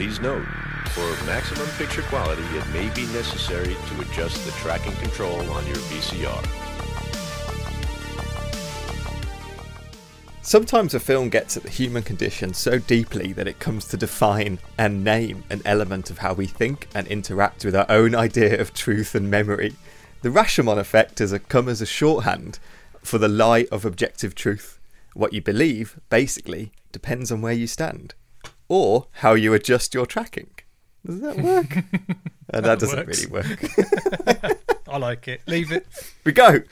[0.00, 0.46] Please note,
[0.94, 5.76] for maximum picture quality, it may be necessary to adjust the tracking control on your
[5.76, 6.42] VCR.
[10.40, 14.58] Sometimes a film gets at the human condition so deeply that it comes to define
[14.78, 18.72] and name an element of how we think and interact with our own idea of
[18.72, 19.74] truth and memory.
[20.22, 22.58] The Rashomon effect has come as a shorthand
[23.02, 24.80] for the lie of objective truth.
[25.12, 28.14] What you believe, basically, depends on where you stand
[28.70, 30.48] or how you adjust your tracking.
[31.04, 31.84] Does that work?
[32.52, 33.24] Uh, that doesn't works.
[33.24, 34.58] really work.
[34.88, 35.40] I like it.
[35.46, 35.86] Leave it.
[36.24, 36.62] we go.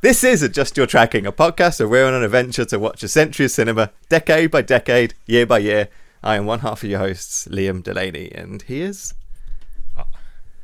[0.00, 3.08] This is Adjust Your Tracking, a podcast where we're on an adventure to watch a
[3.08, 5.90] century of cinema, decade by decade, year by year.
[6.24, 9.14] I am one half of your hosts, Liam Delaney, and he is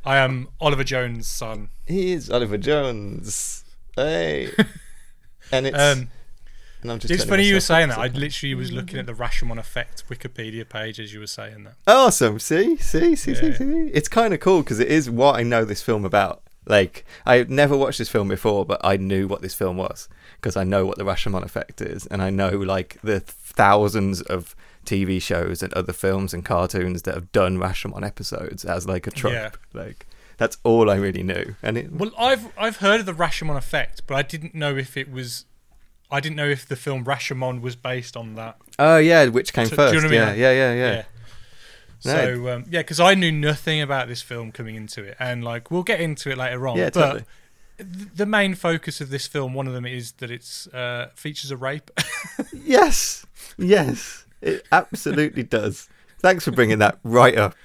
[0.05, 1.69] I am Oliver Jones' son.
[1.87, 3.63] he is Oliver Jones.
[3.95, 4.49] Hey,
[5.53, 6.09] and it's Um,
[6.85, 7.11] and I'm just.
[7.13, 7.97] it's funny you were saying that.
[7.97, 11.73] I literally was looking at the Rashomon Effect Wikipedia page as you were saying that.
[11.87, 12.39] Oh, awesome.
[12.39, 13.57] See, see, see, see, Yeah.
[13.57, 13.89] see.
[13.93, 16.41] It's kind of cool because it is what I know this film about.
[16.67, 20.07] Like, I've never watched this film before, but I knew what this film was
[20.41, 24.55] because I know what the Rashomon effect is, and I know like the thousands of
[24.85, 29.11] TV shows and other films and cartoons that have done Rashomon episodes as like a
[29.11, 29.33] trope.
[29.33, 29.49] Yeah.
[29.73, 30.05] Like,
[30.37, 31.55] that's all I really knew.
[31.63, 34.97] And it, Well, I've I've heard of the Rashomon Effect, but I didn't know if
[34.97, 35.45] it was.
[36.11, 38.57] I didn't know if the film Rashomon was based on that.
[38.79, 40.03] oh yeah, which came So- do you first?
[40.03, 40.39] know what I yeah, mean?
[40.39, 41.03] yeah, yeah, yeah, Yeah.
[41.99, 45.71] So um, yeah, because I knew nothing about this film coming into it, and like
[45.71, 46.77] we'll get into it later on.
[46.77, 47.23] Yeah, but totally.
[47.79, 51.51] th- the main focus of this film, one of them is that it's uh, features
[51.51, 51.89] a rape.
[52.53, 53.25] Yes,
[53.57, 55.87] yes, it absolutely does.
[56.19, 57.55] Thanks for bringing that right up.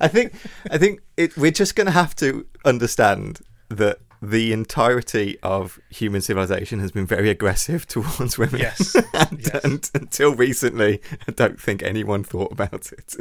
[0.00, 0.34] I think,
[0.70, 6.20] I think it, we're just going to have to understand that the entirety of human
[6.20, 8.60] civilization has been very aggressive towards women.
[8.60, 9.64] Yes, and, yes.
[9.64, 13.14] and until recently, I don't think anyone thought about it.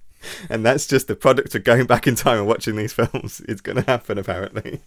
[0.50, 3.40] and that's just the product of going back in time and watching these films.
[3.48, 4.80] It's going to happen, apparently.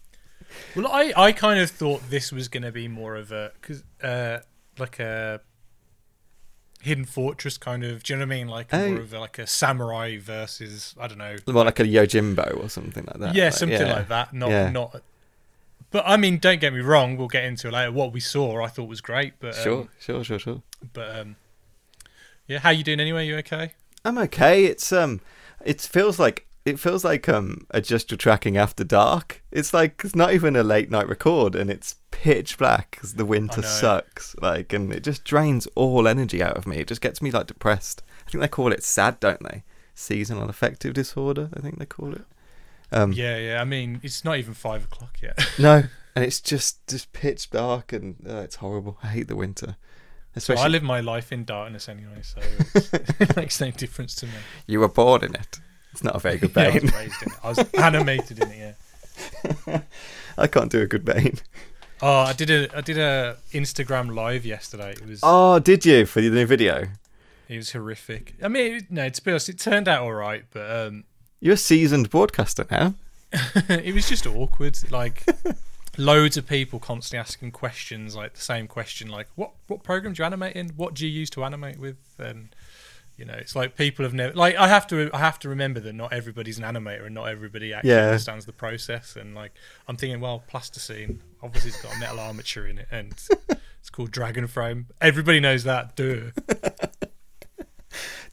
[0.75, 3.83] well, I I kind of thought this was going to be more of a cause,
[4.03, 4.39] uh,
[4.77, 5.41] like a
[6.81, 8.03] hidden fortress kind of.
[8.03, 8.47] Do you know what I mean?
[8.47, 8.89] Like Oh.
[8.89, 11.35] more of a, like a samurai versus I don't know.
[11.45, 13.35] Well, like a Yojimbo or something like that.
[13.35, 13.93] yeah, Like, something yeah.
[13.93, 14.33] like that.
[14.33, 14.69] Not Yeah.
[14.69, 15.01] not.
[15.91, 17.17] But I mean, don't get me wrong.
[17.17, 17.91] We'll get into it later.
[17.91, 19.33] What we saw, I thought was great.
[19.39, 20.61] But um, Sure, sure, sure, sure.
[20.93, 21.35] But um,
[22.47, 23.25] yeah, how you doing anyway?
[23.27, 23.73] You okay?
[24.05, 24.65] I'm okay.
[24.65, 25.21] It's um,
[25.65, 29.43] it feels like it feels like um, adjust your tracking after dark.
[29.51, 33.25] It's like it's not even a late night record, and it's pitch black because the
[33.25, 34.35] winter sucks.
[34.41, 36.77] Like, and it just drains all energy out of me.
[36.77, 38.03] It just gets me like depressed.
[38.27, 39.63] I think they call it sad, don't they?
[39.95, 41.49] Seasonal affective disorder.
[41.55, 42.25] I think they call it.
[42.91, 43.61] Um, Yeah, yeah.
[43.61, 45.37] I mean, it's not even five o'clock yet.
[45.59, 45.83] No,
[46.15, 48.97] and it's just just pitch dark, and uh, it's horrible.
[49.03, 49.75] I hate the winter.
[50.35, 52.39] Especially I live my life in darkness anyway, so
[53.19, 54.33] it makes no difference to me.
[54.67, 55.59] you were born in it.
[55.91, 56.81] It's not a very good Yeah, I bane.
[56.83, 57.37] was raised in it.
[57.43, 58.75] I was animated in it.
[59.67, 59.81] Yeah.
[60.37, 61.39] I can't do a good bane.
[62.01, 64.91] Oh, I did a I did a Instagram live yesterday.
[64.91, 66.87] It was Oh, did you for the new video?
[67.49, 68.35] it was horrific.
[68.43, 71.03] I mean, it, no, to be honest, it turned out all right, but um,
[71.39, 72.95] You're a seasoned broadcaster now.
[73.69, 74.77] it was just awkward.
[74.91, 75.23] Like
[75.97, 80.21] loads of people constantly asking questions, like the same question, like what what program do
[80.21, 80.69] you animate in?
[80.69, 81.97] What do you use to animate with?
[82.17, 82.49] And
[83.17, 85.79] you know, it's like people have never like I have to I have to remember
[85.81, 88.07] that not everybody's an animator and not everybody actually Yeah.
[88.07, 89.15] understands the process.
[89.15, 89.51] And like
[89.87, 93.13] I'm thinking, well, plasticine obviously it's got a metal armature in it, and
[93.79, 94.85] it's called Dragonframe.
[95.01, 95.95] Everybody knows that.
[95.95, 96.31] Duh.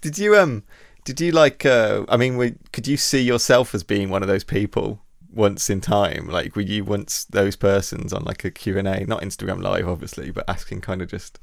[0.01, 0.63] Did you um?
[1.07, 1.65] Did you like?
[1.65, 5.01] uh I mean, we, could you see yourself as being one of those people
[5.33, 6.29] once in time?
[6.29, 9.89] Like, were you once those persons on like a Q and A, not Instagram Live,
[9.89, 11.39] obviously, but asking kind of just.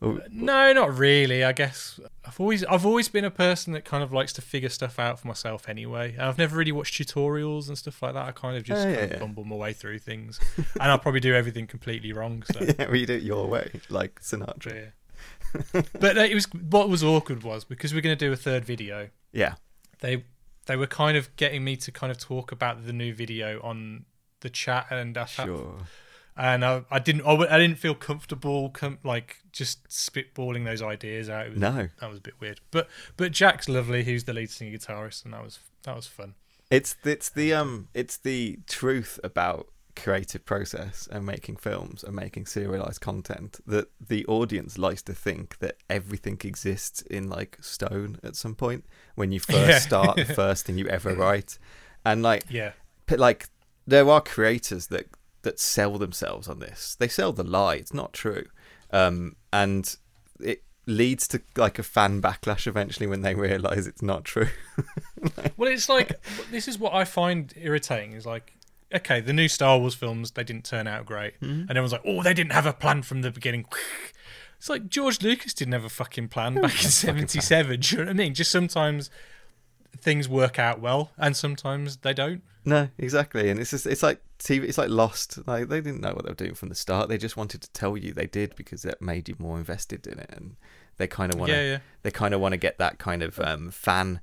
[0.00, 1.42] oh, No, not really.
[1.44, 4.68] I guess I've always I've always been a person that kind of likes to figure
[4.68, 6.12] stuff out for myself anyway.
[6.12, 8.24] And I've never really watched tutorials and stuff like that.
[8.26, 9.18] I kind of just Oh, kind of yeah.
[9.18, 12.44] bumble my way through things, and I'll probably do everything completely wrong.
[12.52, 14.92] So, Yeah, well, you do it your way, like Sinatra.
[15.72, 18.64] but uh, it was what was awkward was because we're going to do a third
[18.64, 19.08] video.
[19.32, 19.54] Yeah.
[20.00, 20.24] They
[20.66, 24.04] they were kind of getting me to kind of talk about the new video on
[24.40, 25.78] the chat and I Sure.
[26.36, 31.28] and I, I didn't I, I didn't feel comfortable com- like just spitballing those ideas
[31.30, 31.46] out.
[31.46, 31.88] It was, No.
[32.00, 32.60] that was a bit weird.
[32.70, 34.04] But but Jack's lovely.
[34.04, 36.34] Who's the lead singer guitarist, and that was that was fun.
[36.70, 39.68] It's it's the um it's the truth about
[40.02, 45.58] creative process and making films and making serialized content that the audience likes to think
[45.58, 48.84] that everything exists in like stone at some point
[49.14, 49.78] when you first Yeah.
[49.78, 51.58] start the first thing you ever write
[52.04, 52.72] and like Yeah,
[53.10, 53.48] like
[53.86, 55.06] there are creators that
[55.42, 58.44] that sell themselves on this they sell the lie it's not true
[58.92, 59.96] um and
[60.40, 64.48] it leads to like a fan backlash eventually when they realize it's not true.
[65.56, 66.12] Well, it's like
[66.50, 68.12] this is what I find irritating.
[68.12, 68.54] Is like,
[68.94, 71.60] okay, the new Star Wars films they didn't turn out great, Mm-hmm.
[71.62, 73.66] and everyone's like, oh, they didn't have a plan from the beginning.
[74.58, 77.78] It's like George Lucas didn't have a fucking plan back in '77.
[77.78, 78.34] Do you know what I mean?
[78.34, 79.08] Just sometimes
[79.96, 82.42] things work out well, and sometimes they don't.
[82.64, 84.64] No, exactly, and it's just it's like TV.
[84.64, 85.46] It's like Lost.
[85.46, 87.08] Like they didn't know what they were doing from the start.
[87.08, 90.18] They just wanted to tell you they did because it made you more invested in
[90.18, 90.56] it, and
[90.96, 91.56] they kind of want to.
[91.56, 91.78] Yeah, yeah.
[92.02, 94.18] They kind of want to get that kind of um, fan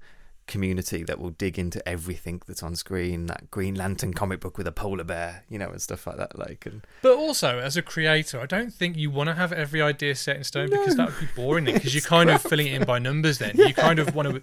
[0.47, 3.25] community that will dig into everything that's on screen.
[3.25, 6.37] That Green Lantern comic book with a polar bear, you know, and stuff like that.
[6.37, 9.81] Like, and But also, as a creator, I don't think you want to have every
[9.81, 11.65] idea set in stone because that would be boring.
[11.65, 13.39] Because you're kind of filling it in by numbers.
[13.39, 14.41] Then you kind of want to,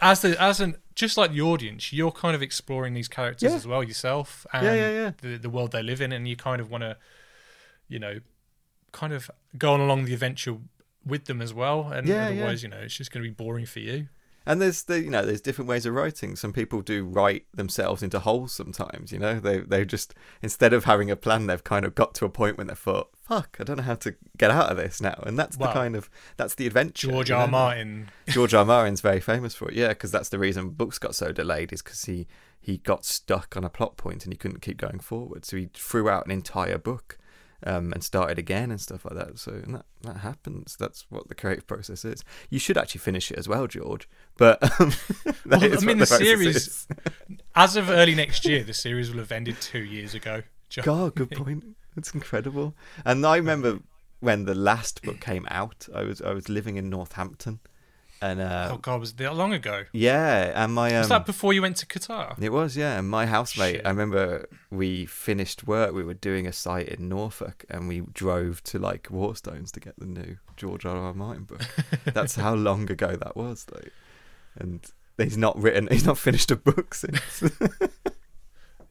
[0.00, 3.56] as the as an just like the audience, you're kind of exploring these characters Yeah.
[3.56, 5.10] as well yourself and Yeah, yeah, yeah.
[5.20, 6.96] The, the world they live in, and you kind of want to,
[7.88, 8.18] you know,
[8.92, 10.56] kind of go on along the adventure
[11.06, 11.92] with them as well.
[11.92, 12.40] And Yeah, yeah.
[12.42, 14.08] otherwise, you know, it's just going to be boring for you.
[14.46, 16.36] And there's the you know there's different ways of writing.
[16.36, 19.12] Some people do write themselves into holes sometimes.
[19.12, 22.24] You know they they just instead of having a plan, they've kind of got to
[22.24, 25.00] a point when they thought, "Fuck, I don't know how to get out of this
[25.00, 27.08] now." And that's the kind of that's the adventure.
[27.08, 27.42] George you R.
[27.42, 27.48] R.
[27.48, 28.10] Martin.
[28.28, 28.60] George R.
[28.60, 28.64] R.
[28.66, 29.74] Martin's very famous for it.
[29.74, 32.26] Yeah, because that's the reason books got so delayed is because he
[32.60, 35.44] he got stuck on a plot point and he couldn't keep going forward.
[35.44, 37.18] So he threw out an entire book.
[37.66, 39.38] Um, and started again and stuff like that.
[39.38, 40.76] So and that that happens.
[40.78, 42.22] That's what the creative process is.
[42.50, 44.06] You should actually finish it as well, George.
[44.36, 44.92] But um,
[45.46, 46.88] Well, is I mean, the process series-
[47.54, 50.42] As of early next year, the series will have ended two years ago.
[50.68, 51.64] Do you know what God, good point.
[51.94, 52.74] That's incredible.
[53.04, 53.78] And I remember
[54.20, 55.88] when the last book came out.
[55.94, 57.60] I was I was living in Northampton,
[58.30, 59.84] and uh, Oh God, was that long ago?
[59.92, 62.40] yeah, and my um, Was that before you went to Qatar?
[62.42, 62.98] It was, yeah.
[62.98, 63.86] And my housemate, Shit.
[63.86, 65.92] I remember we finished work.
[65.94, 69.98] We were doing a site in Norfolk, and we drove to like Waterstones to get
[69.98, 70.96] the new George R.
[70.96, 71.14] R.
[71.14, 71.62] Martin book.
[72.04, 73.88] That's how long ago that was, though.
[74.56, 74.80] And
[75.18, 75.88] he's not written.
[75.90, 77.42] He's not finished a book since.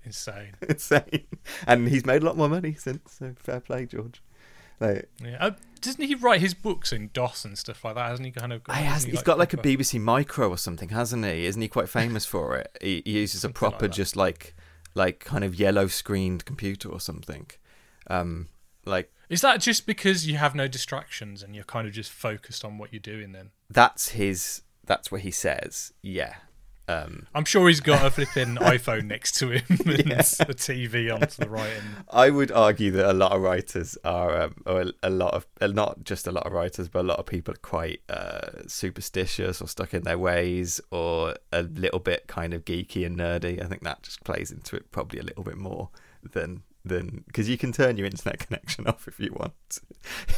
[0.06, 0.54] Insane.
[0.70, 1.28] Insane.
[1.66, 3.14] And he's made a lot more money since.
[3.14, 4.22] So fair play, George.
[4.80, 5.38] Like, Yeah.
[5.40, 8.10] Uh, doesn't he write his books in DOS and stuff like that?
[8.10, 8.64] Hasn't he kind of?
[8.64, 11.46] Got, he has, he's got like a BBC Micro or something, hasn't he?
[11.46, 12.78] Isn't he quite famous for it?
[12.82, 13.94] He, he uses a like proper, that.
[13.94, 14.56] just like,
[14.96, 17.48] like kind of yellow screened computer or something.
[18.08, 18.48] Um,
[18.86, 22.64] like Is that just because you have no distractions and you're kind of just focused
[22.64, 23.34] on what you're doing?
[23.34, 24.62] Then that's his.
[24.86, 25.94] That's what he says.
[26.02, 26.36] Yeah.
[26.88, 31.44] Um, I'm sure he's got a flipping iPhone next to him and a TV onto
[31.44, 31.72] the right.
[31.78, 35.34] And I would argue that a lot of writers are, um, or a, a lot
[35.34, 38.02] of, uh, not just a lot of writers, but a lot of people are quite
[38.10, 43.18] uh, superstitious or stuck in their ways or a little bit kind of geeky and
[43.18, 43.64] nerdy.
[43.64, 45.90] I think that just plays into it probably a little bit more
[46.32, 49.54] than than because you can turn your internet connection off if you want.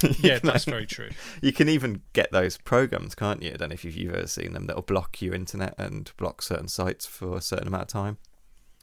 [0.03, 1.09] You yeah, can- that's very true.
[1.41, 3.51] You can even get those programs, can't you?
[3.53, 4.67] I don't know if you've, you've ever seen them.
[4.67, 8.17] That'll block your internet and block certain sites for a certain amount of time.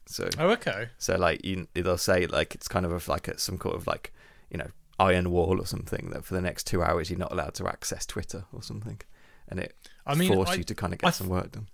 [0.07, 0.89] So Oh, okay.
[0.99, 4.13] so like you, they'll say like it's kind of like a, some kind of like
[4.51, 4.67] you know
[4.99, 8.05] iron wall or something that for the next two hours you're not allowed to access
[8.05, 9.01] Twitter or something,
[9.49, 11.69] and it I mean, force I- you to kind of get th- some work done.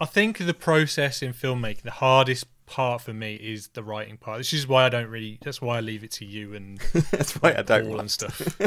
[0.00, 4.38] I think the process in filmmaking, the hardest part for me is the writing part.
[4.38, 5.38] This is why I don't really.
[5.42, 6.78] That's why I leave it to you and
[7.10, 8.60] That's why I don't Paul want and stuff.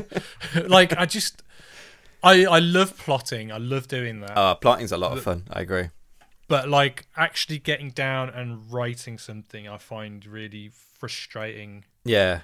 [0.67, 1.43] like I just,
[2.23, 3.51] I I love plotting.
[3.51, 4.37] I love doing that.
[4.37, 5.43] Uh, plotting's a lot of fun.
[5.51, 5.89] I agree.
[6.47, 11.85] but like actually getting down and writing something, I find really frustrating.
[12.05, 12.41] Yeah,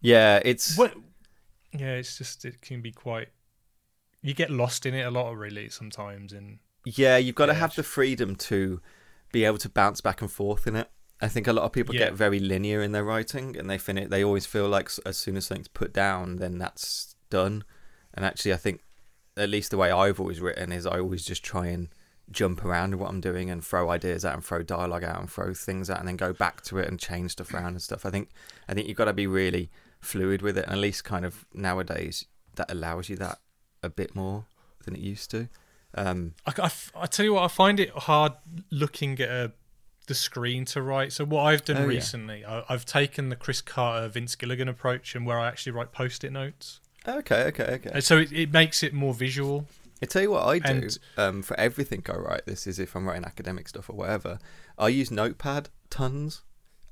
[0.00, 0.40] yeah.
[0.44, 0.94] It's What?
[1.72, 3.28] Yeah, it's just it can be quite.
[4.22, 7.16] You get lost in it a lot, really, sometimes, and yeah.
[7.16, 8.80] You've got to have the freedom to
[9.32, 10.90] be able to bounce back and forth in it.
[11.20, 12.06] I think a lot of people Yeah.
[12.06, 14.08] get very linear in their writing, and they finish.
[14.08, 17.64] They always feel like as soon as something's put down, then that's done.
[18.14, 18.82] And actually, I think
[19.36, 21.88] at least the way I've always written is I always just try and
[22.30, 25.52] jump around what I'm doing and throw ideas out and throw dialogue out and throw
[25.52, 28.06] things out and then go back to it and change stuff around and stuff.
[28.06, 28.30] I think
[28.68, 29.70] I think you've got to be really
[30.00, 32.24] fluid with it, and at least kind of nowadays
[32.56, 33.38] that allows you that
[33.82, 34.46] a bit more
[34.84, 35.48] than it used to.
[35.94, 36.70] Um, I, I
[37.02, 38.32] I tell you what, I find it hard
[38.70, 39.52] looking at a,
[40.06, 41.12] the screen to write.
[41.12, 41.86] So what I've done Oh, yeah.
[41.86, 45.92] recently, I, I've taken the Chris Carter, Vince Gilligan approach, and where I actually write
[45.92, 46.80] post-it notes.
[47.06, 47.90] okay, okay, okay.
[47.92, 49.66] And so it, it makes it more visual.
[50.02, 52.46] I tell you what I do And- um, for everything I write.
[52.46, 54.38] This is if I'm writing academic stuff or whatever.
[54.78, 56.42] I use Notepad tons.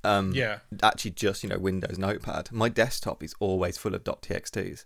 [0.04, 0.58] Um, Yeah.
[0.82, 2.50] Actually, just you know Windows Notepad.
[2.52, 4.84] My desktop is always full of .txt's,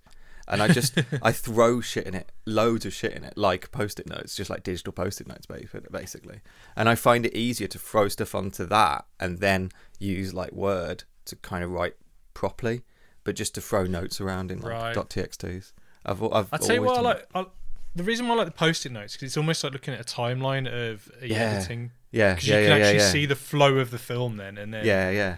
[0.48, 4.08] and I just I throw shit in it, loads of shit in it, like post-it
[4.08, 6.40] notes, just like digital post-it notes, basically.
[6.76, 11.04] And I find it easier to throw stuff onto that and then use like Word
[11.26, 11.94] to kind of write
[12.34, 12.82] properly,
[13.24, 14.96] but just to throw notes around in like Right.
[14.96, 15.72] .txt's.
[16.04, 17.26] I've I've I'd say what I like.
[17.34, 17.46] I,
[17.94, 20.04] the reason why I like the post-it notes because it's almost like looking at a
[20.04, 21.36] timeline of uh, Yeah.
[21.36, 21.92] editing.
[22.10, 24.58] Yeah, Because yeah, you yeah, can yeah, actually see the flow of the film then,
[24.58, 25.36] and then yeah, yeah.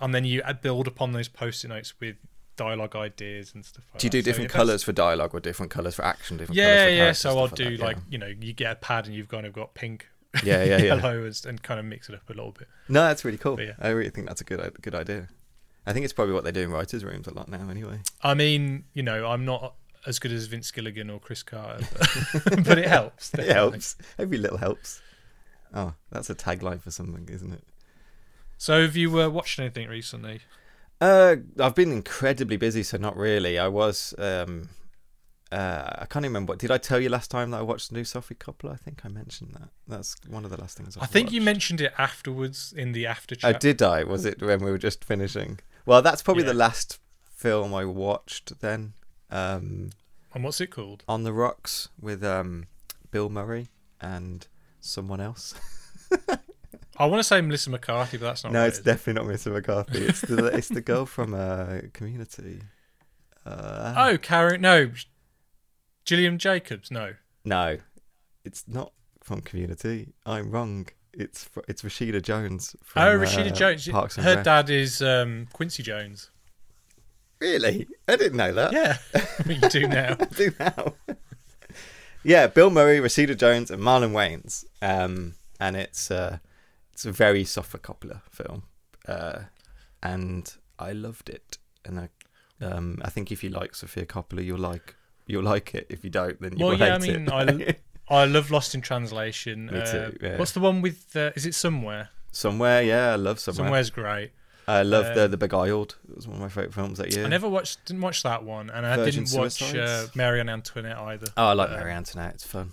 [0.00, 2.16] and then you build upon those post-it notes with
[2.58, 3.84] dialogue ideas and stuff.
[3.94, 6.04] Like Do you do So different if that's- colours for dialogue or different colours for
[6.04, 6.36] action?
[6.36, 7.12] Different Yeah, for yeah.
[7.12, 9.46] So I'll stuff do that, like you know, you get a pad and you've kind
[9.46, 10.06] of got pink,
[10.44, 10.94] yeah, yeah, yeah.
[10.96, 11.30] yeah.
[11.46, 12.68] and, kind of mix it up a little bit.
[12.88, 13.56] No, that's really cool.
[13.56, 13.72] But yeah.
[13.80, 15.28] I really think that's a good good idea.
[15.86, 18.00] I think it's probably what they do in writers' rooms a lot now, anyway.
[18.22, 19.74] I mean, you know, I'm not
[20.06, 21.86] as good as Vince Gilligan or Chris Carter,
[22.44, 23.32] but, but it helps.
[23.32, 23.96] It helps.
[24.18, 25.00] Every little helps.
[25.72, 27.64] Oh, that's a tagline for something, isn't it?
[28.58, 30.40] So, have you uh, watched anything recently?
[31.00, 33.58] Uh, I've been incredibly busy, so not really.
[33.58, 34.14] I was.
[34.18, 34.68] Um,
[35.52, 36.52] uh, I can't even remember.
[36.52, 38.72] What, did I tell you last time that I watched the new Sophie Coppola?
[38.72, 39.68] I think I mentioned that.
[39.86, 40.96] That's one of the last things.
[40.96, 43.60] I've I think you mentioned it afterwards in the after Oh, chat.
[43.60, 44.02] did I?
[44.04, 45.60] Was it when we were just finishing?
[45.86, 46.48] Well, that's probably Yeah.
[46.50, 46.98] the last
[47.34, 48.92] film I watched then.
[49.30, 49.90] Um,
[50.34, 51.04] And what's it called?
[51.08, 52.66] On the Rocks with um,
[53.10, 53.68] Bill Murray
[54.00, 54.46] and
[54.80, 55.54] someone else.
[56.98, 58.66] I want to say Melissa McCarthy, but that's not no, right.
[58.68, 58.84] it's is it?
[58.84, 59.98] definitely not Melissa McCarthy.
[60.06, 62.62] It's the it's the girl from uh, Community.
[63.46, 64.60] Uh, Oh, Karen.
[64.60, 64.90] No,
[66.04, 66.90] Gillian Jacobs.
[66.90, 67.14] No.
[67.44, 67.78] no,
[68.44, 70.08] it's not from Community.
[70.26, 70.88] I'm wrong.
[71.12, 72.76] It's fr- it's Rashida Jones.
[72.82, 73.88] From, oh, Rashida uh, Jones.
[73.88, 74.44] Parks Her Rec.
[74.44, 76.30] dad is um, Quincy Jones.
[77.40, 77.86] Really?
[78.08, 78.72] I didn't know that.
[78.72, 78.96] Yeah,
[79.46, 80.16] you do now.
[80.18, 80.94] I do now.
[82.24, 84.64] yeah, Bill Murray, Rashida Jones, and Marlon Wayans.
[84.82, 86.38] Um, and it's uh,
[86.98, 88.64] it's a very Sofia Coppola film,
[89.06, 89.42] uh,
[90.02, 91.56] and I loved it.
[91.84, 92.08] And I,
[92.60, 94.96] um, I think if you like Sofia Coppola, you'll like
[95.28, 95.86] you'll like it.
[95.90, 97.80] If you don't, then you Well, will yeah, I mean, it.
[98.10, 99.66] I, I love Lost in Translation.
[99.66, 100.38] Me Uh, too, yeah.
[100.38, 101.14] What's the one with?
[101.14, 102.08] Uh, is it Somewhere?
[102.32, 103.66] Somewhere, yeah, I love Somewhere.
[103.66, 104.32] Somewhere's great.
[104.66, 105.98] I love the um, the Beguiled.
[106.10, 107.24] It was one of my favorite films that year.
[107.24, 107.84] I never watched.
[107.84, 110.40] Didn't watch that one, and I Virgin didn't watch uh, Suicides?
[110.40, 111.28] And Antoinette either.
[111.36, 112.34] Oh, I like uh, Mary Antoinette.
[112.34, 112.72] It's fun.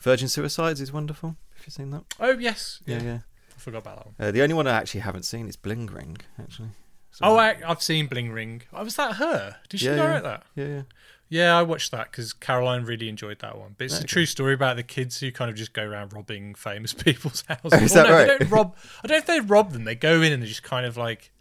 [0.00, 1.36] Virgin Suicides is wonderful.
[1.54, 2.02] Have you seen that?
[2.18, 3.18] Oh yes, Yeah, yeah.
[3.18, 3.20] I
[3.64, 4.14] forgot about that one.
[4.18, 6.68] Uh, the only one I actually haven't seen is Bling Ring, actually.
[7.10, 8.62] So- Oh, I, I've seen Bling Ring.
[8.72, 9.56] Oh, was that her?
[9.68, 10.30] Did she Yeah, direct yeah.
[10.30, 10.42] that?
[10.54, 10.82] yeah, yeah.
[11.30, 13.74] Yeah, I watched that because Caroline really enjoyed that one.
[13.78, 16.54] But it's a true story about the kids who kind of just go around robbing
[16.54, 17.72] famous people's houses.
[17.72, 18.26] Oh, is Well, that no, right?
[18.26, 18.76] They don't rob.
[19.02, 19.84] I don't know if they rob them.
[19.84, 21.32] They go in and they just kind of like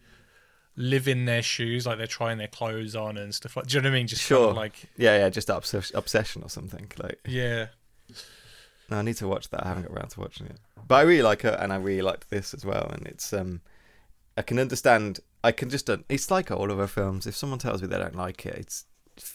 [0.78, 3.68] live in their shoes, like they're trying their clothes on and stuff like.
[3.68, 4.08] Do you know what I mean?
[4.08, 4.50] Just kind Sure.
[4.52, 6.90] of like Yeah, yeah, just obs- obsession or something.
[6.98, 7.68] Like, yeah.
[8.94, 9.66] No, I need to watch that.
[9.66, 10.58] I haven't got around to watching it,
[10.88, 12.90] but I really like it, and I really liked this as well.
[12.94, 13.62] And it's um,
[14.38, 15.20] I can understand.
[15.44, 15.90] I can just.
[15.90, 17.26] Uh, it's like all of her films.
[17.28, 18.86] If someone tells me they don't like it, it's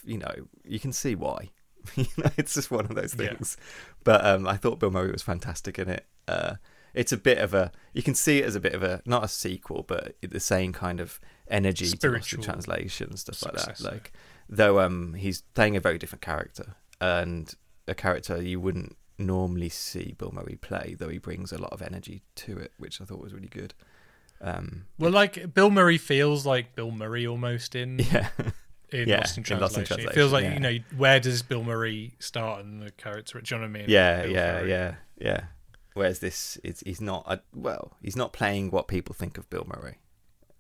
[0.05, 0.33] you know
[0.65, 1.51] you can see why.
[1.97, 3.29] you know, it's just one of those Yeah.
[3.29, 3.57] things.
[4.05, 6.07] But um, I thought Bill Murray was fantastic in it.
[6.27, 6.55] Uh,
[6.95, 7.73] it's a bit of a.
[7.95, 10.73] You can see it as a bit of a not a sequel, but the same
[10.73, 13.61] kind of energy to Lost in Spiritual translation stuff like that.
[13.77, 13.91] successor.
[13.91, 14.13] Like
[14.51, 17.55] though um he's playing a very different character and
[17.87, 21.83] a character you wouldn't normally see Bill Murray play, though he brings a lot of
[21.83, 23.75] energy to it, which I thought was really good.
[24.41, 28.29] Um, Well, like Bill Murray feels like Bill Murray almost in yeah,
[28.93, 30.11] in, Yeah, Lost in in Lost in Translation.
[30.11, 33.41] It feels like Translation, you know where does Bill Murray start and the character?
[33.41, 33.85] Do you know what I mean?
[33.89, 34.71] yeah, Bill yeah, Murray.
[34.71, 35.41] yeah, yeah.
[35.95, 37.25] Whereas this, it's he's not.
[37.27, 39.99] A, well, he's not playing what people think of Bill Murray.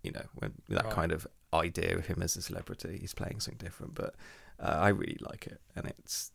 [0.03, 0.93] You know, when, that Right.
[0.93, 3.95] kind of idea of him as a celebrity, he's playing something different.
[3.95, 4.17] But
[4.59, 6.33] uh, I really like it, and it's.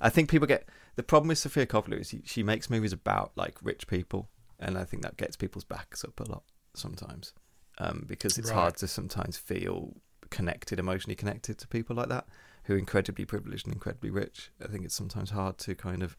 [0.00, 3.32] I think people get the problem with Sofia Coppola is she, she makes movies about
[3.36, 4.28] like rich people,
[4.58, 6.42] and I think that gets people's backs up a lot
[6.74, 7.32] sometimes,
[7.78, 8.56] um, because it's Right.
[8.56, 9.94] hard to sometimes feel
[10.30, 12.26] connected, emotionally connected to people like that
[12.64, 14.50] who are incredibly privileged and incredibly rich.
[14.62, 16.16] I think it's sometimes hard to kind of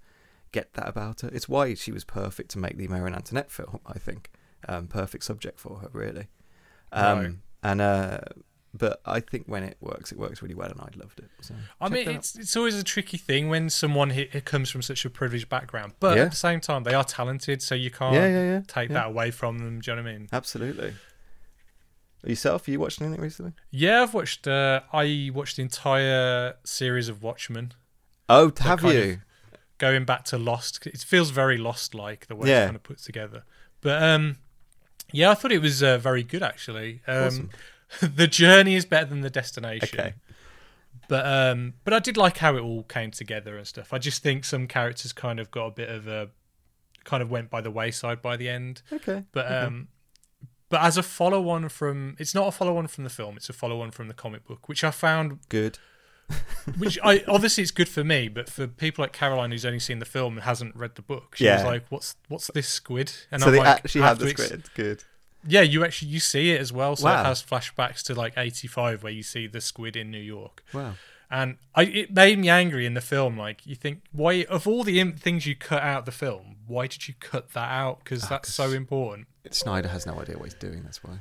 [0.52, 1.30] get that about her.
[1.32, 3.80] It's why she was perfect to make the Mary and Antoinette film.
[3.86, 4.32] I think
[4.68, 6.28] um, perfect subject for her, really.
[6.92, 7.32] Um, Right.
[7.62, 8.20] And uh,
[8.74, 11.30] but I think when it works, it works really well, and I loved it.
[11.42, 12.16] So I mean, that out.
[12.18, 15.50] it's it's always a tricky thing when someone hit, it comes from such a privileged
[15.50, 16.24] background, but Yeah.
[16.26, 18.62] at the same time, they are talented, so you can't yeah, yeah, yeah.
[18.68, 18.94] take yeah.
[18.96, 19.80] that away from them.
[19.82, 20.28] Do you know what I mean?
[20.32, 20.94] Absolutely.
[22.26, 23.54] Yourself, you watched anything recently?
[23.72, 24.46] Yeah, I've watched.
[24.48, 27.74] Uh, I watched the entire series of Watchmen,
[28.28, 29.22] Oh, have you?
[29.78, 30.86] going back to Lost.
[30.86, 32.58] It feels very Lost-like the way Yeah.
[32.64, 33.44] it's kind of put together.
[33.82, 34.36] But um,
[35.14, 37.02] yeah, I thought it was uh, very good actually.
[37.08, 37.50] Um, Awesome.
[38.02, 40.00] the journey is better than the destination.
[40.00, 40.14] Okay.
[41.08, 43.94] But um, but I did like how it all came together and stuff.
[43.94, 46.30] I just think some characters kind of got a bit of a
[47.04, 48.84] kind of went by the wayside by the end.
[48.94, 49.24] Okay.
[49.32, 49.56] But okay.
[49.56, 49.88] um,
[50.70, 53.38] but as a follow on from, it's not a follow on from the film.
[53.38, 55.80] It's a follow on from the comic book, which I found, good.
[56.78, 59.98] which I obviously it's good for me, but for people like Caroline who's only seen
[59.98, 63.42] the film and hasn't read the book, she was like, "What's what's this squid?" And
[63.42, 64.64] so I'm they like, actually have the ex- squid.
[64.76, 65.04] Good.
[65.48, 66.96] Yeah, you actually you see it as well.
[66.96, 67.22] So Wow.
[67.22, 70.64] it has flashbacks to like '85 where you see the squid in New York.
[70.74, 70.96] Wow.
[71.32, 73.38] and I it made me angry in the film.
[73.38, 76.88] Like you think, why of all the im- things you cut out the film, why
[76.88, 78.04] did you cut that out?
[78.04, 79.28] Because ah, that's so important.
[79.52, 80.84] Snyder has no idea what he's doing.
[80.84, 81.20] That's why.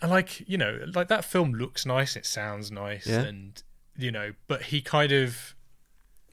[0.00, 3.22] And like you know, like that film looks nice, it sounds nice, Yeah.
[3.22, 3.62] and
[3.96, 5.54] you know, but he kind of,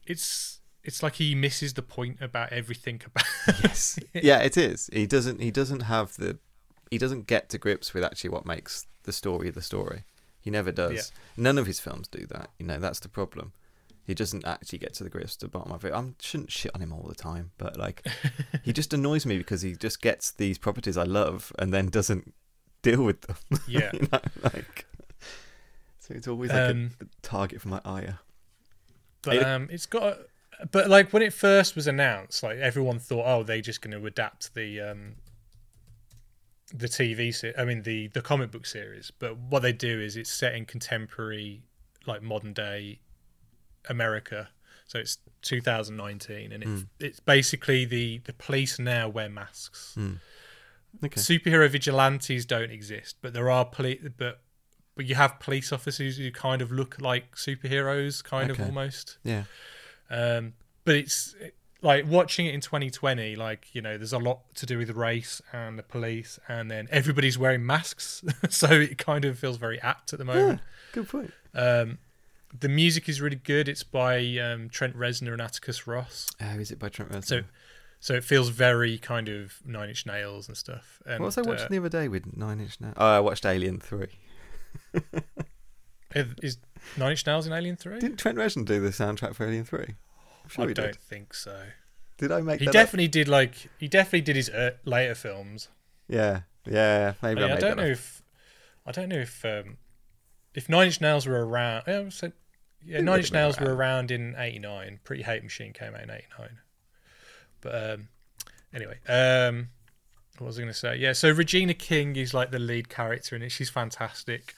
[0.05, 3.25] it's it's like he misses the point about everything about.
[3.63, 3.99] Yes.
[4.13, 4.89] yeah, it is.
[4.91, 5.41] He doesn't.
[5.41, 6.39] He doesn't have the.
[6.91, 10.03] He doesn't get to grips with actually what makes the story the story.
[10.41, 10.93] He never does.
[10.93, 11.01] Yeah.
[11.43, 12.49] None of his films do that.
[12.59, 13.53] You know, that's the problem.
[14.03, 15.93] He doesn't actually get to the grips, to the bottom of it.
[15.93, 18.05] I shouldn't shit on him all the time, but like,
[18.63, 22.33] he just annoys me because he just gets these properties I love and then doesn't
[22.81, 23.35] deal with them.
[23.67, 23.91] yeah.
[23.93, 24.85] you know, like.
[25.99, 28.19] So it's always like Um, a target for my ire.
[29.21, 30.17] But It- um, it's got.
[30.71, 34.05] But like when it first was announced, like everyone thought, oh, they're just going to
[34.05, 35.13] adapt the um,
[36.73, 37.33] the TV.
[37.33, 39.11] Se- I mean the the comic book series.
[39.17, 41.63] But what they do is it's set in contemporary,
[42.05, 42.99] like modern day
[43.89, 44.49] America.
[44.87, 46.87] So it's 2019, and it, Mm.
[46.99, 49.95] it's basically the the police now wear masks.
[49.97, 50.19] Mm.
[51.03, 51.21] Okay.
[51.21, 54.01] Superhero vigilantes don't exist, but there are police.
[54.17, 54.41] But
[54.95, 58.61] but you have police officers who kind of look like superheroes, kind Okay.
[58.61, 59.17] of almost.
[59.23, 59.43] Yeah.
[60.09, 61.33] Um, but it's
[61.81, 65.41] like watching it in 2020 like you know there's a lot to do with race
[65.51, 68.23] and the police and then everybody's wearing masks.
[68.49, 70.59] So it kind of feels very apt at the moment.
[70.59, 71.31] yeah, good point.
[71.53, 71.99] Um,
[72.57, 73.69] the music is really good.
[73.69, 76.29] It's by um, trent reznor and atticus ross.
[76.41, 77.25] Oh is it by trent reznor?
[77.25, 77.41] So
[77.99, 81.01] so it feels very kind of nine inch nails and stuff.
[81.05, 82.95] And, what was i watching uh, the other day with nine inch nails?
[82.97, 84.07] Oh, i watched alien 3
[86.15, 86.57] is
[86.97, 89.95] nine inch nails in alien 3 didn't trent reznor do the soundtrack for alien 3
[90.51, 90.95] sure I he don't did.
[90.97, 91.63] think so.
[92.17, 92.73] Did I make He that up?
[92.73, 93.27] definitely did.
[93.27, 95.69] Like he definitely did his uh, later films.
[96.07, 97.13] Yeah, yeah.
[97.23, 97.89] Maybe I, I, mean, I made don't know up.
[97.89, 98.21] if
[98.85, 99.77] I don't know if um,
[100.53, 101.83] if Nine Inch Nails were around.
[101.87, 102.31] Yeah, so,
[102.85, 104.11] yeah Nine Inch Nails were around.
[104.11, 104.99] around in '89.
[105.03, 106.49] Pretty Hate Machine came out in '89.
[107.61, 108.07] But um,
[108.73, 109.69] anyway, um,
[110.37, 110.97] what was I going to say?
[110.97, 113.49] Yeah, so Regina King is like the lead character in it.
[113.51, 114.55] She's fantastic.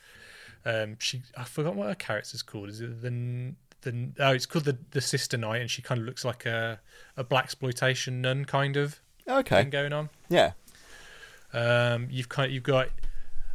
[0.65, 2.69] Um, she I forgot what her character's called.
[2.69, 6.05] Is it the the oh it's called the the Sister Night, and she kind of
[6.07, 6.79] looks like a
[7.17, 9.61] a blaxploitation nun kind of Okay.
[9.61, 10.09] thing going on.
[10.29, 10.51] Yeah.
[11.53, 12.89] Um, you've kind you've got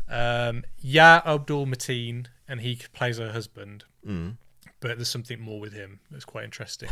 [0.08, 4.36] um, Yahya Abdul-Mateen, and he plays her husband, Mm.
[4.80, 6.88] but there's something more with him that's quite interesting.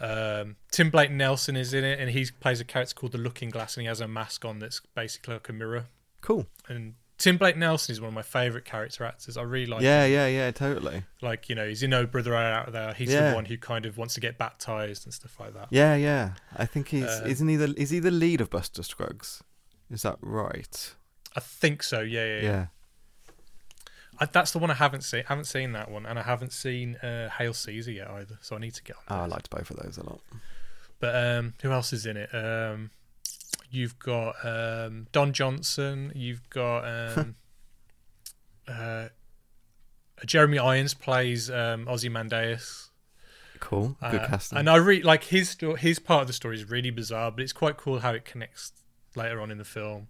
[0.00, 3.50] Um, Tim Blake Nelson is in it, and he plays a character called the Looking
[3.50, 5.86] Glass, and he has a mask on that's basically like a mirror.
[6.22, 6.46] Cool.
[6.68, 9.36] And Tim Blake Nelson is one of my favourite character actors.
[9.36, 9.82] I really like.
[9.82, 10.12] yeah, him.
[10.12, 10.50] yeah, yeah.
[10.52, 11.02] Totally.
[11.20, 12.94] like you know, he's in No Brother Out There.
[12.94, 13.30] He's Yeah.
[13.30, 15.68] the one who kind of wants to get baptized and stuff like that.
[15.70, 16.32] Yeah, yeah.
[16.56, 19.42] I think he's Uh, isn't he the is he the lead of Buster Scruggs?
[19.90, 20.94] Is that right?
[21.36, 22.00] I think so.
[22.00, 22.42] Yeah, yeah.
[22.42, 22.66] yeah.
[24.18, 25.20] I, that's the one I haven't seen.
[25.26, 28.38] I Haven't seen that one, and I haven't seen uh, Hail Caesar yet either.
[28.40, 29.02] So I need to get on.
[29.08, 30.20] Oh, I liked both of those a lot.
[30.98, 32.28] But um, who else is in it?
[32.34, 32.90] Um,
[33.70, 36.12] you've got um, Don Johnson.
[36.14, 36.84] You've got
[37.18, 37.34] um,
[38.68, 39.08] uh,
[40.26, 42.90] Jeremy Irons plays um, Ozymandias.
[43.60, 43.96] Cool.
[44.10, 44.58] Good Uh, casting.
[44.58, 47.42] And I really like his sto- his part of the story is really bizarre, but
[47.42, 48.72] it's quite cool how it connects
[49.14, 50.08] later on in the film.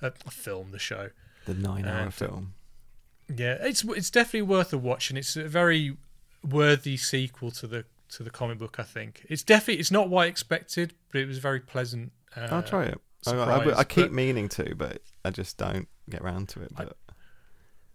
[0.00, 1.10] Uh, film the show.
[1.44, 2.54] the nine-hour and- film.
[3.34, 5.98] Yeah, it's it's definitely worth a watch, and it's a very
[6.48, 8.76] worthy sequel to the to the comic book.
[8.78, 12.12] I think it's definitely it's not what I expected, but it was very pleasant.
[12.36, 13.00] Uh, I'll try it.
[13.26, 16.72] I, I, I keep but- meaning to, but I just don't get around to it.
[16.76, 16.96] I- But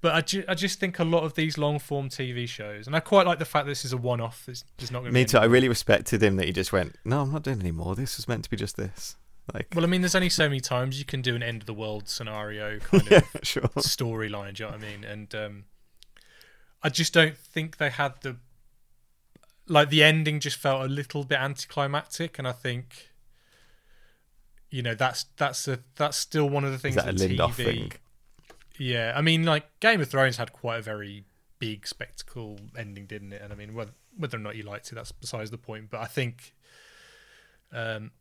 [0.02, 2.96] But I, ju- I just think a lot of these long form TV shows, and
[2.96, 4.46] I quite like the fact this is a one off.
[4.50, 5.38] It's just not going to me too.
[5.38, 7.96] I really respected him that he just went, "No, I'm not doing any more.
[7.96, 9.16] This was meant to be just this."
[9.54, 11.66] Like, Well, I mean, there's only so many times you can do an end of
[11.68, 13.64] the world scenario kind of yeah, sure.
[13.78, 14.56] storyline.
[14.56, 15.04] Do you know what I mean?
[15.06, 15.64] And um,
[16.82, 18.38] I just don't think they had the
[19.68, 20.40] like the ending.
[20.42, 23.10] Just felt a little bit anticlimactic, and I think
[24.74, 27.30] you know that's that's a that's still one of the Is things that a that
[27.30, 27.56] Lindelof TV.
[27.66, 27.92] thing?
[28.80, 31.26] Yeah, I mean, like Game of Thrones had quite a very
[31.60, 33.42] big spectacle ending, didn't it?
[33.42, 35.90] And I mean, whether whether or not you liked it, that's besides the point.
[35.92, 36.54] But I think,
[37.72, 38.12] um,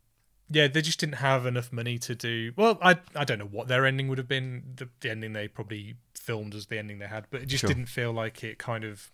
[0.49, 2.51] yeah, they just didn't have enough money to do.
[2.55, 4.63] Well, I I don't know what their ending would have been.
[4.75, 7.67] The, the ending they probably filmed as the ending they had, but it just Sure.
[7.69, 9.11] didn't feel like it kind of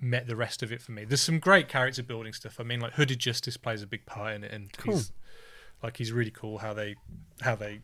[0.00, 1.04] met the rest of it for me.
[1.04, 2.58] There's some great character building stuff.
[2.60, 4.94] I mean, like Hooded Justice plays a big part in it, and Cool.
[4.94, 5.12] he's
[5.82, 6.96] like he's really cool how they
[7.40, 7.80] how they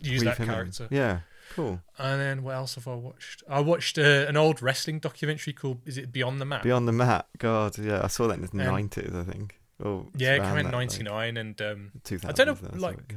[0.00, 0.54] use Weave that him in.
[0.54, 0.88] character.
[0.90, 1.20] Yeah,
[1.54, 1.80] cool.
[1.98, 3.42] And then what else have I watched?
[3.48, 6.92] I watched uh, an old wrestling documentary called "Is it Beyond the Map?" Beyond the
[6.92, 7.26] Mat.
[7.38, 9.60] God, yeah, I saw that in the nineties, I think.
[9.84, 12.80] Oh, yeah, it came out in '99, and um, Two I don't know, thousand.
[12.80, 13.14] like-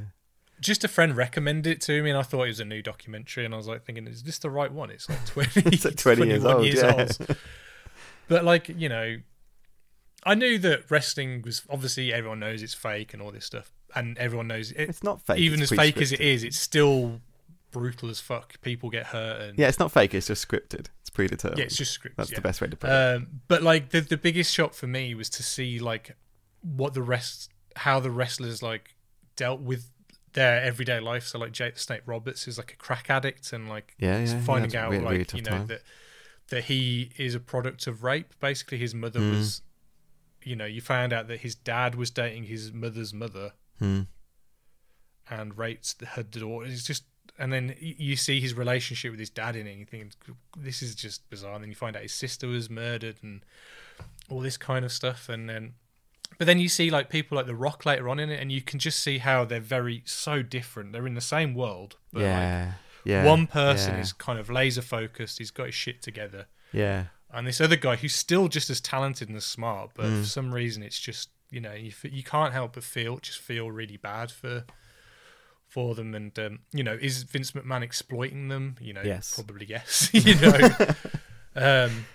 [0.60, 3.46] just a friend recommended it to me, and I thought it was a new documentary,
[3.46, 5.24] and I was like thinking, "Is this the right one?" It's like
[5.54, 6.66] 20, It's like 20 years 21 old,
[7.30, 7.34] yeah.
[8.28, 9.16] but like you know,
[10.24, 14.16] I knew that wrestling was obviously everyone knows it's fake and all this stuff, and
[14.18, 14.88] everyone knows it.
[14.88, 15.38] It's not fake.
[15.38, 17.20] even as fake as it is, it's still
[17.70, 18.60] brutal as fuck.
[18.62, 20.14] People get hurt, and Yeah, it's not fake.
[20.14, 20.86] It's just scripted.
[21.00, 21.58] It's predetermined.
[21.58, 22.16] yeah, it's just scripted.
[22.16, 22.36] That's yeah.
[22.36, 22.92] the best way to put it.
[22.92, 26.16] Um, but like the the biggest shock for me was to see like
[26.62, 28.94] what the rest, how the wrestlers like
[29.36, 29.90] dealt with
[30.32, 31.26] their everyday life.
[31.26, 34.20] So like Jake the Snake Roberts is like a crack addict, and like Yeah, yeah,
[34.20, 35.66] he's yeah, finding it's out really- like really you know time.
[35.68, 35.82] that
[36.50, 38.34] that he is a product of rape.
[38.40, 39.30] Basically, his mother Mm.
[39.38, 39.62] was,
[40.42, 44.02] you know, you found out that his dad was dating his mother's mother Hmm.
[45.28, 46.66] and raped her daughter.
[46.66, 47.04] It's just,
[47.38, 50.12] and then you see his relationship with his dad in it, and you think
[50.56, 51.54] this is just bizarre.
[51.54, 53.42] And then you find out his sister was murdered and
[54.28, 55.74] all this kind of stuff, and then.
[56.38, 58.62] But then you see like people like The Rock later on in it, and you
[58.62, 60.92] can just see how they're very so different.
[60.92, 62.64] They're in the same world, but yeah.
[62.66, 63.24] like yeah.
[63.24, 65.38] one person yeah, is kind of laser focused.
[65.38, 67.06] He's got his shit together, Yeah.
[67.32, 70.20] and this other guy who's still just as talented and as smart, but Mm.
[70.20, 73.70] for some reason it's just you know you you can't help but feel just feel
[73.70, 74.64] really bad for
[75.66, 78.76] for them, and um, you know is Vince McMahon exploiting them?
[78.80, 79.34] You know, Yes.
[79.34, 80.10] probably yes.
[80.12, 80.58] you know,
[81.56, 82.06] um,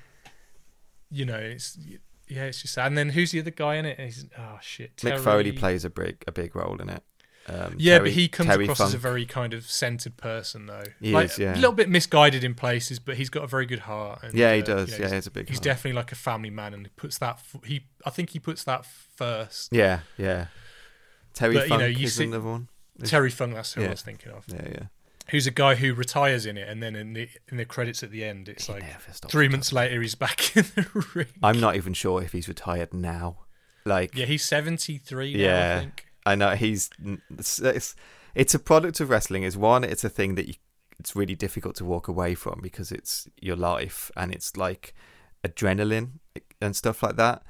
[1.10, 1.78] you know it's
[2.28, 2.88] yeah, it's just sad.
[2.88, 4.00] And then who's the other guy in it?
[4.00, 7.04] He's, oh shit, Mick Foley plays a big a big role in it.
[7.48, 10.66] Um, Yeah, Terry- but he comes Terry across as a very kind of centered person,
[10.66, 10.84] though.
[11.00, 11.54] He like, is, yeah.
[11.54, 14.24] A little bit misguided in places, but he's got a very good heart.
[14.24, 14.92] And, Yeah, he uh, does.
[14.92, 15.48] you know, yeah, he's, he's a big.
[15.50, 15.64] he's heart.
[15.64, 17.36] definitely like a family man, and he puts that.
[17.36, 19.72] f- He, I think he puts that first.
[19.72, 20.48] Yeah, yeah.
[21.34, 22.68] Terry But, you know, you is see- another one.
[23.00, 24.46] Is- Terry Funk, that's who I was thinking of.
[24.48, 24.84] Yeah, yeah.
[25.30, 28.12] Who's a guy who retires in it, and then in the in the credits at
[28.12, 28.84] the end, it's He like
[29.28, 31.28] three months later he's back in the ring.
[31.44, 33.38] I'm not even sure if he's retired now.
[33.88, 35.34] Like, Yeah, he's seventy three.
[35.34, 35.86] now, Yeah.
[36.26, 36.90] I know he's.
[37.38, 37.96] It's, it's
[38.34, 39.44] it's a product of wrestling.
[39.44, 39.84] Is one.
[39.84, 40.56] It's a thing that you,
[41.00, 44.94] it's really difficult to walk away from because it's your life and it's like
[45.44, 46.20] adrenaline
[46.62, 47.44] and stuff like that.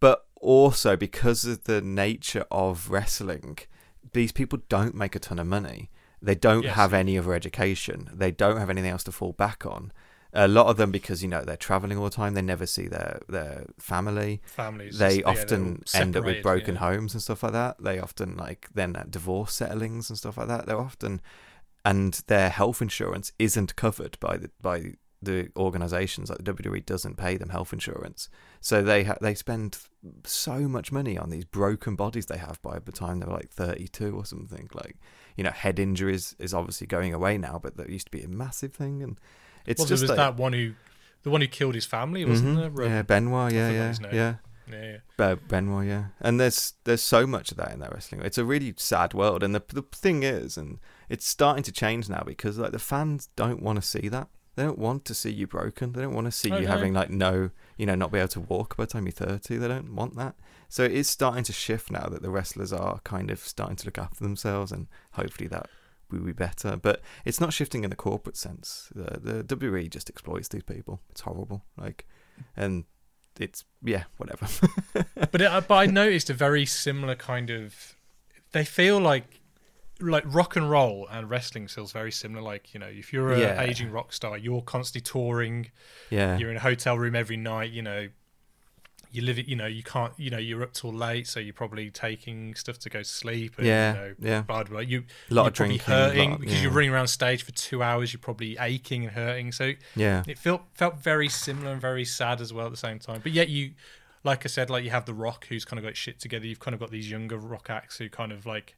[0.00, 3.58] But also because of the nature of wrestling,
[4.12, 5.90] these people don't make a ton of money.
[6.22, 6.76] They don't Yes.
[6.76, 8.08] have any other education.
[8.12, 9.92] They don't have anything else to fall back on.
[10.36, 12.86] A lot of them, because you know they're traveling all the time, they never see
[12.86, 14.98] their their family Families.
[14.98, 16.80] they yeah, they're often all end up with broken yeah.
[16.80, 17.76] homes and stuff like that.
[17.82, 20.66] They often like then divorce settlings and stuff like that.
[20.66, 21.20] They're often
[21.84, 27.16] and their health insurance isn't covered by the by the organizations like the WWE doesn't
[27.16, 28.28] pay them health insurance.
[28.60, 29.78] So they ha- they spend
[30.24, 34.14] so much money on these broken bodies they have by the time they're like 32
[34.14, 34.96] or something like
[35.36, 38.28] you know head injuries is obviously going away now but that used to be a
[38.28, 39.18] massive thing and
[39.66, 40.72] it's well, just there was like, that one who,
[41.22, 42.76] the one who killed his family, wasn't Mhm.
[42.76, 42.86] there?
[42.88, 44.34] Yeah Benoit yeah yeah yeah
[44.68, 45.24] yeah, yeah.
[45.24, 48.22] uh, Benoit, yeah, and there's there's so much of that in that wrestling.
[48.22, 52.08] It's a really sad world, and the the thing is, and it's starting to change
[52.08, 54.28] now because like the fans don't want to see that.
[54.56, 55.92] They don't want to see you broken.
[55.92, 56.70] They don't want to see Oh, you no.
[56.72, 59.56] having like no, you know, not be able to walk by the time you're thirty.
[59.58, 60.34] They don't want that.
[60.68, 63.84] So it is starting to shift now that the wrestlers are kind of starting to
[63.84, 65.68] look after themselves, and hopefully that
[66.10, 66.76] will be better.
[66.76, 68.90] But it's not shifting in the corporate sense.
[68.94, 71.00] The the WWE just exploits these people.
[71.10, 71.64] It's horrible.
[71.76, 72.06] Like,
[72.56, 72.84] and
[73.38, 74.46] it's yeah, whatever.
[75.32, 77.94] but it, uh, but I noticed a very similar kind of.
[78.52, 79.40] They feel like,
[80.00, 82.42] like rock and roll and wrestling feels very similar.
[82.42, 83.60] Like you know, if you're an Yeah.
[83.62, 85.70] aging rock star, you're constantly touring.
[86.10, 86.38] yeah.
[86.38, 87.70] You're in a hotel room every night.
[87.72, 88.08] You know,
[89.16, 89.48] you live it.
[89.48, 90.12] You know, you can't.
[90.18, 93.54] You know, you're up till late, so you're probably taking stuff to go to sleep.
[93.58, 94.42] And, Yeah, You know, yeah.
[94.42, 94.80] blah, blah, blah.
[94.80, 96.76] You A lot of drinking, hurting lot- because you're yeah.
[96.76, 98.12] running around stage for two hours.
[98.12, 99.52] You're probably aching and hurting.
[99.52, 102.98] So Yeah, it felt felt very similar and very sad as well at the same
[102.98, 103.20] time.
[103.22, 103.72] But yet you,
[104.24, 106.46] like I said, like you have the Rock who's kind of got shit together.
[106.46, 108.76] You've kind of got these younger rock acts who kind of like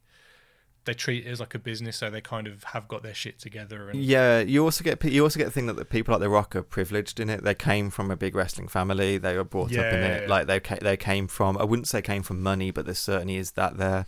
[0.85, 3.37] they treat it as like a business, so they kind of have got their shit
[3.39, 3.89] together.
[3.89, 4.39] And yeah.
[4.39, 6.63] You also get you also get the thing that the people like The Rock are
[6.63, 7.43] privileged in it.
[7.43, 9.17] They came from a big wrestling family.
[9.17, 10.07] They were brought up in Yeah.
[10.15, 10.29] it.
[10.29, 11.57] Like they they came from.
[11.57, 14.05] I wouldn't say came from money, but there certainly is that there.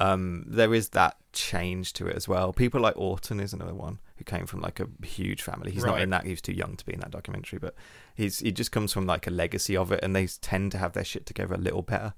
[0.00, 2.52] Um, there is that change to it as well.
[2.52, 5.70] People like Orton is another one who came from like a huge family.
[5.70, 6.24] He's not in that.
[6.24, 7.76] He was too young to be in that documentary, but
[8.16, 10.94] he's he just comes from like a legacy of it, and they tend to have
[10.94, 12.14] their shit together a little better.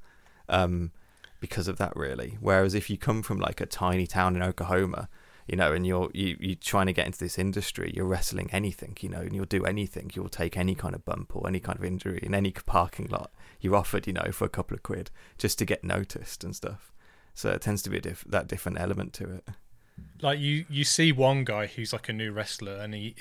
[0.48, 0.92] Um,
[1.40, 2.36] because of that really.
[2.40, 5.08] Whereas if you come from like a tiny town in Oklahoma,
[5.46, 8.96] you know, and you're you you're trying to get into this industry, you're wrestling anything,
[9.00, 10.10] you know, and you'll do anything.
[10.14, 13.30] You'll take any kind of bump or any kind of injury in any parking lot
[13.60, 16.92] you're offered, you know, for a couple of quid just to get noticed and stuff.
[17.34, 19.48] So it tends to be diff- that different element to it.
[20.20, 23.14] like you you see one guy who's like a new wrestler, and he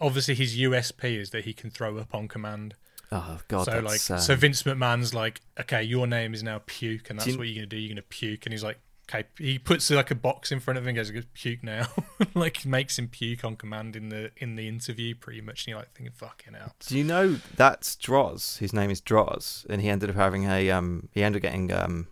[0.00, 2.74] obviously his USP is that he can throw up on command.
[3.10, 7.10] Oh God, so like um, so Vince McMahon's like, okay, your name is now puke,
[7.10, 7.76] and that's you- what you're gonna do.
[7.76, 10.84] You're gonna puke, and he's like, okay, he puts like a box in front of
[10.84, 11.86] him and goes, "Go puke now.
[12.34, 15.64] like makes him puke on command in the in the interview pretty much.
[15.64, 16.74] And you're like thinking, fucking hell.
[16.80, 18.58] Do you know that's Droz?
[18.58, 21.08] His name is Droz, and he ended up having a um.
[21.12, 22.08] He ended up getting um,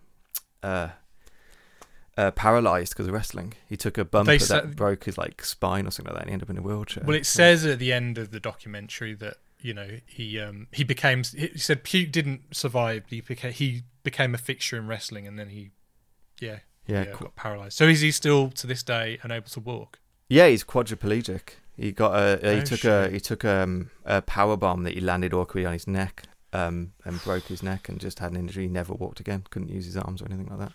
[0.63, 0.89] uh,
[2.17, 3.55] uh paralyzed because of wrestling.
[3.69, 6.29] He took a bump that broke his like spine or something like that.
[6.29, 7.05] and He ended up in a wheelchair.
[7.07, 10.85] Well, it says at the end of the documentary that you know he um he
[10.85, 13.05] became he said puke didn't survive.
[13.09, 15.71] He became he became a fixture in wrestling, and then he
[16.41, 17.77] yeah yeah, yeah, qu- got paralyzed.
[17.77, 19.99] So is he still to this day unable to walk?
[20.29, 21.51] yeah, he's quadriplegic.
[21.77, 25.01] He got a he Oh, took a he took um, a power bomb that he
[25.01, 28.65] landed awkwardly on his neck um and broke his neck and just had an injury.
[28.65, 29.45] He never walked again.
[29.51, 30.73] Couldn't use his arms or anything like that.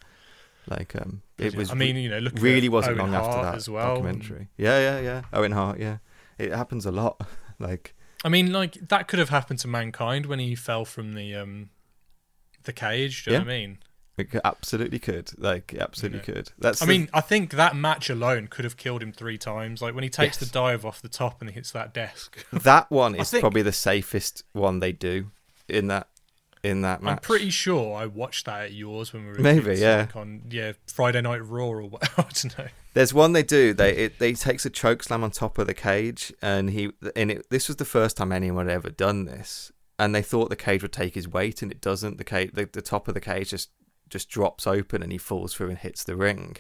[0.68, 3.42] Like um, it was I mean, you know, look at really wasn't Owen long after
[3.42, 3.96] that as well.
[3.96, 4.50] documentary.
[4.58, 5.22] Yeah, yeah, yeah.
[5.34, 5.98] Owen Hart, yeah.
[6.38, 7.20] It happens a lot.
[7.60, 11.36] like I mean, like that could have happened to mankind when he fell from the
[11.36, 11.70] um
[12.64, 13.26] the cage.
[13.26, 13.78] Do you know what I mean?
[14.18, 15.32] it absolutely could.
[15.40, 16.26] Like it absolutely Yeah.
[16.26, 16.52] could.
[16.60, 19.82] That's I the- mean, I think that match alone could have killed him three times.
[19.82, 20.48] Like when he takes Yes.
[20.50, 22.46] the dive off the top and he hits that desk.
[22.52, 25.32] that one is think- probably the safest one they do
[25.68, 26.08] in that
[26.64, 27.12] in that match.
[27.12, 30.02] I'm pretty sure I watched that at yours when we were Maybe, yeah.
[30.02, 32.68] like on yeah Friday Night Raw or what I don't know.
[32.94, 33.74] There's one they do.
[33.74, 37.32] They it they takes a choke slam on top of the cage, and he and
[37.32, 39.72] it, this was the first time anyone had ever done this.
[40.00, 42.18] And they thought the cage would take his weight, and it doesn't.
[42.18, 43.70] The cage, the, the top of the cage just
[44.10, 46.58] just drops open, and he falls through and hits the ring.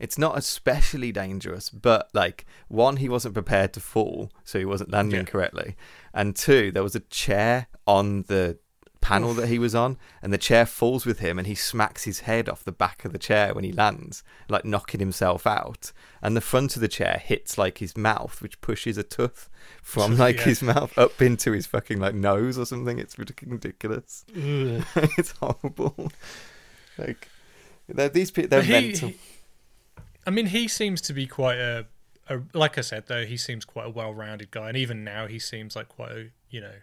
[0.00, 4.90] It's not especially dangerous, but like one, he wasn't prepared to fall, so he wasn't
[4.90, 5.24] landing Yeah.
[5.26, 5.76] correctly,
[6.12, 8.58] and two, there was a chair on the
[9.04, 12.20] panel that he was on, and the chair falls with him, and he smacks his
[12.20, 15.92] head off the back of the chair when he lands, like knocking himself out.
[16.22, 19.48] And the front of the chair hits like his mouth, which pushes a tooth
[19.82, 20.44] from like Yeah.
[20.44, 22.98] his mouth up into his fucking like nose or something.
[22.98, 24.24] It's ridiculous.
[24.34, 26.10] it's horrible.
[26.96, 27.28] Like
[27.88, 29.08] they're, these people, they're he- mental.
[29.10, 29.18] he-
[30.26, 31.84] I mean, he seems to be quite a,
[32.30, 33.26] a like I said though.
[33.26, 36.62] He seems quite a well-rounded guy, and even now he seems like quite a you
[36.62, 36.76] know.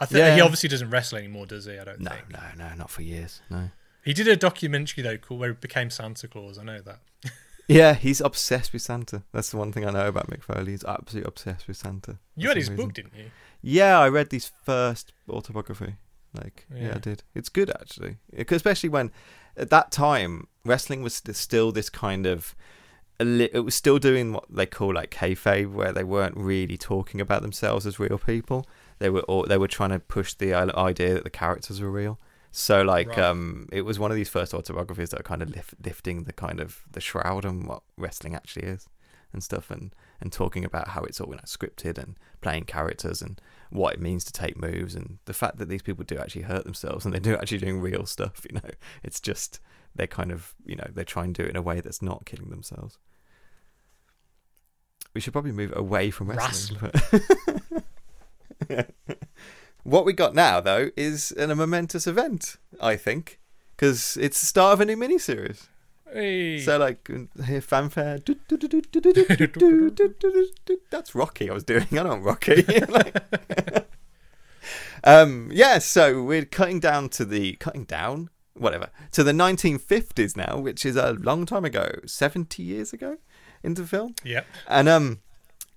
[0.00, 1.78] I think he obviously doesn't wrestle anymore, does he?
[1.78, 2.30] I don't no, think.
[2.30, 3.40] no, no, not for years.
[3.50, 3.70] No.
[4.04, 6.58] He did a documentary though called where he became Santa Claus.
[6.58, 7.00] I know that.
[7.70, 9.24] Yeah, he's obsessed with Santa.
[9.30, 10.70] That's the one thing I know about Mick Foley.
[10.70, 12.18] He's absolutely obsessed with Santa.
[12.34, 13.26] You had his some book, didn't you?
[13.60, 15.96] Yeah, I read his first autobiography.
[16.32, 16.94] Like, yeah, Yeah.
[16.94, 17.24] I did.
[17.34, 18.16] It's good actually,
[18.48, 19.12] especially when
[19.54, 22.54] at that time wrestling was still this kind of.
[23.20, 27.42] It was still doing what they call like kayfabe, where they weren't really talking about
[27.42, 28.64] themselves as real people.
[28.98, 32.18] They were all, they were trying to push the idea that the characters were real.
[32.50, 33.18] So like, Right.
[33.20, 36.32] um, it was one of these first autobiographies that are kind of lift, lifting the
[36.32, 38.88] kind of the shroud on what wrestling actually is
[39.32, 43.20] and stuff, and and talking about how it's all you know, scripted and playing characters
[43.22, 46.42] and what it means to take moves and the fact that these people do actually
[46.42, 48.40] hurt themselves and they do actually doing real stuff.
[48.50, 48.70] You know,
[49.04, 49.60] it's just
[49.94, 52.24] they're kind of you know they try and do it in a way that's not
[52.24, 52.96] killing themselves.
[55.14, 56.80] We should probably move away from wrestling.
[56.80, 57.22] but-
[59.82, 63.38] what we got now though is an, a momentous event, I think,
[63.76, 65.68] because it's the start of a new miniseries.
[66.12, 66.58] Hey.
[66.60, 67.08] So like
[67.62, 68.18] fanfare.
[70.90, 71.50] That's Rocky.
[71.50, 71.86] I was doing.
[71.92, 72.62] I don't Rocky.
[72.88, 73.16] Like-
[75.04, 75.50] um.
[75.52, 75.78] Yeah.
[75.78, 80.96] So we're cutting down to the cutting down whatever to the 1950s now, which is
[80.96, 83.18] a long time ago, 70 years ago
[83.62, 84.14] into film.
[84.24, 84.46] Yep.
[84.66, 85.20] And um,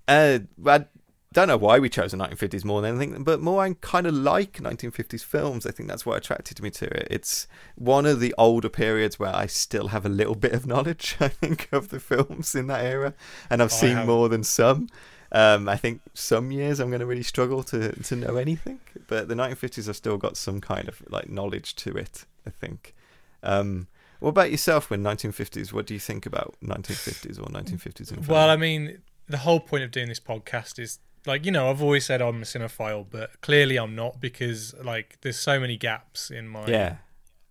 [0.08, 0.86] uh, I
[1.34, 4.14] don't know why we chose the 1950s more than anything, but more I kind of
[4.14, 5.66] like 1950s films.
[5.66, 7.08] I think that's what attracted me to it.
[7.10, 11.16] It's one of the older periods where I still have a little bit of knowledge.
[11.20, 13.14] I think of the films in that era,
[13.50, 14.90] and I've I seen more than some.
[15.32, 19.30] Um, I think some years I'm going to really struggle to to know anything, but
[19.30, 22.26] the 1950s I've still got some kind of like knowledge to it.
[22.46, 22.94] I think.
[23.42, 23.88] Um,
[24.20, 24.90] what about yourself?
[24.90, 28.26] When 1950s, what do you think about 1950s or 1950s in film?
[28.28, 31.82] Well, I mean, the whole point of doing this podcast is like you know I've
[31.82, 36.32] always said I'm a cinephile, but clearly I'm not because like there's so many gaps
[36.32, 36.96] in my yeah,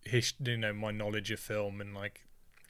[0.04, 2.22] his, you know my knowledge of film and like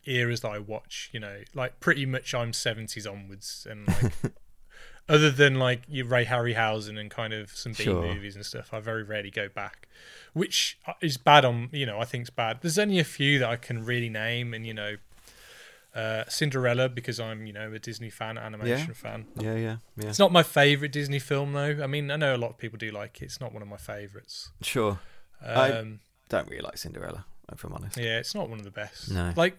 [0.06, 1.10] eras that I watch.
[1.12, 4.12] You know, like pretty much I'm 70s onwards, and like
[5.08, 8.02] other than like your Ray Harryhausen and kind of some B Sure.
[8.02, 9.88] movies and stuff, I very rarely go back,
[10.32, 11.44] which uh, is bad.
[11.44, 12.58] On you know I think it's bad.
[12.60, 14.96] There's only a few that I can really name, and you know.
[15.94, 18.94] Uh, Cinderella because I'm, you know, a Disney fan, animation Yeah.
[18.94, 19.26] fan.
[19.40, 20.08] yeah, yeah, yeah.
[20.08, 21.80] It's not my favorite Disney film though.
[21.82, 23.24] I mean, I know a lot of people do like it.
[23.24, 24.50] It's not one of my favorites.
[24.62, 25.00] Sure.
[25.44, 25.98] I- Um,
[26.28, 27.96] Don't really like Cinderella, if I'm honest.
[27.96, 29.10] yeah, it's not one of the best.
[29.10, 29.32] No.
[29.36, 29.56] Like,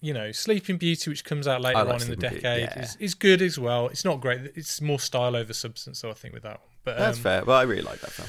[0.00, 2.80] you know, Sleeping Beauty, which comes out later like on in the Beauty, decade, yeah.
[2.82, 3.88] is, is good as well.
[3.88, 4.52] It's not great.
[4.54, 6.70] It's more style over substance, though, I think, with that one.
[6.84, 7.44] But That's um, fair.
[7.44, 8.28] Well, I really like that film.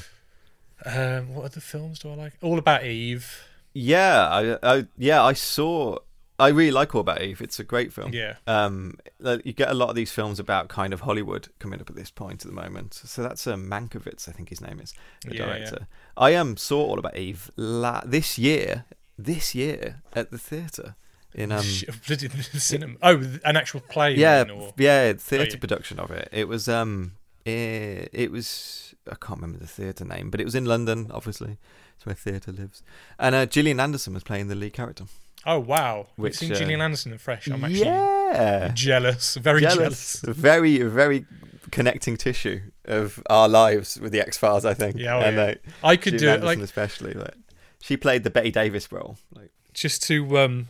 [0.84, 2.34] Um, what other films do I like?
[2.42, 3.42] All About Eve.
[3.72, 5.98] Yeah, I, I, yeah, I saw
[6.38, 7.40] I really like All About Eve.
[7.40, 8.12] It's a great film.
[8.12, 8.34] Yeah.
[8.46, 8.98] Um,
[9.44, 12.10] you get a lot of these films about kind of Hollywood coming up at this
[12.10, 12.94] point at the moment.
[12.94, 14.94] So that's uh, Mankiewicz, I think his name is,
[15.26, 15.86] the Yeah, director.
[16.16, 18.84] I um saw All About Eve la- this year,
[19.18, 20.94] this year at the theatre
[21.34, 21.64] in um
[22.06, 22.94] bloody cinema.
[23.02, 24.14] Oh, an actual play.
[24.14, 25.58] yeah or- yeah theatre yeah.
[25.58, 26.28] production of it.
[26.32, 27.12] It was um
[27.44, 31.10] it, it was I can't remember the theatre name, but it was in London.
[31.12, 31.58] Obviously,
[31.96, 32.82] it's where theatre lives.
[33.18, 35.04] And uh, Gillian Anderson was playing the lead character.
[35.50, 36.08] Oh wow!
[36.18, 37.46] We've Which, seen uh, Gillian Anderson in Fresh.
[37.46, 38.70] I'm actually yeah.
[38.74, 40.20] jealous, very jealous.
[40.20, 41.24] Very, very
[41.70, 44.66] connecting tissue of our lives with the X Files.
[44.66, 44.96] I think.
[44.96, 45.42] Yeah, oh, and, yeah.
[45.42, 47.14] uh, I could do Gillian it like Anderson especially.
[47.14, 47.34] Like,
[47.80, 49.16] she played the Bette Davis role.
[49.34, 50.68] Like, just to um,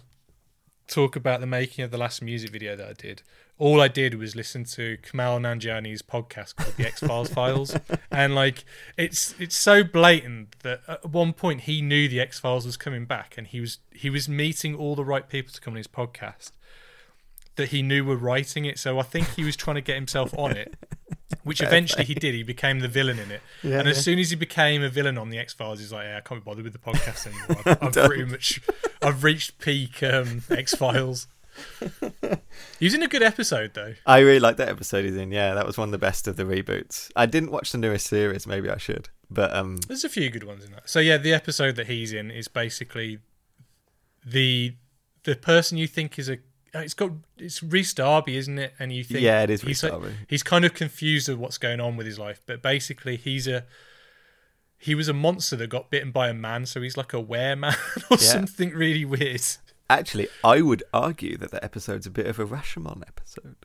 [0.87, 3.23] talk about the making of the last music video that I did.
[3.59, 7.77] All I did was listen to Kumail Nanjiani's podcast called The X Files Files,
[8.13, 8.65] and like
[8.97, 13.05] it's it's so blatant that at one point he knew the X Files was coming
[13.05, 15.89] back, and he was he was meeting all the right people to come on his
[15.89, 16.53] podcast
[17.57, 18.79] that he knew were writing it.
[18.79, 20.77] So I think he was trying to get himself on it,
[21.43, 22.37] which eventually he did.
[22.37, 24.03] He became the villain in it, Yeah, and as yeah.
[24.03, 26.45] soon as he became a villain on the X Files, he's like, yeah, I can't
[26.45, 27.63] be bothered with the podcast anymore.
[27.83, 28.61] I've, I've pretty much,
[29.03, 31.27] I've reached peak um, X Files.
[32.79, 33.95] he was in a good episode though.
[34.07, 35.31] I really like that episode he's in.
[35.33, 37.11] Yeah, that was one of the best of the reboots.
[37.17, 38.47] I didn't watch the newest series.
[38.47, 39.09] Maybe I should.
[39.31, 40.89] But um, There's a few good ones in that.
[40.89, 43.19] So yeah, the episode that he's in is basically
[44.25, 44.75] the
[45.25, 46.35] the person you think is a.
[46.75, 48.75] uh, It's got it's Rhys Darby, isn't it?
[48.79, 50.15] And you think Yeah, it is he's Rhys like- Darby.
[50.29, 53.65] He's kind of confused of what's going on with his life, but basically he's a
[54.81, 57.57] he was a monster that got bitten by a man, so he's like a were
[57.57, 57.75] man
[58.11, 58.17] or Yeah.
[58.19, 59.43] something really weird.
[59.91, 63.57] Actually, I would argue that the episode's a bit of a Rashomon episode.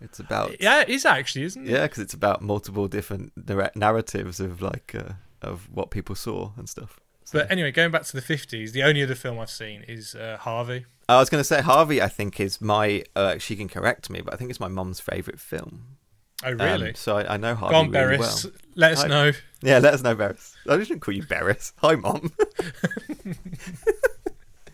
[0.00, 1.70] It's about Yeah, it is actually, isn't it?
[1.70, 3.32] yeah, because it's about multiple different
[3.76, 6.98] narratives of like uh, of what people saw and stuff.
[7.24, 10.14] So- But anyway, going back to the fifties, the only other film I've seen is
[10.16, 10.86] uh, Harvey.
[11.08, 12.00] I was going to say Harvey.
[12.02, 13.04] I think is my.
[13.14, 15.96] Uh, she can correct me, but I think it's my mum's favorite film.
[16.44, 16.92] Oh Um, really?
[16.94, 18.44] so I, I know Harvey Go on, really Beres.
[18.44, 18.52] well.
[18.74, 19.32] Let us I- know.
[19.62, 20.54] Yeah, let us know, Beres.
[20.68, 21.72] I just didn't call you Beres.
[21.78, 22.32] Hi, mom.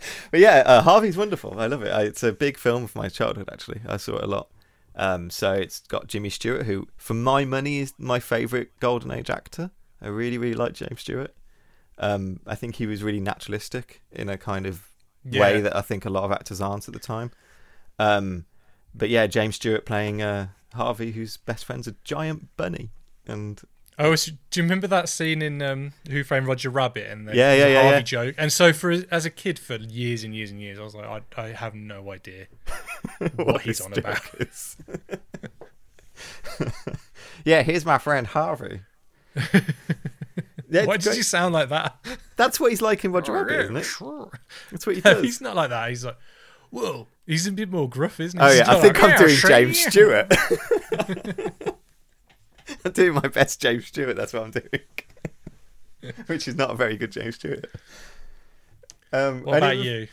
[0.31, 1.59] but yeah, uh, Harvey's wonderful.
[1.59, 1.91] I love it.
[1.91, 3.49] I, it's a big film of my childhood.
[3.53, 4.49] Actually, I saw it a lot.
[4.95, 9.31] Um, so it's got Jimmy Stewart, who, for my money, is my favourite Golden Age
[9.31, 9.71] actor.
[10.03, 11.35] I really, really like James Stewart.
[11.99, 14.89] Um, I think he was really naturalistic in a kind of
[15.25, 17.31] way that I think a lot of actors aren't at the time.
[17.99, 18.47] Um,
[18.95, 22.91] but yeah, James Stewart playing uh, Harvey, whose best friend's a giant bunny,
[23.27, 23.61] and
[24.01, 27.09] Oh, so do you remember that scene in um, Who Framed Roger Rabbit?
[27.11, 28.01] And the, Yeah, the yeah, yeah, Harvey yeah.
[28.03, 28.35] joke.
[28.39, 31.05] And so, for as a kid, for years and years and years, I was like,
[31.37, 32.47] I, I have no idea
[33.37, 34.21] what, he's on about.
[34.39, 34.77] is.
[37.45, 38.81] yeah, here's my friend Harvey.
[40.71, 41.97] Yeah, Why does he sound like that?
[42.37, 43.87] That's what he's like in Roger Rabbit, isn't it?
[44.71, 45.25] That's what he No, does.
[45.25, 45.89] he's not like that.
[45.89, 46.19] He's like,
[46.71, 47.09] whoa.
[47.27, 48.47] He's a bit more gruff, isn't he?
[48.47, 49.79] Oh yeah, I think like, I'm doing James.
[49.81, 50.33] Stewart.
[52.89, 54.17] I'm doing my best James Stewart.
[54.17, 57.67] That's what I'm doing, which is not a very good James Stewart.
[59.13, 60.09] Um, What about any- you?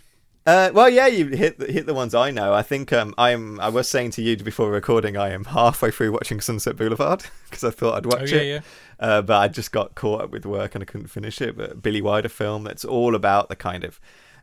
[0.48, 2.54] Uh, well, yeah, you hit the, hit the ones I know.
[2.54, 3.60] I think um, I am.
[3.60, 7.64] I was saying to you before recording, I am halfway through watching Sunset Boulevard because
[7.64, 8.46] I thought I'd watch Oh, yeah, it.
[8.48, 8.60] yeah.
[9.00, 11.58] Uh, but I just got caught up with work and I couldn't finish it.
[11.58, 14.00] But Billy Wilder film that's all about the kind of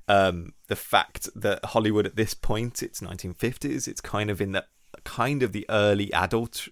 [0.09, 3.87] um, the fact that Hollywood at this point, it's 1950s.
[3.87, 4.64] It's kind of in the
[5.05, 6.66] kind of the early adult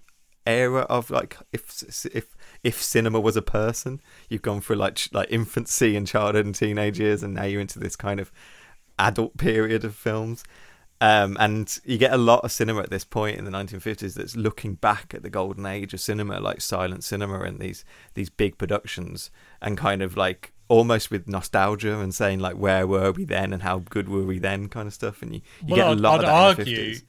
[0.46, 5.30] era of like if if if cinema was a person, you've gone through like like
[5.30, 8.32] infancy and childhood and teenage years, and now you're into this kind of
[8.98, 10.44] adult period of films.
[11.02, 14.36] Um, and you get a lot of cinema at this point in the 1950s that's
[14.36, 18.58] looking back at the golden age of cinema, like silent cinema and these these big
[18.58, 19.30] productions,
[19.62, 23.62] and kind of like almost with nostalgia and saying like where were we then and
[23.62, 25.22] how good were we then kind of stuff.
[25.22, 27.02] And you, you Well, get a lot I'd of that the argue 50s.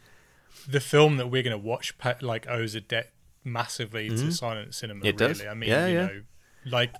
[0.67, 3.11] the film that we're going to watch like owes a debt
[3.43, 4.33] massively to Mhm.
[4.33, 5.05] silent cinema.
[5.05, 5.45] It really, does.
[5.45, 6.05] I mean, Yeah, you yeah.
[6.07, 6.21] know,
[6.65, 6.93] like,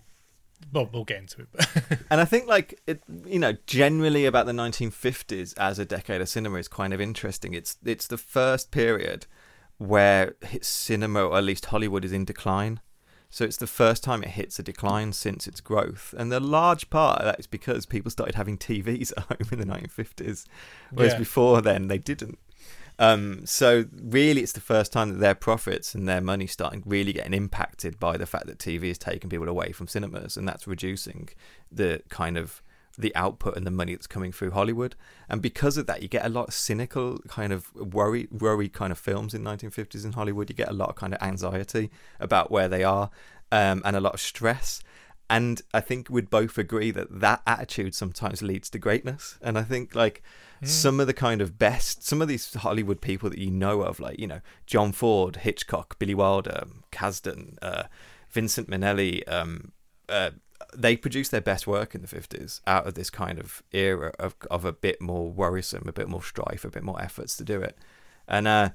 [0.72, 2.00] well, we'll get into it.
[2.12, 6.30] And I think like it, you know, generally about the 1950s as a decade of
[6.30, 7.54] cinema is kind of interesting.
[7.54, 9.26] It's it's the first period
[9.78, 12.80] where cinema, or at least Hollywood, is in decline.
[13.34, 16.90] So it's the first time it hits a decline since its growth, and the large
[16.90, 20.46] part of that is because people started having TVs at home in the 1950s,
[20.92, 21.20] whereas Yeah.
[21.20, 22.38] before then they didn't.
[23.02, 27.12] Um, so really, it's the first time that their profits and their money starting really
[27.12, 30.68] getting impacted by the fact that TV is taking people away from cinemas, and that's
[30.68, 31.30] reducing
[31.72, 32.62] the kind of
[33.00, 34.96] the output and the money that's coming through Hollywood.
[35.28, 38.92] And because of that, you get a lot of cynical kind of worry, worry kind
[38.92, 40.52] of films in 1950s in Hollywood.
[40.52, 41.90] You get a lot of kind of anxiety
[42.20, 43.10] about where they are,
[43.52, 44.84] um, and a lot of stress.
[45.32, 49.40] And I think we'd both agree that that attitude sometimes leads to greatness.
[49.42, 50.22] And I think like
[50.62, 50.68] Hmm.
[50.68, 54.00] some of the kind of best, some of these Hollywood people that you know of,
[54.00, 57.84] like you know John Ford, Hitchcock, Billy Wilder, Kazan, uh,
[58.30, 59.72] Vincent Minnelli, um,
[60.08, 60.30] uh,
[60.78, 64.36] they produced their best work in the 50s out of this kind of era of,
[64.52, 67.60] of a bit more worrisome, a bit more strife, a bit more efforts to do
[67.60, 67.76] it.
[68.28, 68.70] And uh,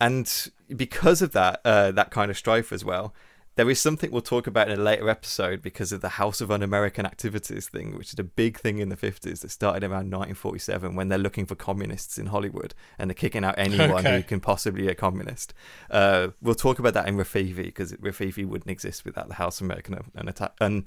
[0.00, 3.12] and because of that, uh, that kind of strife as well,
[3.58, 6.48] there is something we'll talk about in a later episode because of the House of
[6.48, 10.94] Un-American Activities thing, which is a big thing in the 50s that started around 1947
[10.94, 14.18] when they're looking for communists in Hollywood and they're kicking out anyone Okay.
[14.18, 15.54] who can possibly be a communist.
[15.90, 19.64] Uh, we'll talk about that in Rififi because Rififi wouldn't exist without the House of
[19.64, 20.84] American un- un-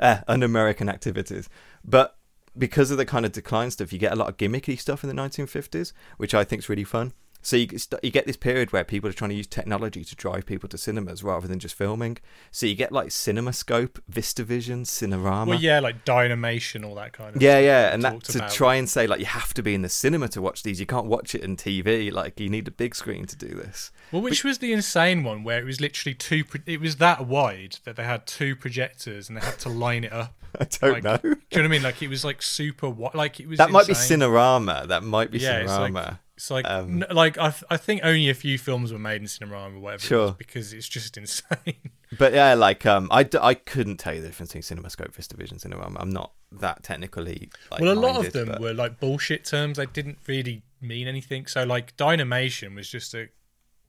[0.00, 1.50] uh, un-American Activities.
[1.84, 2.16] But
[2.56, 5.14] because of the kind of decline stuff, you get a lot of gimmicky stuff in
[5.14, 7.12] the 1950s, which I think is really fun.
[7.44, 7.68] So you,
[8.02, 10.78] you get this period where people are trying to use technology to drive people to
[10.78, 12.16] cinemas rather than just filming.
[12.50, 15.48] So you get like CinemaScope, VistaVision, Cinerama.
[15.48, 17.42] Well, yeah, like Dynamation, all that kind of.
[17.42, 18.52] Yeah, stuff yeah, and that to about.
[18.52, 20.80] try and say like you have to be in the cinema to watch these.
[20.80, 22.10] You can't watch it on TV.
[22.10, 23.92] Like you need a big screen to do this.
[24.14, 26.44] Well, which was the insane one where it was literally two?
[26.44, 30.04] Pro- it was that wide that they had two projectors and they had to line
[30.04, 30.34] it up.
[30.60, 31.16] I don't Like, know.
[31.16, 31.82] Do you know what I mean?
[31.82, 33.14] Like it was like super wide.
[33.14, 33.58] Like it was.
[33.58, 33.94] That might be.
[33.94, 34.86] Cinerama.
[34.86, 36.18] That might be Yeah, it's like- Cinerama.
[36.36, 39.20] It's like, Um, n- like I, th- I think only a few films were made
[39.20, 40.00] in Cinerama or whatever.
[40.02, 40.24] it Sure.
[40.26, 41.90] was because it's just insane.
[42.18, 45.64] But yeah, like um, I, d- I couldn't tell you the difference between CinemaScope, VistaVision,
[45.64, 45.96] Cinerama.
[46.00, 47.50] I'm not that technically.
[47.70, 49.76] Like, well, a lot of them but- were like bullshit terms.
[49.76, 51.46] They didn't really mean anything.
[51.46, 53.28] So like Dynamation was just a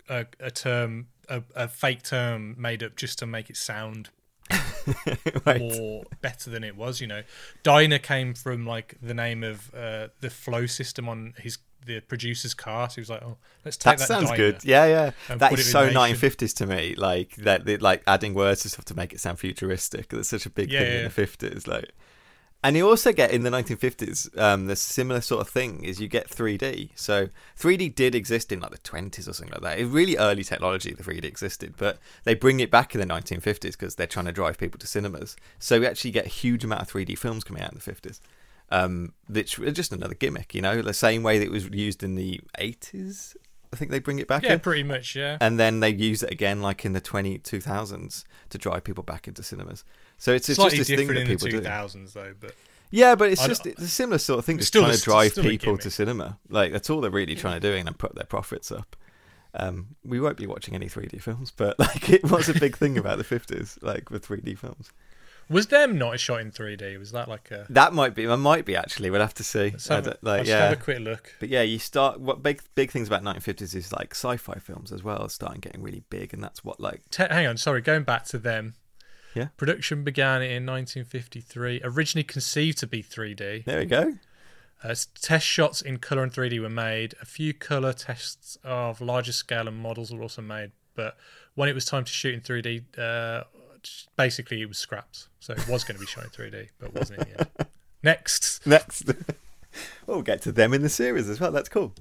[0.10, 4.10] a, a term, a, a fake term made up just to make it sound
[5.45, 5.60] Right.
[5.60, 7.01] more better than it was.
[7.01, 7.24] You know,
[7.64, 12.53] Dyna came from like the name of uh, the flow system on his the producer's
[12.53, 12.89] car.
[12.89, 14.64] So he was like, "Oh, let's take That that." sounds good.
[14.64, 15.12] Yeah, yeah.
[15.36, 16.95] That put so 1950s to me.
[16.95, 20.10] Like that, like adding words and stuff to make it sound futuristic.
[20.10, 21.68] That's such a big Yeah, thing yeah, in the 50s.
[21.68, 21.91] Like,
[22.64, 26.08] and you also get in the 1950s, um, the similar sort of thing is you
[26.08, 26.89] get 3D.
[26.95, 27.30] So
[27.60, 29.80] 3D did exist in like the 20s or something like that.
[29.80, 30.91] It's really early technology.
[30.93, 34.32] The 3D existed, but they bring it back in the 1950s because they're trying to
[34.32, 35.36] drive people to cinemas.
[35.60, 38.20] So we actually get a huge amount of 3D films coming out in the 50s.
[38.72, 42.01] Um, which is just another gimmick, you know, the same way that it was used
[42.01, 43.36] in the 80s.
[43.72, 45.16] I think they bring it back Yeah, in pretty much.
[45.16, 45.38] Yeah.
[45.41, 49.28] and then they use it again like in the 20 2000s to drive people back
[49.28, 49.84] into cinemas
[50.18, 52.53] so it's, it's just this thing that in the people do 2000s though, but
[52.91, 54.97] yeah but it's I just it's a similar sort of thing just still trying a-
[54.97, 58.16] to drive people to cinema like that's all they're really trying to do and put
[58.16, 58.95] their profits up
[59.57, 62.97] um, we won't be watching any 3d films but like it was a big thing
[63.03, 64.91] about the 50s like with 3d films
[65.47, 66.97] was them not shot in 3D?
[66.97, 67.68] Was that like a?
[67.70, 70.70] that might be it might be actually we'll have to see have, a- like yeah
[70.70, 71.36] have a quick look.
[71.39, 75.03] But yeah, you start what big big things about 1950s is like sci-fi films as
[75.03, 78.26] well, starting getting really big, and that's what like Te- hang on, sorry, going back
[78.26, 78.74] to them.
[79.36, 79.47] Yeah.
[79.57, 81.81] Production began in 1953.
[81.83, 83.65] Originally conceived to be 3D.
[83.65, 84.13] there we go.
[84.83, 87.15] Uh, test shots in color and 3D were made.
[87.21, 90.71] A few color tests of larger scale and models were also made.
[90.95, 91.17] But
[91.55, 93.43] when it was time to shoot in 3D, uh,
[94.15, 95.27] basically it was scrapped.
[95.39, 97.67] So it was going to be shot in 3D, but wasn't in the end.
[98.03, 98.65] Next.
[98.65, 99.11] Next,
[100.07, 101.51] we'll get to them in the series as well.
[101.51, 101.93] That's cool.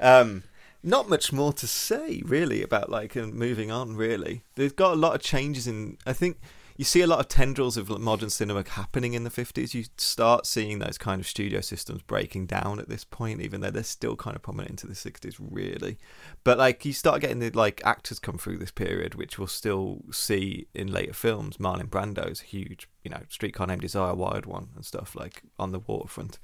[0.00, 0.44] Um,
[0.82, 3.96] not much more to say really about like uh, moving on.
[3.96, 5.98] Really, they've got a lot of changes in.
[6.06, 6.38] I think
[6.82, 9.72] you see a lot of tendrils of modern cinema happening in the fifties.
[9.72, 13.70] You start seeing those kind of studio systems breaking down at this point, even though
[13.70, 15.96] they're still kind of prominent into the sixties, really.
[16.42, 20.00] But like you start getting the like actors come through this period, which we'll still
[20.10, 21.58] see in later films.
[21.58, 25.78] Marlon Brando's huge, you know, Streetcar Named Desire, Wild One, and stuff like on the
[25.78, 26.40] waterfront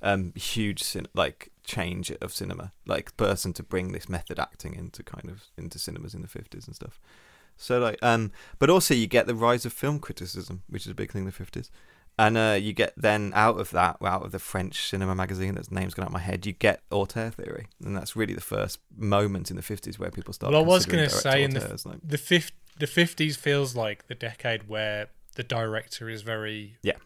[0.00, 5.02] um, huge cin- like change of cinema, like person to bring this method acting into
[5.02, 6.98] kind of into cinemas in the fifties and stuff.
[7.56, 10.94] So like, um, but also you get the rise of film criticism, which is a
[10.94, 11.70] big thing in the fifties,
[12.18, 15.70] and uh, you get then out of that, out of the French cinema magazine, that's
[15.70, 18.80] name's gone out of my head, you get auteur theory, and that's really the first
[18.96, 20.52] moment in the fifties where people start.
[20.52, 23.76] Well, I was going gonna to say in the- like, The fifth, the 50s feels
[23.76, 26.96] like the decade where the director is very Yeah.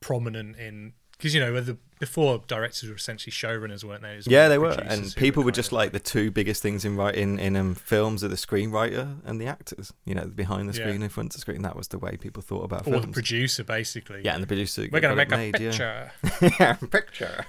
[0.00, 4.18] prominent in because you know the, before directors were essentially showrunners, weren't they?
[4.26, 6.96] Yeah, they were, and people were kind just of like the two biggest things in
[6.96, 9.92] writing in um, films are the screenwriter and the actors.
[10.06, 10.86] You know, behind the Yeah.
[10.86, 11.60] screen, in front of the screen.
[11.62, 13.12] That was the way people thought about or the films.
[13.14, 14.22] producer basically.
[14.24, 14.88] yeah, and the producer.
[14.90, 16.12] we're gonna make it a picture.
[16.58, 17.44] yeah, picture.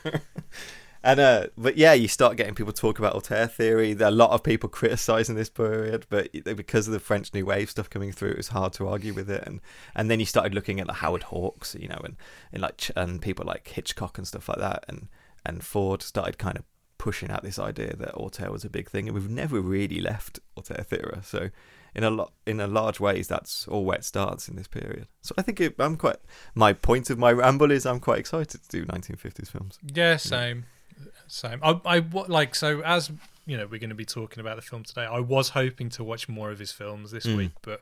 [1.03, 3.93] And uh, but yeah, you start getting people talk about auteur theory.
[3.93, 7.45] There are a lot of people criticizing this period, but because of the French New
[7.45, 9.43] Wave stuff coming through, it was hard to argue with it.
[9.45, 9.61] And
[9.95, 12.17] and then you started looking at the Howard Hawks, you know, and
[12.51, 15.07] and like and people like Hitchcock and stuff like that, and
[15.45, 16.65] and Ford started kind of
[16.97, 20.39] pushing out this idea that auteur was a big thing, and we've never really left
[20.55, 21.17] auteur theory.
[21.23, 21.49] So
[21.95, 25.07] in a lot in a large ways, that's all where it starts in this period.
[25.21, 26.17] So I think it, I'm quite.
[26.53, 29.79] My point of my ramble is I'm quite excited to do 1950s films.
[29.83, 30.65] Yeah, same,
[31.31, 31.59] same.
[31.63, 33.11] I, I like so as
[33.45, 35.05] you know we're going to be talking about the film today.
[35.05, 37.37] I was hoping to watch more of his films this Mm.
[37.37, 37.81] week, but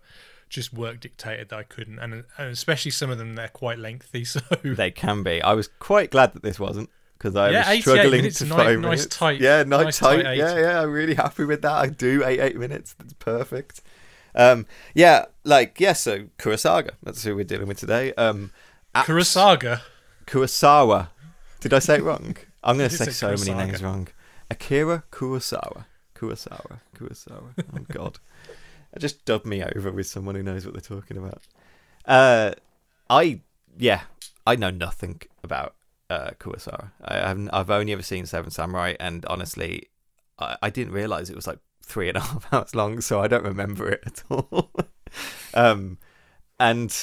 [0.50, 4.24] just work dictated that I couldn't, and, and especially some of them they're quite lengthy.
[4.26, 5.42] So They can be.
[5.42, 8.50] I was quite glad that this wasn't because I Yeah, was struggling minutes, to ni-
[8.52, 9.06] five nice minutes.
[9.18, 10.24] tight- yeah, nice, nice tight.
[10.24, 10.82] tight yeah, yeah.
[10.82, 11.72] I'm really happy with that.
[11.74, 12.96] I do eight eight minutes.
[12.98, 13.82] That's perfect.
[14.36, 15.94] Um, yeah, like yeah.
[15.94, 16.92] So Kurosaga.
[17.04, 18.14] That's who we're dealing with today.
[18.14, 18.52] Um,
[18.96, 19.82] abs- Kurosaga.
[20.26, 21.10] Kurosawa.
[21.60, 22.38] Did I say it wrong?
[22.64, 24.08] I'm going to say so many names wrong.
[24.50, 25.86] Akira Kurosawa.
[26.16, 26.80] Kurosawa.
[26.96, 27.54] Kurosawa.
[27.58, 28.20] Oh God.
[28.98, 31.44] Just dub me over with someone who knows what they're talking about.
[32.06, 32.52] Uh,
[33.10, 33.42] I
[33.78, 34.02] yeah,
[34.48, 35.76] I know nothing about
[36.10, 36.92] uh, Kurosawa.
[37.04, 37.50] I haven't.
[37.50, 39.90] I've only ever seen Seven Samurai, and honestly,
[40.40, 43.28] I, I didn't realize it was like three and a half hours long, so I
[43.28, 44.72] don't remember it at all.
[45.54, 45.98] um,
[46.60, 46.96] and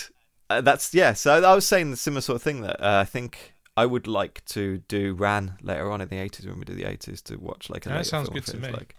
[0.51, 1.13] uh, that's yeah.
[1.13, 4.07] So I was saying the similar sort of thing that uh, I think I would
[4.07, 7.37] like to do Ran later on in the eighties when we do the eighties to
[7.37, 8.71] watch like a That sounds good to me.
[8.71, 8.97] Like,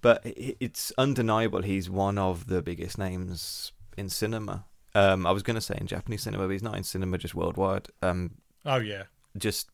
[0.00, 4.64] but it's undeniable he's one of the biggest names in cinema.
[4.94, 7.34] Um, I was going to say in Japanese cinema, but he's not in cinema, just
[7.34, 7.88] worldwide.
[8.02, 8.32] Um,
[8.64, 9.04] Oh yeah,
[9.36, 9.70] just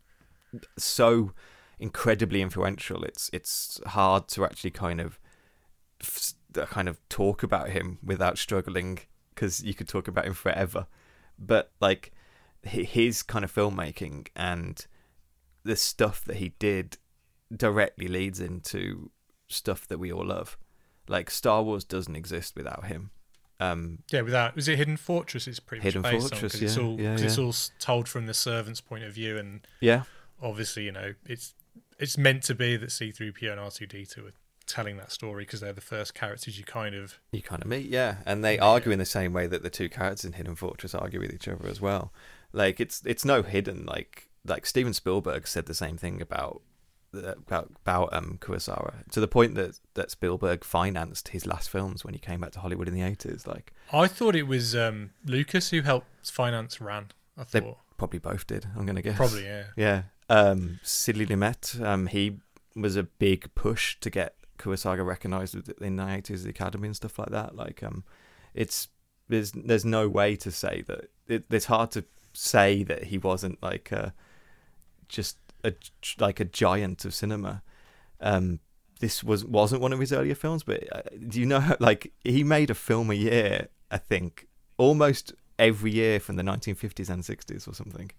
[0.79, 1.33] so
[1.79, 3.05] incredibly influential.
[3.05, 5.19] It's it's hard to actually kind of
[6.01, 9.01] f- kind of talk about him without struggling
[9.35, 10.87] because you could talk about him forever.
[11.39, 12.13] But like
[12.63, 14.87] his kind of filmmaking and
[15.65, 16.99] the stuff that he did
[17.55, 19.11] directly leads into
[19.49, 20.57] stuff that we all love.
[21.09, 23.11] Like Star Wars doesn't exist without him.
[23.61, 24.21] Um, yeah.
[24.21, 25.49] Without was it Hidden Fortress?
[25.49, 27.55] It's pretty Hidden much based Fortress, on, 'cause it's yeah, all yeah, 'cause it's all
[27.81, 30.03] told from the servant's point of view, and yeah,
[30.41, 31.55] obviously you know it's
[31.99, 34.33] it's meant to be that C three PO and R two D two are
[34.67, 37.87] telling that story because they're the first characters you kind of You kind of meet,
[37.87, 38.65] yeah, and they Yeah.
[38.65, 41.49] argue in the same way that the two characters in Hidden Fortress argue with each
[41.49, 42.13] other as well.
[42.53, 43.85] Like it's it's no hidden.
[43.87, 46.63] Like like Steven Spielberg said the same thing about
[47.13, 52.15] about about um Kurosawa to the point that that Spielberg financed his last films when
[52.15, 53.47] he came back to Hollywood in the eighties.
[53.47, 57.09] Like I thought it was um, Lucas who helped finance Ran.
[57.37, 58.67] I They- thought probably both did.
[58.77, 59.17] I'm gonna guess.
[59.17, 59.65] probably yeah.
[59.77, 60.03] Yeah.
[60.31, 62.39] Um, Sidney Lumet, um, he
[62.77, 67.19] was a big push to get Kurosaga recognised in the 80s, the Academy and stuff
[67.19, 67.57] like that.
[67.57, 68.05] Like, um,
[68.55, 68.89] it's
[69.29, 72.05] there's there's no way to say that it, it's hard to
[72.39, 74.15] say that he wasn't like a
[75.09, 75.73] just a
[76.19, 77.63] like a giant of cinema.
[78.21, 78.61] Um,
[79.01, 82.13] this was wasn't one of his earlier films, but uh, do you know how, like
[82.25, 83.69] he made a film a year?
[83.91, 88.11] I think almost every year from the 1950s and 60s or something.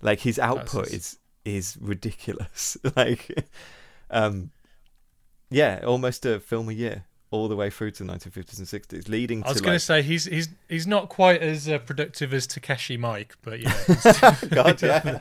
[0.00, 2.76] Like his output just- is is ridiculous.
[2.96, 3.48] like,
[4.10, 4.50] um,
[5.50, 9.08] yeah, almost a film a year all the way through to the 1950s and 60s,
[9.08, 12.32] leading I was going like, to say he's he's he's not quite as uh, productive
[12.32, 15.20] as Takashi Miike, but yeah, God, yeah.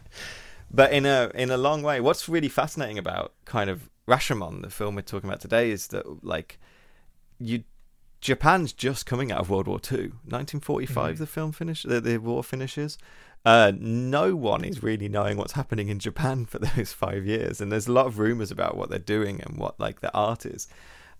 [0.70, 4.70] but in a in a long way, what's really fascinating about kind of Rashomon, the
[4.70, 6.58] film we're talking about today, is that like
[7.38, 7.64] you
[8.20, 9.98] Japan's just coming out of World War II.
[10.24, 11.18] 1945, Mhm.
[11.18, 12.98] the film finish, the, the war finishes.
[13.44, 17.70] Uh, no one is really knowing what's happening in Japan for those five years, and
[17.70, 20.66] there's a lot of rumors about what they're doing and what like their art is.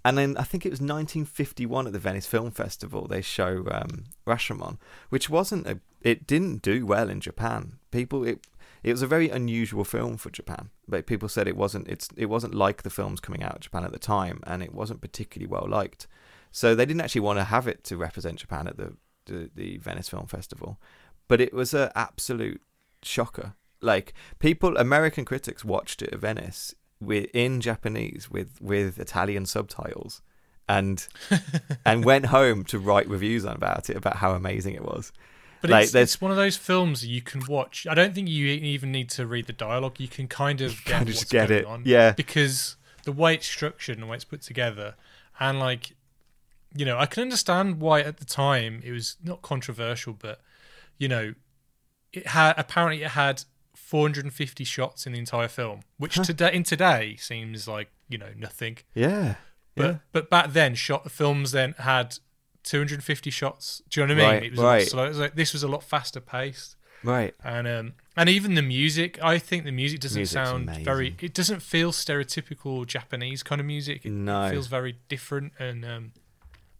[0.06, 4.04] And then I think it was 1951 at the Venice Film Festival they show um,
[4.24, 4.78] Rashomon,
[5.08, 5.80] which wasn't a.
[6.00, 7.80] It didn't do well in Japan.
[7.90, 8.46] People, it
[8.84, 11.88] it was a very unusual film for Japan, but people said it wasn't.
[11.88, 14.72] It's it wasn't like the films coming out of Japan at the time, and it
[14.72, 16.06] wasn't particularly well liked.
[16.52, 19.78] So they didn't actually want to have it to represent Japan at the the, the
[19.78, 20.78] Venice Film Festival,
[21.26, 22.62] but it was an absolute
[23.02, 23.54] shocker.
[23.80, 30.22] Like people, American critics watched it at Venice with in Japanese with with Italian subtitles,
[30.68, 31.06] and
[31.84, 35.12] and went home to write reviews on about it about how amazing it was.
[35.60, 37.86] but Like, it's, it's one of those films you can watch.
[37.88, 39.98] I don't think you even need to read the dialogue.
[39.98, 42.12] You can kind of get Kinda what's just get it, on yeah.
[42.12, 44.94] because the way it's structured and the way it's put together,
[45.38, 45.92] and like
[46.74, 50.40] you know, I can understand why at the time it was not controversial, but
[50.98, 51.34] you know,
[52.12, 53.44] it had apparently it had
[53.86, 58.78] 450 shots in the entire film, which today in today seems like you know nothing.
[58.94, 59.36] Yeah,
[59.76, 59.96] But yeah.
[60.10, 62.18] but back then, shot films then had
[62.64, 63.82] 250 shots.
[63.88, 64.34] Do you know what I mean?
[64.34, 64.88] Right, it was right.
[64.88, 65.04] slow.
[65.04, 66.74] It was like, this was a lot faster paced,
[67.04, 67.32] right.
[67.44, 69.22] and um and even the music.
[69.22, 71.14] I think the music doesn't Music's sound very.
[71.20, 74.04] It doesn't feel stereotypical Japanese kind of music.
[74.04, 74.46] It, No.
[74.46, 76.12] it feels very different and um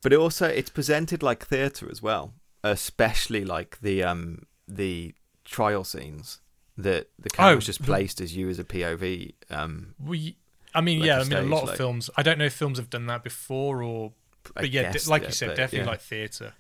[0.03, 2.35] But it also it's presented like theatre as well,
[2.65, 6.41] especially like the um the trial scenes
[6.79, 9.35] that the camera Oh, just placed as you as a POV.
[9.51, 10.37] Um, we.
[10.75, 12.11] I mean, like yeah, I mean, a lot of films.
[12.17, 14.13] I don't know if films have done that before, or
[14.55, 15.91] I but yeah, guess, like yeah, you said, but, definitely yeah.
[15.91, 16.53] like theatre.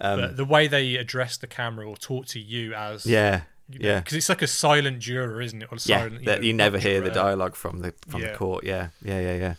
[0.00, 3.98] Um, but the way they address the camera or talk to you as yeah, yeah.
[4.00, 5.68] because it's like a silent juror, isn't it?
[5.72, 8.32] Or yeah, silent, that know, you never hear the dialogue from the from Yeah.
[8.32, 8.64] the court.
[8.64, 9.54] Yeah, yeah, yeah, yeah.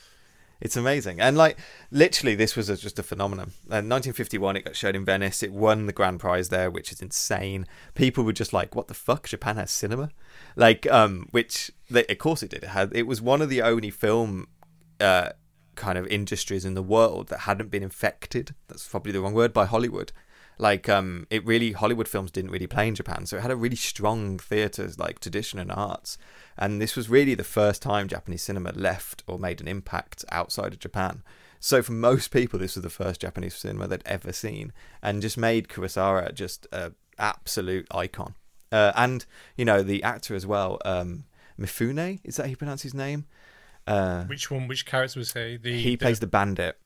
[0.60, 1.58] It's amazing, and like
[1.92, 3.52] literally, this was a, just a phenomenon.
[3.66, 5.44] In 1951, it got showed in Venice.
[5.44, 7.68] It won the grand prize there, which is insane.
[7.94, 9.28] People were just like, "What the fuck?
[9.28, 10.10] Japan has cinema?"
[10.56, 12.64] Like, um, which they, of course it did.
[12.64, 12.96] It had.
[12.96, 14.48] It was one of the only film,
[15.00, 15.30] uh,
[15.76, 18.56] kind of industries in the world that hadn't been infected.
[18.68, 20.12] That's probably the wrong word by Hollywood.
[20.58, 23.56] Like, um, it really Hollywood films didn't really play in Japan, so it had a
[23.56, 26.18] really strong theatre like tradition and arts.
[26.58, 30.74] And this was really the first time Japanese cinema left or made an impact outside
[30.74, 31.24] of Japan.
[31.60, 35.38] So for most people, this was the first Japanese cinema they'd ever seen, and just
[35.38, 38.36] made Kurosawa just a absolute icon.
[38.72, 41.26] Uh, and you know the actor as well, um,
[41.60, 43.26] Mifune, is that how you pronounce his name?
[43.86, 44.68] Uh, Which one?
[44.68, 45.58] Which character was he?
[45.58, 46.78] The he plays the bandit.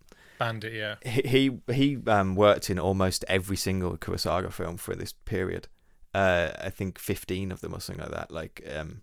[0.42, 0.74] Bandit.
[0.74, 0.96] Yeah.
[1.04, 5.68] He he, um, worked in almost every single Kurosawa film for this period.
[6.14, 8.32] Uh, I think fifteen of them or something like that.
[8.32, 9.02] Like, um,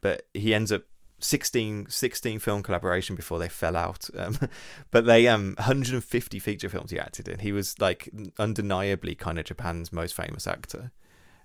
[0.00, 0.82] but he ends up
[1.20, 4.10] 16, 16 film collaboration before they fell out.
[4.16, 4.36] Um,
[4.90, 7.38] but they um 150 feature films he acted in.
[7.38, 10.90] He was like undeniably kind of Japan's most famous actor.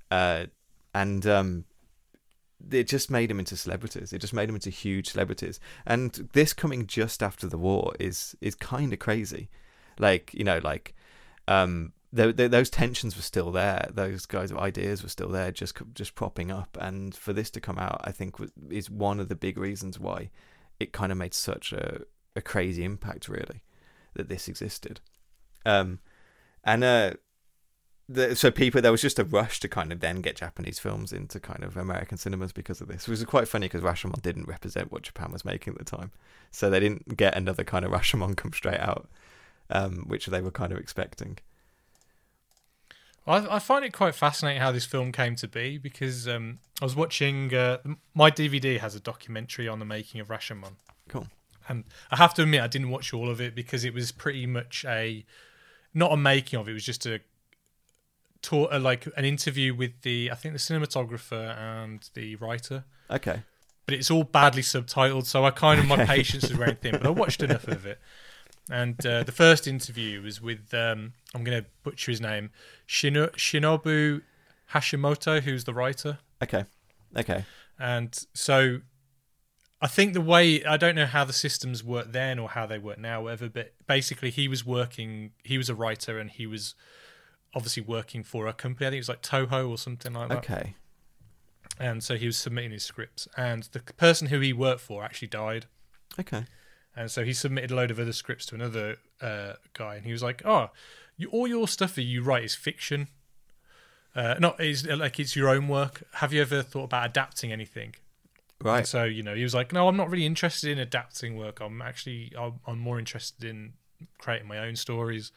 [0.10, 0.46] Uh,
[0.96, 1.66] and um,
[2.72, 4.14] it just made him into celebrities.
[4.14, 5.60] It just made him into huge celebrities.
[5.86, 9.50] And this coming just after the war is is kind of crazy.
[10.00, 10.96] Like you know, like
[11.48, 13.90] um, th th those tensions were still there.
[13.94, 16.78] Those guys' ideas were still there, just just propping up.
[16.80, 18.36] And for this to come out, I think
[18.70, 20.30] is one of the big reasons why
[20.80, 22.02] it kind of made such a
[22.36, 23.30] a crazy impact.
[23.30, 23.64] Really,
[24.14, 25.00] that this existed.
[25.66, 26.00] Um,
[26.64, 27.14] and uh,
[28.10, 31.12] the, so people there was just a rush to kind of then get Japanese films
[31.12, 33.04] into kind of American cinemas because of this.
[33.04, 36.12] It was quite funny because Rashomon didn't represent what Japan was making at the time,
[36.52, 39.10] so they didn't get another kind of Rashomon come straight out,
[39.70, 41.40] um, which they were kind of expecting.
[43.28, 46.86] I, I find it quite fascinating how this film came to be because um, I
[46.86, 47.54] was watching.
[47.54, 47.80] Uh,
[48.14, 50.74] my DVD has a documentary on the making of Rashomon.
[51.10, 51.28] Cool.
[51.68, 54.46] And I have to admit, I didn't watch all of it because it was pretty
[54.46, 55.26] much a
[55.94, 56.72] not a making of it.
[56.72, 57.20] It was just a
[58.42, 62.86] tour, uh, like an interview with the I think the cinematographer and the writer.
[63.10, 63.42] Okay.
[63.86, 66.92] But it's all badly subtitled, so I kind of my patience is wearing thin.
[66.94, 68.00] But I watched enough of it.
[68.70, 72.50] And uh, the first interview was with um, I'm going to butcher his name,
[72.88, 74.22] Shino- Shinobu
[74.74, 76.20] Hashimoto, who's the writer.
[76.44, 76.66] Okay.
[77.16, 77.46] Okay.
[77.80, 78.82] And so
[79.82, 82.80] I think the way I don't know how the systems work then or how they
[82.80, 86.76] work now, whatever, but basically he was working he was a writer and he was
[87.54, 88.88] obviously working for a company.
[88.88, 90.38] I think it was like Toho or something like that.
[90.40, 90.76] Okay.
[91.80, 93.28] And so he was submitting his scripts.
[93.38, 95.66] And the person who he worked for actually died.
[96.20, 96.46] Okay.
[96.96, 100.12] And so he submitted a load of other scripts to another uh, guy, and he
[100.12, 100.72] was like, "Oh,
[101.16, 103.10] you, all your stuff that you write is fiction.
[104.16, 106.02] Uh, not is like it's your own work.
[106.14, 107.94] Have you ever thought about adapting anything?"
[108.60, 108.88] And Right.
[108.88, 111.60] so you know, he was like, "No, I'm not really interested in adapting work.
[111.60, 113.74] I'm actually I'm, I'm more interested in
[114.18, 115.32] creating my own stories."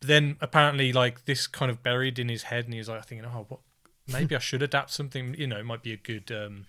[0.00, 3.06] But then apparently, like this kind of buried in his head, and he's was like
[3.06, 3.60] thinking, "Oh, what?
[4.08, 5.34] Maybe I should adapt something.
[5.38, 6.66] You know, it might be a good." Um,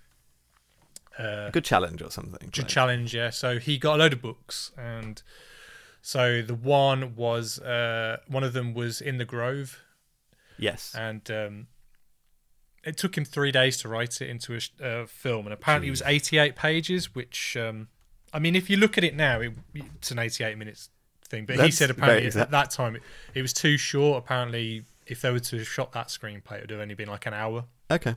[1.20, 2.50] uh, Good challenge or something.
[2.52, 3.32] to like- challenge, yeah.
[3.32, 5.22] So he got a load of books, and
[6.02, 9.82] so the one was uh, one of them was in the Grove,
[10.58, 10.94] Yes.
[10.96, 11.68] and um,
[12.84, 15.92] it took him three days to write it into a uh, film, and apparently it
[15.92, 17.14] was eighty-eight pages.
[17.16, 17.88] Which, um,
[18.32, 20.90] I mean, if you look at it now, it, it's an eighty-eight minutes
[21.28, 21.46] thing.
[21.46, 23.04] But he said apparently at that time it,
[23.34, 24.24] it was too short.
[24.24, 27.26] Apparently, if they were to have shot that screenplay, it would have only been like
[27.26, 27.66] an hour.
[27.90, 28.16] Okay.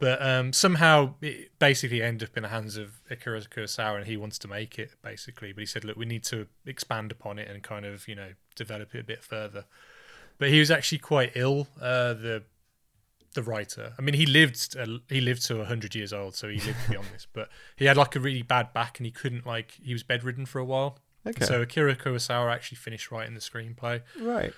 [0.00, 4.16] But um, somehow it basically ended up in the hands of Akira Kurosawa, and he
[4.16, 5.52] wants to make it basically.
[5.52, 8.30] But he said, "Look, we need to expand upon it and kind of you know
[8.56, 9.66] develop it a bit further."
[10.38, 11.68] But he was actually quite ill.
[11.78, 12.42] Uh, the
[13.34, 13.92] the writer.
[13.98, 17.06] I mean, he lived uh, he lived to hundred years old, so he lived beyond
[17.12, 17.26] this.
[17.30, 20.46] But he had like a really bad back, and he couldn't like he was bedridden
[20.46, 20.98] for a while.
[21.26, 21.44] Okay.
[21.44, 24.00] So Akira Kurosawa actually finished writing the screenplay.
[24.20, 24.52] right.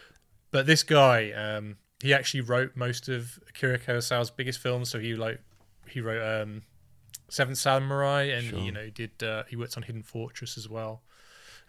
[0.50, 4.90] But this guy, um, he actually wrote most of Akira Kurosawa's biggest films.
[4.90, 5.40] So he like
[5.88, 6.62] he wrote um,
[7.28, 8.58] Seven Samurai, and Sure.
[8.58, 11.02] he, you know did uh, he worked on Hidden Fortress as well,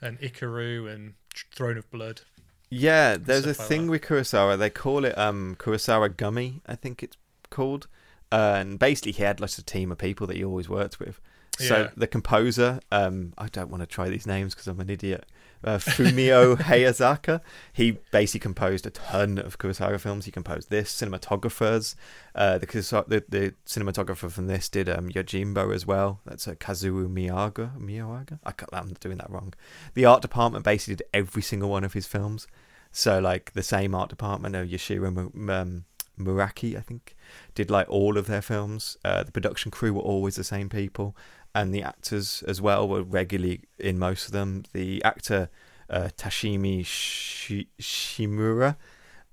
[0.02, 1.14] and Ikiru and
[1.56, 2.22] Throne of Blood.
[2.70, 4.58] Yeah, there's a like thing with Kurosawa.
[4.58, 7.18] They call it um Kurosawa Gumi, I think it's
[7.50, 7.88] called.
[8.32, 11.22] Uh, and basically, he had like a team of people that he always worked with.
[11.60, 11.90] So Yeah.
[11.96, 15.26] the composer, um, I don't want to try these names because I'm an idiot.
[15.64, 17.40] Uh, Fumio Hayasaka.
[17.72, 20.26] He basically composed a ton of Kurosawa films.
[20.26, 20.92] He composed this.
[20.94, 21.96] Cinematographers.
[22.36, 22.66] Uh, the,
[23.08, 26.20] the the cinematographer from this did um, Yojimbo as well.
[26.26, 27.78] That's a Kazuo Miyaga.
[27.80, 28.40] Miyaga.
[28.44, 29.54] I can't, I'm doing that wrong.
[29.94, 32.48] The art department basically did every single one of his films.
[32.92, 35.08] So like the same art department of Yoshiro
[35.50, 35.86] um,
[36.20, 37.16] Muraki, I think,
[37.56, 38.98] did like all of their films.
[39.06, 41.16] Uh, the production crew were always the same people,
[41.56, 44.64] and the actors as well were regularly in most of them.
[44.74, 45.50] The actor
[45.90, 48.76] uh, Tashimi Shi- Shimura,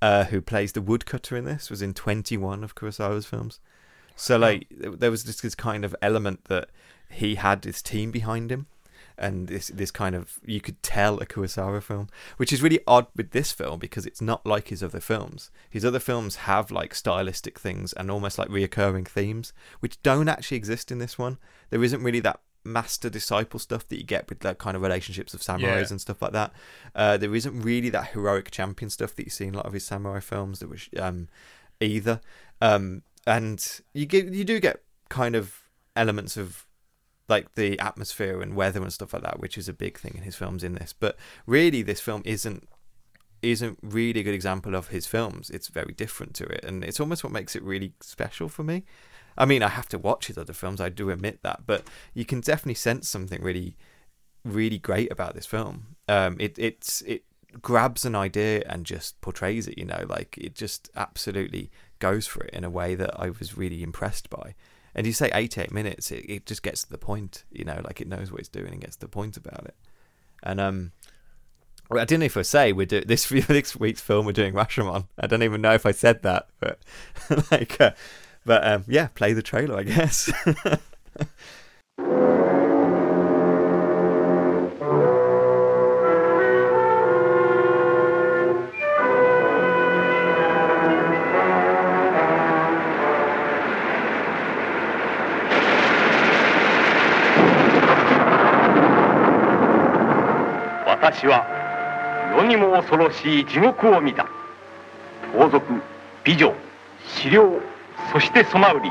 [0.02, 3.60] uh, who plays the woodcutter in this, was in 21 of Kurosawa's films.
[4.16, 6.68] So like there was just this kind of element that
[7.08, 8.66] he had his team behind him.
[9.20, 12.08] And this this kind of you could tell a Kurosawa film,
[12.38, 15.50] which is really odd with this film because it's not like his other films.
[15.68, 20.56] His other films have like stylistic things and almost like reoccurring themes, which don't actually
[20.56, 21.38] exist in this one.
[21.68, 25.32] There isn't really that master disciple stuff that you get with that kind of relationships
[25.34, 25.86] of samurais Yeah.
[25.90, 26.52] and stuff like that.
[26.94, 29.72] Uh, there isn't really that heroic champion stuff that you see in a lot of
[29.72, 30.58] his samurai films.
[30.60, 31.28] That was um,
[31.80, 32.20] either,
[32.60, 35.62] um, and you get you do get kind of
[35.96, 36.66] elements of
[37.30, 40.24] like the atmosphere and weather and stuff like that, which is a big thing in
[40.24, 40.92] his films in this.
[40.92, 41.16] But
[41.46, 42.68] really, this film isn't
[43.40, 45.48] isn't really a good example of his films.
[45.48, 48.84] It's very different to it, and it's almost what makes it really special for me.
[49.38, 50.80] I mean, I have to watch his other films.
[50.80, 53.76] I do admit that, but you can definitely sense something really,
[54.44, 55.96] really great about this film.
[56.08, 57.24] Um, it it's it
[57.62, 59.78] grabs an idea and just portrays it.
[59.78, 61.70] You know, like it just absolutely
[62.00, 64.54] goes for it in a way that I was really impressed by.
[64.94, 68.00] And you say 88 minutes, it, it just gets to the point, you know, like
[68.00, 69.74] it knows what it's doing and gets to the point about it.
[70.42, 70.92] And um,
[71.90, 74.26] I didn't know if I say we're doing this this week's film.
[74.26, 75.06] We're doing Rashomon.
[75.18, 76.80] I don't even know if I said that, but
[77.50, 77.92] like, uh,
[78.44, 80.30] but um, yeah, play the trailer, I guess.
[101.12, 101.44] 私は
[102.38, 104.28] 世にも恐ろしい地獄を見た。
[105.32, 105.82] 盗賊
[106.22, 106.54] 美女
[107.18, 107.60] 狩猟
[108.12, 108.90] そしてソマウリ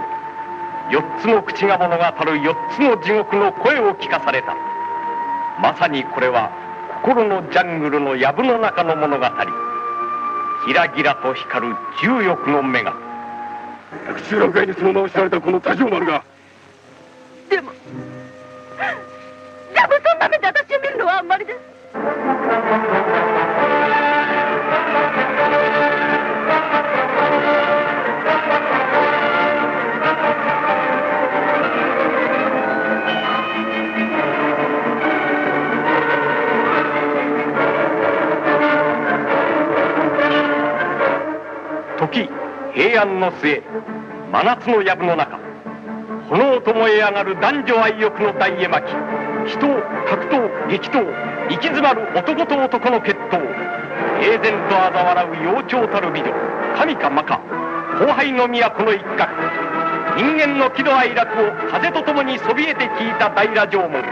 [0.92, 4.54] 四つの口が物語る四つの地獄の声を聞かされた。
[5.62, 6.52] まさにこれは
[7.04, 9.26] 心のジャングルの藪の中の物語。
[10.68, 12.94] ギラギラと光る重欲の目が
[14.08, 16.24] 百中楽街にその名を知られたこの多条丸が。
[17.50, 17.80] でもでも
[20.04, 21.98] そんな目で私を見るのはあんまりです時
[42.74, 43.64] 平安の末
[44.32, 45.49] 真夏の藪の中。
[46.30, 48.86] 炎と燃え上がる男女愛欲の大絵巻。
[49.48, 49.60] 人
[50.08, 51.02] 格闘激闘
[51.50, 53.42] 行き詰まる男と男の決闘。
[54.22, 56.32] 平然と嘲笑う幼鳥たる美女。
[56.78, 57.42] 神か魔か。
[58.00, 59.34] 荒廃の都の一角。
[60.18, 64.04] 人間の喜怒哀楽を風とともにそびえて聞いた大羅城門。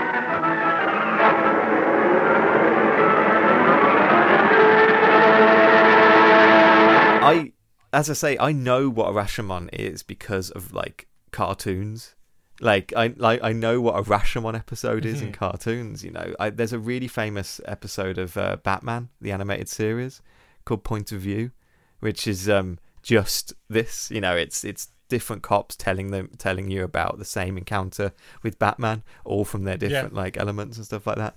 [7.23, 7.51] I,
[7.91, 11.07] as I say, I know what a Rashomon is because of like
[11.37, 12.15] cartoons.
[12.59, 16.03] Like I like I know what a Rashomon episode is in cartoons.
[16.03, 20.23] You know, I, there's a really famous episode of uh, Batman, the animated series,
[20.65, 21.51] called Point of View,
[21.99, 24.09] which is um just this.
[24.09, 28.11] You know, it's it's different cops telling them telling you about the same encounter
[28.41, 31.35] with Batman, all from their different like elements and stuff like that.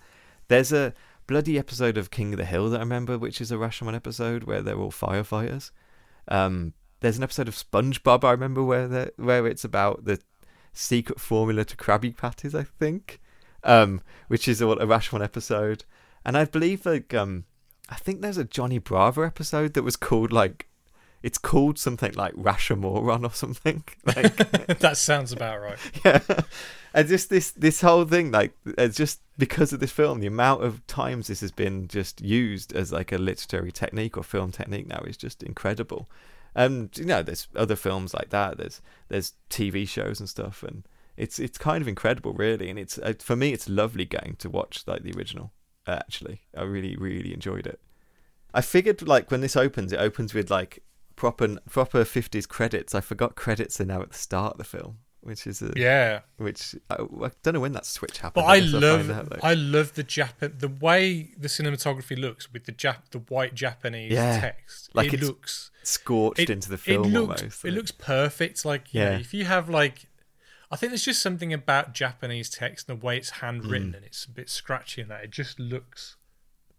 [0.49, 0.95] There's a
[1.27, 4.45] bloody episode of King of the Hill that I remember, which is a Rashomon episode
[4.45, 5.71] where they're all firefighters.
[6.29, 10.21] Um, there's an episode of SpongeBob I remember where the where it's about the
[10.73, 13.21] secret formula to Krabby Patties, I think,
[13.65, 15.85] um, which is a, a Rashomon episode.
[16.25, 17.45] And I believe like um,
[17.89, 20.67] I think there's a Johnny Bravo episode that was called like
[21.23, 23.85] it's called something like Rashomoron or something.
[24.05, 24.37] Like
[24.79, 25.79] that sounds about right.
[26.05, 26.21] yeah.
[26.95, 30.65] And just this this whole thing, like, it's just because of this film, the amount
[30.65, 34.89] of times this has been just used as like a literary technique or film technique
[34.89, 36.09] now is just incredible.
[36.55, 38.59] And you know, there's other films like that.
[38.59, 40.85] There's there's TV shows and stuff, and
[41.17, 42.69] it's it's kind of incredible, really.
[42.71, 45.53] And it's uh, for me, it's lovely getting to watch like the original.
[45.87, 47.81] Uh, actually, I really really enjoyed it.
[48.53, 50.83] I figured like when this opens, it opens with like
[51.17, 52.95] proper proper 50s credits.
[52.95, 54.99] I forgot credits are now at the start of the film.
[55.23, 58.45] which is a Yeah, which I, I don't know when that switch happened.
[58.47, 59.39] but I I'll love out.
[59.43, 64.13] I love the Japan the way the cinematography looks with the Jap the white Japanese
[64.13, 64.91] Yeah, text.
[64.95, 67.65] like it looks scorched it, into the film it looks, almost.
[67.65, 68.65] It looks perfect.
[68.65, 69.19] Like you know, Yeah.
[69.19, 70.07] if you have like,
[70.71, 73.97] I think there's just something about Japanese text and the way it's handwritten Mm.
[73.97, 76.17] and it's a bit scratchy and that it just looks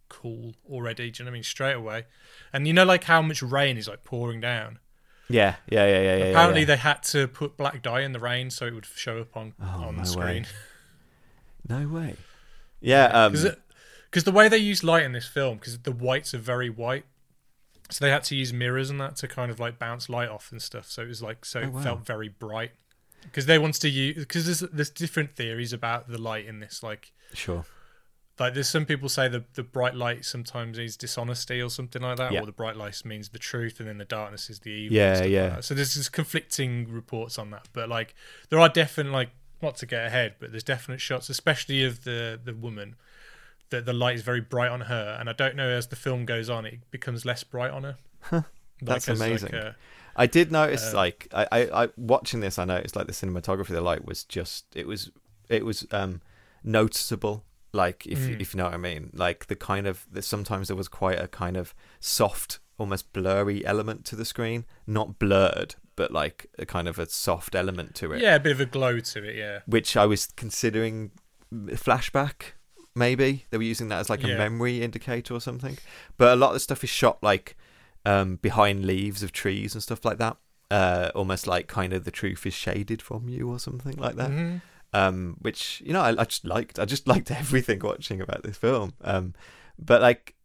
[0.10, 1.10] cool already.
[1.12, 1.44] Do you know what I mean?
[1.44, 2.06] Straight away,
[2.54, 4.80] and you know like how much rain is like pouring down.
[5.30, 6.24] yeah, yeah, yeah, yeah, yeah.
[6.26, 6.66] Apparently yeah.
[6.68, 9.54] they had to put black dye in the rain so it would show up on
[9.62, 10.44] Oh, on no the screen.
[10.44, 10.50] way.
[11.70, 12.16] no way.
[12.82, 16.38] Yeah, um, Because the way they use light in this film, because the whites are
[16.40, 17.06] very white,
[17.92, 20.52] so they had to use mirrors and that to kind of like bounce light off
[20.52, 20.90] and stuff.
[20.90, 22.72] So it was like so Oh, it felt very bright.
[23.24, 26.82] Because they wanted to use because there's there's different theories about the light in this.
[26.82, 27.66] Like sure.
[28.40, 32.18] like there's some people say the the bright light sometimes is dishonesty or something like
[32.18, 32.42] that, Yeah.
[32.42, 34.98] or the bright light means the truth, and then the darkness is the evil.
[34.98, 35.60] Yeah, stuff like yeah.
[35.60, 38.16] So there's just conflicting reports on that, but like
[38.50, 39.30] there are definite like
[39.62, 42.96] not to get ahead, but there's definite shots, especially of the the woman,
[43.72, 46.26] that the light is very bright on her, and I don't know as the film
[46.26, 47.98] goes on, it becomes less bright on her.
[48.84, 49.54] Like, That's like, amazing.
[49.54, 49.74] uh,
[50.16, 53.68] I did notice, Um, like, I, I, I, watching this, I noticed like the cinematography,
[53.68, 55.12] the light was just, it was,
[55.50, 56.20] it was um
[56.64, 57.44] noticeable.
[57.74, 58.42] Like, if Mm.
[58.42, 61.20] if you know what I mean, like the kind of, the, sometimes there was quite
[61.20, 66.66] a kind of soft, almost blurry element to the screen, not blurred, but like a
[66.66, 68.22] kind of a soft element to it.
[68.22, 69.36] yeah, a bit of a glow to it.
[69.36, 71.12] Yeah, which I was considering
[71.54, 72.54] flashback.
[72.96, 75.78] Maybe they were using that as like a memory indicator or something.
[76.18, 77.56] But a lot of the stuff is shot like
[78.06, 80.38] um, behind leaves of trees and stuff like that.
[80.70, 84.30] Uh, almost like kind of the truth is shaded from you or something like that.
[84.32, 84.62] Mhm.
[84.94, 86.80] Um, which you know I, I just liked.
[86.80, 88.94] I just liked everything watching about this film.
[89.02, 89.34] Um,
[89.80, 90.36] but like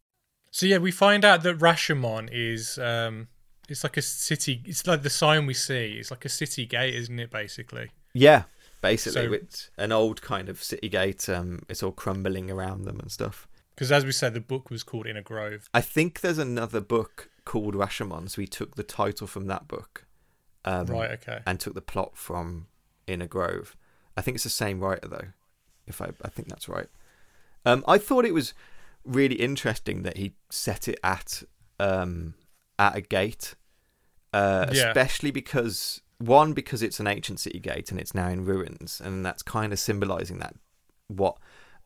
[0.50, 3.28] So yeah, we find out that Rashomon is um,
[3.68, 4.62] it's like a city.
[4.66, 5.96] It's like the sign we see.
[5.98, 7.30] It's like a city gate, isn't it?
[7.30, 7.90] Basically.
[8.14, 8.44] yeah,
[8.90, 11.28] basically So- it's an old kind of city gate.
[11.28, 13.46] Um, it's all crumbling around them and stuff.
[13.74, 15.68] Because as we said, the book was called In a Grove.
[15.74, 20.06] I think there's another book called Rashomon, so we took the title from that book,
[20.64, 21.10] um, right.
[21.12, 21.40] Okay.
[21.46, 22.66] and took the plot from
[23.06, 23.76] In a Grove.
[24.16, 25.28] I think it's the same writer though.
[25.86, 26.88] If I, I think that's right.
[27.64, 28.54] Um, I thought it was
[29.04, 31.42] really interesting that he set it at
[31.78, 32.34] um,
[32.78, 33.54] at a gate,
[34.32, 34.88] uh, Yeah.
[34.88, 39.24] especially because one because it's an ancient city gate and it's now in ruins, and
[39.24, 40.54] that's kind of symbolizing that
[41.08, 41.36] what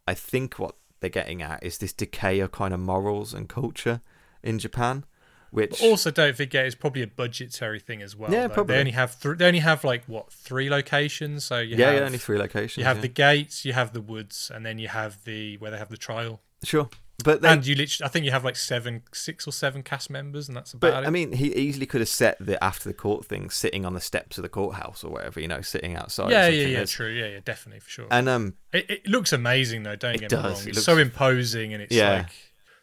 [0.06, 4.00] I think what they're getting at is this decay of kind of morals and culture
[4.42, 5.04] in Japan,
[5.50, 8.32] which Also, don't forget it's probably a budgetary thing as well.
[8.32, 8.74] Yeah, Like, probably.
[8.74, 11.44] They only have th- they only have like what three locations.
[11.44, 12.76] So you yeah, have yeah, only three locations.
[12.76, 13.02] you have yeah.
[13.02, 15.96] the gates, you have the woods, and then you have the where they have the
[15.96, 16.40] trial.
[16.62, 16.88] sure,
[17.22, 20.10] but they, and you literally, I think you have like seven, six or seven cast
[20.10, 21.06] members, and that's about But it.
[21.06, 24.00] I mean, he easily could have set the after the court thing, sitting on the
[24.00, 26.30] steps of the courthouse or whatever, you know, sitting outside.
[26.30, 28.06] yeah, yeah, yeah, true, yeah, yeah, definitely for sure.
[28.10, 29.96] And um, It, it looks amazing though.
[29.96, 30.52] Don't It get me does, wrong.
[30.52, 32.12] it It's looks- so imposing, and it's Yeah.
[32.18, 32.30] like.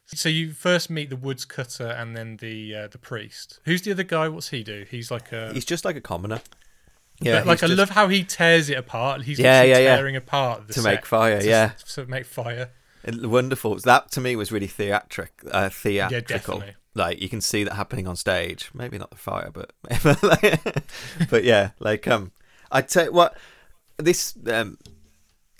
[0.08, 3.60] So you first meet the woods cutter and then the uh, the priest.
[3.66, 4.30] Who's the other guy?
[4.30, 4.86] What's he do?
[4.90, 5.52] He's like a.
[5.54, 6.40] he's just like a commoner.
[7.20, 9.24] but, like I just- love how he tears it apart.
[9.24, 9.96] He's Yeah, yeah, yeah.
[9.98, 11.72] tearing apart the To set make fire, to- yeah.
[11.94, 12.70] to make fire.
[13.04, 13.76] It- wonderful.
[13.76, 16.60] That to me was really theatric, uh, theatrical.
[16.60, 16.76] definitely.
[16.96, 18.70] like you can see that happening on stage.
[18.74, 19.72] Maybe not the fire, but
[21.30, 22.32] but yeah, like um,
[22.72, 23.38] I'd say what
[23.98, 24.78] this um.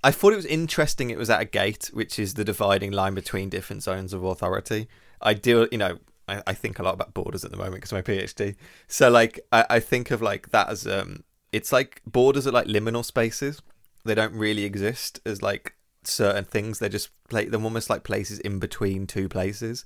[0.04, 1.10] I thought it was interesting.
[1.10, 4.88] It was at a gate, which is the dividing line between different zones of authority.
[5.22, 7.92] I do, you know, I, I think a lot about borders at the moment because
[7.92, 8.56] my PhD.
[8.88, 12.68] So like, I, I think of like that as um, it's like borders are like
[12.68, 13.62] liminal spaces.
[14.06, 15.76] They don't really exist as like
[16.10, 16.80] certain things.
[16.80, 17.46] They're just play.
[17.46, 19.86] They're almost like places in between two places.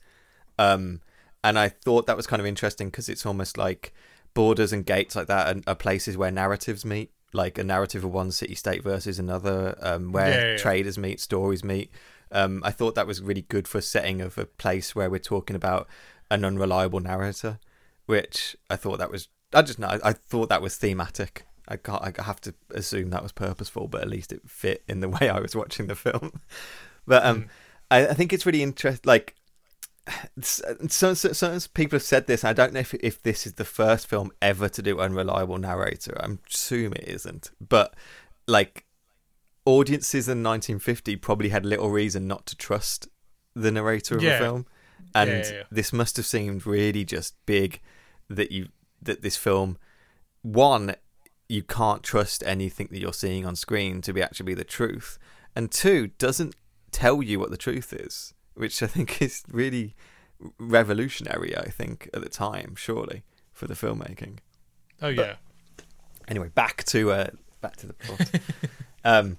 [0.59, 1.01] Um,
[1.43, 3.93] and I thought that was kind of interesting because it's almost like
[4.33, 8.13] borders and gates like that are, are places where narratives meet, like a narrative of
[8.13, 10.57] one city state versus another, um, where Yeah, yeah, yeah.
[10.57, 11.89] traders meet, stories meet.
[12.31, 15.55] Um, I thought that was really good for setting of a place where we're talking
[15.55, 15.87] about
[16.29, 17.59] an unreliable narrator,
[18.05, 19.27] which I thought that was.
[19.53, 19.87] I just know.
[19.87, 21.45] I, I thought that was thematic.
[21.71, 22.19] I can't.
[22.19, 25.29] I have to assume that was purposeful, but at least it fit in the way
[25.29, 26.41] I was watching the film.
[27.07, 27.47] But um,
[27.89, 29.01] I, I think it's really interesting.
[29.09, 29.35] Like
[30.41, 31.15] some,
[31.73, 32.43] people have said this.
[32.43, 36.15] I don't know if if this is the first film ever to do unreliable narrator.
[36.19, 37.95] I'm assuming it isn't, but
[38.47, 38.85] like
[39.65, 43.07] audiences in 1950 probably had little reason not to trust
[43.55, 44.35] the narrator of Yeah.
[44.35, 44.65] a film,
[45.13, 45.63] and yeah, yeah.
[45.71, 47.81] this must have seemed really just big
[48.29, 48.69] that you
[49.01, 49.77] that this film
[50.43, 50.95] one
[51.51, 55.19] you can't trust anything that you're seeing on screen to be actually be the truth,
[55.55, 56.55] and two doesn't
[56.91, 59.95] tell you what the truth is, which I think is really
[60.57, 61.55] revolutionary.
[61.57, 64.37] I think at the time, surely for the filmmaking.
[65.01, 65.35] Oh yeah.
[66.27, 67.27] Anyway, back to uh,
[67.59, 68.29] back to the plot.
[69.03, 69.37] um,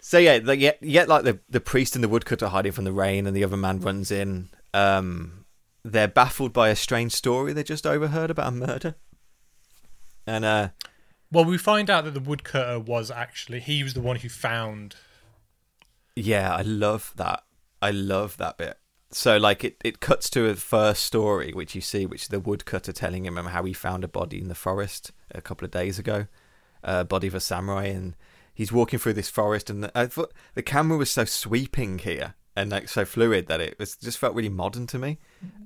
[0.00, 2.92] so yeah, get, you get like the the priest and the woodcutter hiding from the
[2.92, 4.48] rain, and the other man runs in.
[4.72, 5.44] Um,
[5.84, 8.94] they're baffled by a strange story they just overheard about a murder,
[10.26, 10.68] and uh,
[11.30, 14.96] Well, we find out that the woodcutter was actually he was the one who found.
[16.16, 17.44] Yeah, I love that.
[17.80, 18.78] I love that bit.
[19.10, 22.40] So like it, it cuts to a first story which you see, which is the
[22.40, 25.98] woodcutter telling him how he found a body in the forest a couple of days
[25.98, 26.26] ago,
[26.82, 28.16] a body of a samurai, and
[28.52, 32.70] he's walking through this forest, and I thought the camera was so sweeping here and
[32.70, 35.18] like so fluid that it was just felt really modern to me.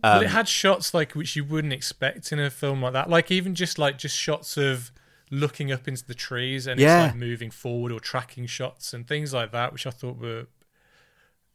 [0.03, 3.09] But Um, it had shots like which you wouldn't expect in a film like that.
[3.09, 4.93] Like even just like just shots of
[5.35, 7.07] looking up into the trees and Yeah.
[7.07, 10.47] it's like moving forward or tracking shots and things like that, which I thought were,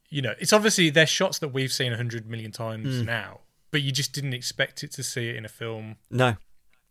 [0.10, 3.06] you know, it's obviously they're shots that we've seen a hundred million times Hmm.
[3.06, 6.38] now, but you just didn't expect it to see it in a film no,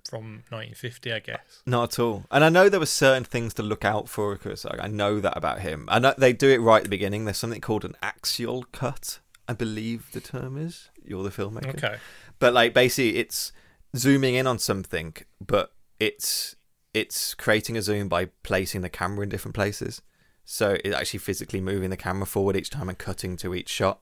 [0.08, 1.62] from 1950, I guess.
[1.66, 2.24] Not at all.
[2.30, 5.18] And I know there were certain things to look out for because I I know
[5.20, 5.86] that about him.
[5.88, 7.24] I know they do it right at the beginning.
[7.24, 9.18] There's something called an axial cut,
[9.48, 10.90] I believe the term is.
[11.04, 11.76] You're the filmmaker.
[11.76, 11.96] Okay.
[12.38, 13.50] But like basically it's
[13.96, 15.14] zooming in on something,
[15.44, 16.55] but it's
[16.96, 20.00] it's creating a zoom by placing the camera in different places.
[20.46, 24.00] So it's actually physically moving the camera forward each time and cutting to each shot.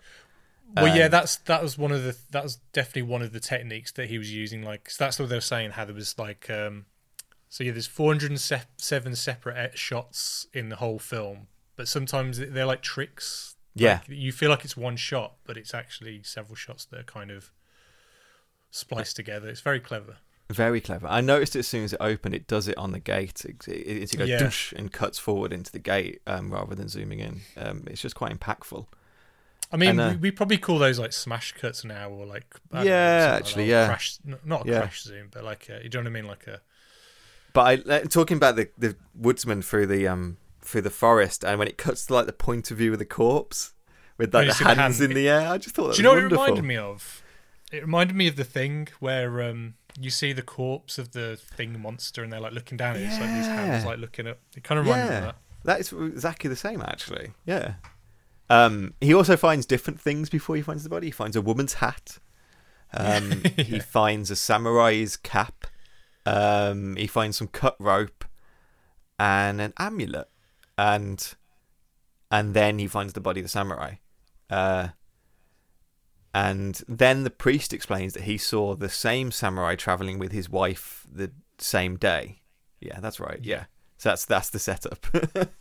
[0.77, 3.41] Well, yeah, Um, that's that was one of the that was definitely one of the
[3.41, 4.63] techniques that he was using.
[4.63, 5.73] Like, so that's what they were saying.
[5.73, 6.87] How there was like, um,
[7.49, 12.83] so yeah, there's 407 separate e- shots in the whole film, but sometimes they're like
[12.83, 13.57] tricks.
[13.75, 14.01] Yeah.
[14.09, 17.33] Like, you feel like it's one shot, but it's actually several shots that are kind
[17.33, 17.51] of
[18.71, 19.49] spliced together.
[19.49, 20.19] It's very clever.
[20.51, 21.07] Very clever.
[21.09, 22.35] I noticed it as soon as it opened.
[22.35, 23.45] It does it on the gate.
[23.47, 24.51] It, it, it goes Yeah.
[24.79, 27.41] and cuts forward into the gate um, rather than zooming in.
[27.57, 28.87] Um, it's just quite impactful.
[29.73, 32.55] I mean, And, uh, we, we probably call those like smash cuts now, or like
[32.71, 33.87] don't know, Yeah, like actually, yeah.
[33.87, 34.81] crash, not a Yeah.
[34.81, 36.61] crash zoom, but like a, you know what I mean, like a
[37.55, 41.69] But I talking about the, the woodsman through the um through the forest, and when
[41.69, 43.73] it cuts to like the point of view of the corpse
[44.19, 46.15] with like the hands hand- in the air, I just thought that Do you know
[46.15, 47.23] was what it reminded me of?
[47.73, 51.81] It reminded me of the thing where um, you see the corpse of the thing
[51.81, 53.07] monster, and they're like looking down at it.
[53.07, 54.39] It's like these hands like looking up.
[54.57, 55.37] It kind of reminded me of Yeah, that.
[55.65, 57.33] that is exactly the same actually.
[57.47, 57.75] Yeah.
[58.51, 61.07] Um, he also finds different things before he finds the body.
[61.07, 62.19] He finds a woman's hat.
[62.93, 65.67] Um, He finds a samurai's cap.
[66.27, 68.25] Um, he finds some cut rope
[69.19, 70.29] and an amulet,
[70.77, 71.35] and
[72.31, 73.95] and then he finds the body of the samurai.
[74.51, 74.89] Uh,
[76.35, 81.07] and then the priest explains that he saw the same samurai traveling with his wife
[81.11, 82.41] the same day.
[82.81, 83.39] Yeah, that's right.
[83.41, 83.67] Yeah,
[83.97, 85.07] so that's that's the setup.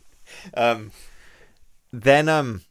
[0.54, 0.90] um,
[1.92, 2.62] then um,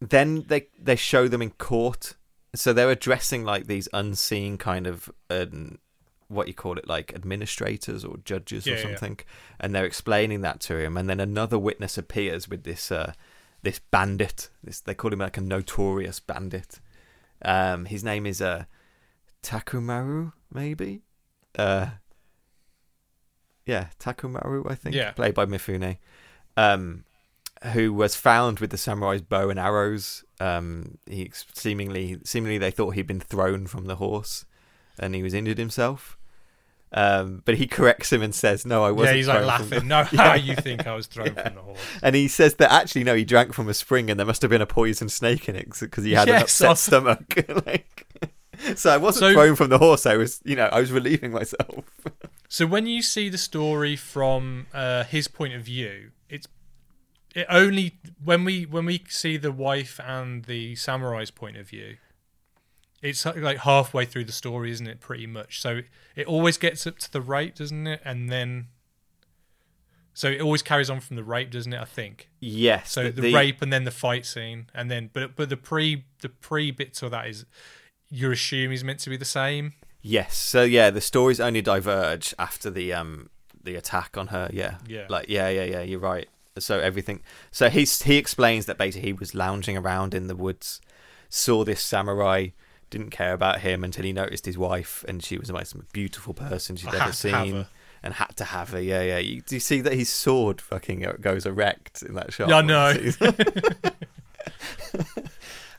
[0.00, 2.14] then they they show them in court.
[2.54, 5.78] So they're addressing like these unseen kind of um,
[6.28, 8.88] what you call it, like administrators or judges Yeah, or yeah, yeah.
[8.88, 9.18] something,
[9.58, 10.96] and they're explaining that to him.
[10.96, 13.12] And then another witness appears with this uh,
[13.68, 14.48] this bandit.
[14.64, 16.80] This they call him like a notorious bandit.
[17.44, 18.64] Um, his name is uh,
[19.42, 21.02] Takumaru, maybe.
[21.56, 21.88] Uh,
[23.66, 24.94] yeah, Takumaru, I think.
[24.96, 25.12] Yeah.
[25.12, 25.98] Played by Mifune.
[26.56, 27.04] Um,
[27.74, 30.24] who was found with the samurai's bow and arrows.
[30.40, 34.46] Um, he seemingly, seemingly, they thought he'd been thrown from the horse,
[34.98, 36.17] and he was injured himself.
[36.92, 39.68] Um, but he corrects him and says, "No, I wasn't." Yeah, he's like thrown from
[39.68, 39.88] the-" laughing.
[39.88, 41.42] No, how you think I was thrown Yeah.
[41.42, 41.78] from the horse?
[42.02, 44.50] And he says that actually, no, he drank from a spring, and there must have
[44.50, 47.44] been a poison snake in it because he had an upset I- stomach.
[47.66, 48.06] like,
[48.74, 50.06] so I wasn't So- thrown from the horse.
[50.06, 51.84] I was, you know, I was relieving myself.
[52.48, 56.48] So when you see the story from uh, his point of view, it's
[57.34, 61.98] it only when we when we see the wife and the samurai's point of view,
[63.02, 65.00] it's like halfway through the story, isn't it?
[65.00, 65.60] Pretty much.
[65.60, 65.80] So
[66.16, 68.00] it always gets up to the rape, doesn't it?
[68.04, 68.68] And then
[70.18, 71.80] so it always carries on from the rape, doesn't it?
[71.80, 72.28] I think.
[72.40, 72.90] yes.
[72.90, 76.28] So the, rape and then the fight scene, and then but but the pre the
[76.28, 77.46] pre bits of that is
[78.10, 79.74] you assume is meant to be the same.
[80.02, 80.36] Yes.
[80.36, 83.30] So yeah, the stories only diverge after the um
[83.62, 84.50] the attack on her.
[84.52, 84.78] Yeah.
[84.88, 85.06] Yeah.
[85.08, 85.82] Like yeah, yeah, yeah.
[85.82, 86.28] You're right.
[86.58, 87.20] So everything.
[87.52, 90.80] So he's he explains that basically he was lounging around in the woods,
[91.28, 92.48] saw this samurai,
[92.90, 96.34] didn't care about him until he noticed his wife, and she was the most beautiful
[96.34, 97.66] person she's I ever had to have seen.
[98.00, 99.18] And had to have her, yeah, yeah.
[99.18, 102.48] You, do you see that his sword fucking goes erect in that shot?
[102.48, 102.94] Yeah, I know.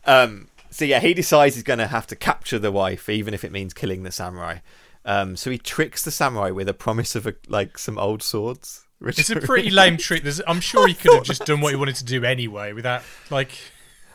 [0.06, 3.44] Um, so yeah, he decides he's going to have to capture the wife, even if
[3.44, 4.60] it means killing the samurai.
[5.06, 8.86] Um, so he tricks the samurai with a promise of a, like some old swords.
[9.00, 10.24] Which It's a pretty lame trick.
[10.24, 13.04] There's, I'm sure he could have just done what he wanted to do anyway, without
[13.30, 13.52] like.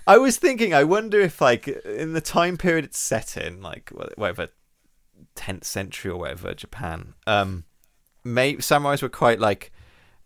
[0.06, 3.90] I was thinking, I wonder if like in the time period it's set in, like
[4.16, 4.48] whatever,
[5.34, 7.14] tenth century or whatever, Japan.
[7.26, 7.64] Um,
[8.22, 9.72] may, samurais were quite like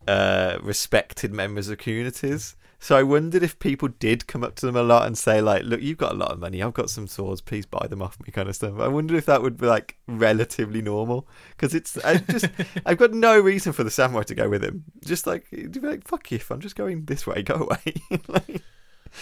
[0.06, 2.56] uh, respected members of communities.
[2.80, 5.64] So I wondered if people did come up to them a lot and say like,
[5.64, 6.62] "Look, you've got a lot of money.
[6.62, 7.40] I've got some swords.
[7.40, 8.78] Please buy them off me," kind of stuff.
[8.78, 12.46] I wonder if that would be like relatively normal because it's I just
[12.86, 14.84] I've got no reason for the samurai to go with him.
[15.04, 16.38] Just like, be like, "Fuck you!
[16.50, 17.42] I'm just going this way.
[17.42, 17.94] Go away."
[18.28, 18.62] like,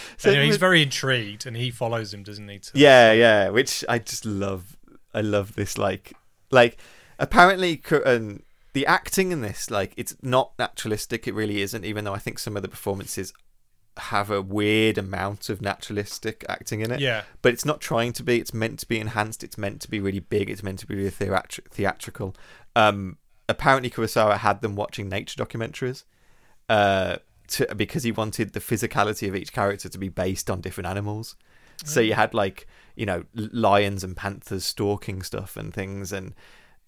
[0.17, 2.59] so Anyway, he's was- very intrigued, and he follows him, doesn't he?
[2.73, 4.77] Yeah, yeah, which I just love.
[5.13, 6.13] I love this like
[6.51, 6.77] like
[7.19, 11.27] apparently um, the acting in this like it's not naturalistic.
[11.27, 11.83] It really isn't.
[11.85, 13.33] Even though I think some of the performances
[13.97, 16.99] have a weird amount of naturalistic acting in it.
[16.99, 18.39] yeah, But it's not trying to be.
[18.39, 19.43] It's meant to be enhanced.
[19.43, 20.51] It's meant to be really big.
[20.51, 22.35] It's meant to be really theatri- theatrical.
[22.75, 23.17] Um,
[23.49, 26.03] apparently Kurosawa had them watching nature documentaries.
[26.69, 27.15] Uh,
[27.47, 31.35] to, because he wanted the physicality of each character to be based on different animals.
[31.85, 36.33] So you had like you know lions and panthers stalking stuff and things, and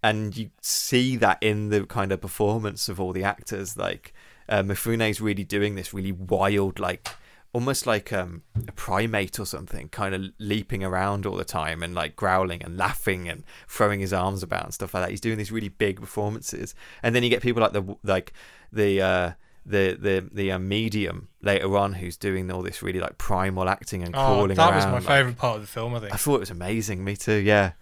[0.02, 3.78] and you see that in the kind of performance of all the actors.
[3.78, 4.14] Like
[4.50, 7.08] uh, is really doing this really wild, like
[7.54, 11.94] almost like um, a primate or something, kind of leaping around all the time and
[11.94, 15.10] like growling and laughing and throwing his arms about and stuff like that.
[15.12, 18.34] He's doing these really big performances, and then you get people like the like
[18.72, 19.02] the.
[19.02, 19.32] Uh,
[19.66, 24.04] the the the uh, medium later on who's doing all this really like primal acting
[24.04, 24.94] and oh, crawling that around.
[24.94, 26.14] was my favorite part of the film, I think.
[26.14, 27.04] I thought it was amazing.
[27.04, 27.34] Me too.
[27.34, 27.74] Yeah.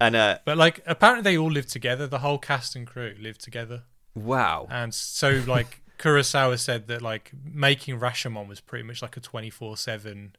[0.00, 2.06] And uh, But like, apparently they all live together.
[2.06, 4.66] The whole cast and crew live together, wow.
[4.70, 9.50] and so like Kurosawa said that like making Rashomon was pretty much like a twenty
[9.50, 10.34] four seven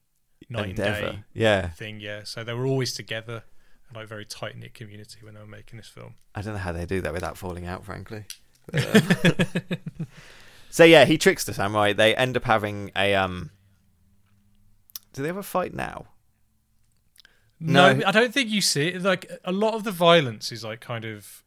[0.50, 1.70] night and day Yeah.
[1.70, 2.00] thing.
[2.00, 3.44] Yeah, so they were always together,
[3.96, 6.16] like very tight knit community when they were making this film.
[6.36, 8.26] I don't know how they do that without falling out, frankly.
[8.72, 10.08] But, um,
[10.76, 11.94] so yeah, he tricks the samurai.
[11.94, 13.52] They end up having a um.
[15.14, 16.08] Do they have a fight now?
[17.62, 18.06] No, No.
[18.06, 19.02] I don't think you see it.
[19.02, 21.44] Like a lot of the violence is like kind of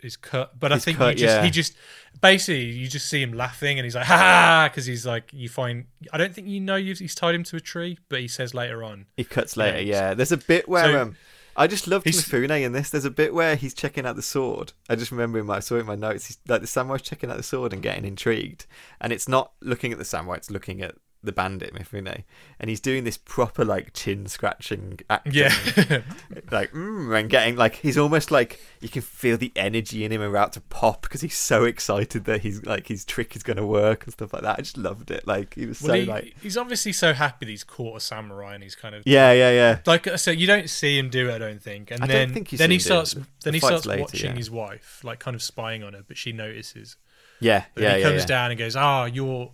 [0.00, 1.44] is cut, but I It's think cut, you just yeah.
[1.44, 1.74] he just
[2.22, 5.84] basically you just see him laughing and he's like ha because he's like you find
[6.12, 8.54] I don't think you know you've, he's tied him to a tree, but he says
[8.54, 9.06] later on.
[9.16, 9.80] He cuts later.
[9.82, 10.14] Yeah, Yeah.
[10.14, 11.16] There's a bit where So- um.
[11.56, 12.90] I just loved He's- Mifune in this.
[12.90, 14.72] There's a bit where he's checking out the sword.
[14.88, 16.26] I just remember in my I saw it in my notes.
[16.26, 18.66] He's like the samurai's checking out the sword and getting intrigued,
[19.00, 20.36] and it's not looking at the samurai.
[20.36, 22.24] It's looking at the bandit Mifune,
[22.60, 25.32] and he's doing this proper like chin scratching acting.
[25.32, 25.54] Yeah,
[26.50, 30.22] like mm, and getting like he's almost like you can feel the energy in him
[30.22, 33.66] about to pop because he's so excited that he's like his trick is going to
[33.66, 34.58] work and stuff like that.
[34.58, 35.26] I just loved it.
[35.26, 38.00] Like he was well, so he, like he's obviously so happy that he's caught a
[38.00, 39.78] samurai and he's kind of yeah, yeah, yeah.
[39.86, 41.34] like I said, you don't see him do it.
[41.34, 41.90] I don't think.
[41.90, 42.86] And I then think then he him do it.
[42.86, 44.36] starts The- then he starts later, watching yeah.
[44.36, 46.96] his wife, like kind of spying on her, but she notices.
[47.40, 48.26] Yeah, yeah, he yeah, comes yeah.
[48.26, 49.52] down and goes, "Ah, your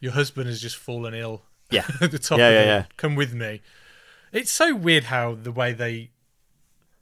[0.00, 1.84] your husband has just fallen ill." Yeah.
[2.00, 2.38] at the top.
[2.38, 2.84] Yeah, of yeah, yeah.
[2.96, 3.60] Come with me.
[4.32, 6.10] It's so weird how the way they.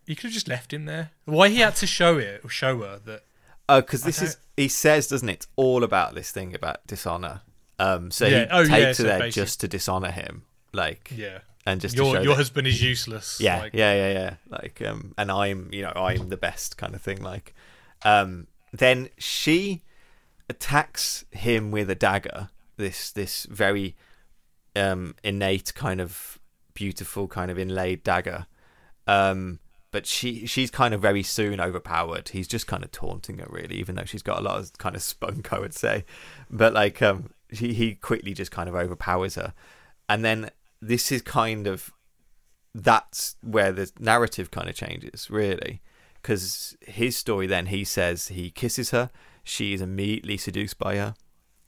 [0.07, 1.11] You could have just left him there.
[1.26, 3.24] Why he had to show it or show her that.
[3.68, 5.32] Oh, because this is he says, doesn't it?
[5.32, 7.42] It's all about this thing about dishonor.
[7.78, 10.44] Um, so Yeah, he oh, yeah, takes so her there basic- just to dishonor him,
[10.72, 13.38] like Yeah, and just your your that- husband is useless.
[13.40, 14.34] yeah, like, yeah, yeah, yeah.
[14.49, 17.22] Like, um, and I'm, you know, I'm the best kind of thing.
[17.22, 17.55] Like,
[18.03, 19.82] um, then she
[20.49, 22.49] attacks him with a dagger.
[22.78, 23.94] This, this very,
[24.74, 26.38] um, innate kind of
[26.72, 28.46] beautiful kind of inlaid dagger.
[29.06, 29.58] Um,
[29.90, 32.30] but she, she's kind of very soon overpowered.
[32.30, 34.94] He's just kind of taunting her, really, even though she's got a lot of kind
[34.94, 36.04] of spunk, I would say.
[36.50, 39.54] But like, um, he, he quickly just kind of overpowers her,
[40.08, 40.50] and then
[40.80, 41.90] this is kind of
[42.74, 45.80] that's where the narrative kind of changes, really.
[46.20, 49.10] Because his story then, he says he kisses her,
[49.42, 51.14] she is immediately seduced by her,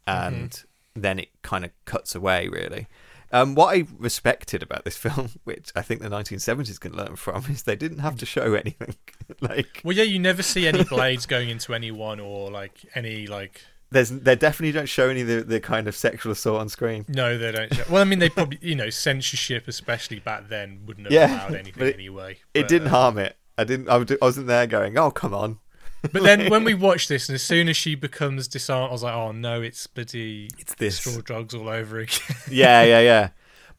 [0.07, 0.65] and
[0.95, 2.87] then it kind of cuts away, really.
[3.33, 7.45] Um, what I respected about this film, which I think the 1970s can learn from,
[7.49, 8.97] is they didn't have to show anything.
[9.41, 13.63] like, Well, yeah, you never see any blades going into anyone or like any like.
[13.91, 17.05] there's they definitely don't show any of the, the kind of sexual assault on screen.
[17.09, 17.73] No, they don't.
[17.73, 21.47] show- Well, I mean, they probably you know censorship, especially back then, wouldn't have Yeah,
[21.47, 22.39] allowed anything but it- anyway.
[22.53, 23.37] It didn't uh, harm it.
[23.57, 23.89] I didn't.
[23.89, 25.59] I wasn't there going, "Oh, come on."
[26.03, 29.03] But then when we watched this, and as soon as she becomes disarmed, I was
[29.03, 30.99] like, oh no, it's bloody It's this.
[30.99, 32.19] Straw Dogs all over again.
[32.51, 33.29] yeah, yeah, yeah.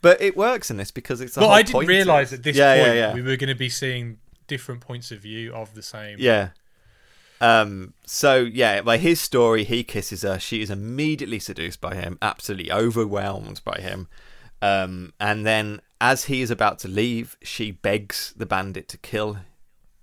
[0.01, 1.37] But it works in this because it's.
[1.37, 3.13] Well, I didn't realise at this yeah, point yeah, yeah.
[3.13, 4.17] we were going to be seeing
[4.47, 6.17] different points of view of the same.
[6.19, 6.49] Yeah.
[7.39, 7.93] Um.
[8.05, 10.39] So yeah, by his story, he kisses her.
[10.39, 14.07] She is immediately seduced by him, absolutely overwhelmed by him.
[14.61, 15.13] Um.
[15.19, 19.37] And then, as he is about to leave, she begs the bandit to kill.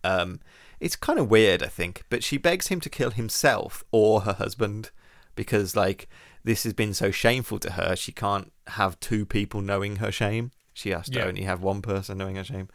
[0.04, 0.40] Um.
[0.80, 4.34] It's kind of weird, I think, but she begs him to kill himself or her
[4.34, 4.90] husband
[5.34, 6.08] because, like,
[6.44, 7.96] this has been so shameful to her.
[7.96, 10.52] She can't have two people knowing her shame.
[10.72, 11.24] She has to Yeah.
[11.26, 12.68] only have one person knowing her shame.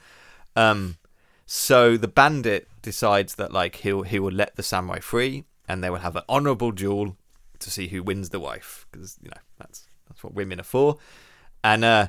[0.55, 0.97] Um.
[1.45, 5.89] So the bandit decides that like he'll he will let the samurai free, and they
[5.89, 7.17] will have an honorable duel
[7.59, 10.97] to see who wins the wife, because you know that's that's what women are for.
[11.63, 12.07] And uh,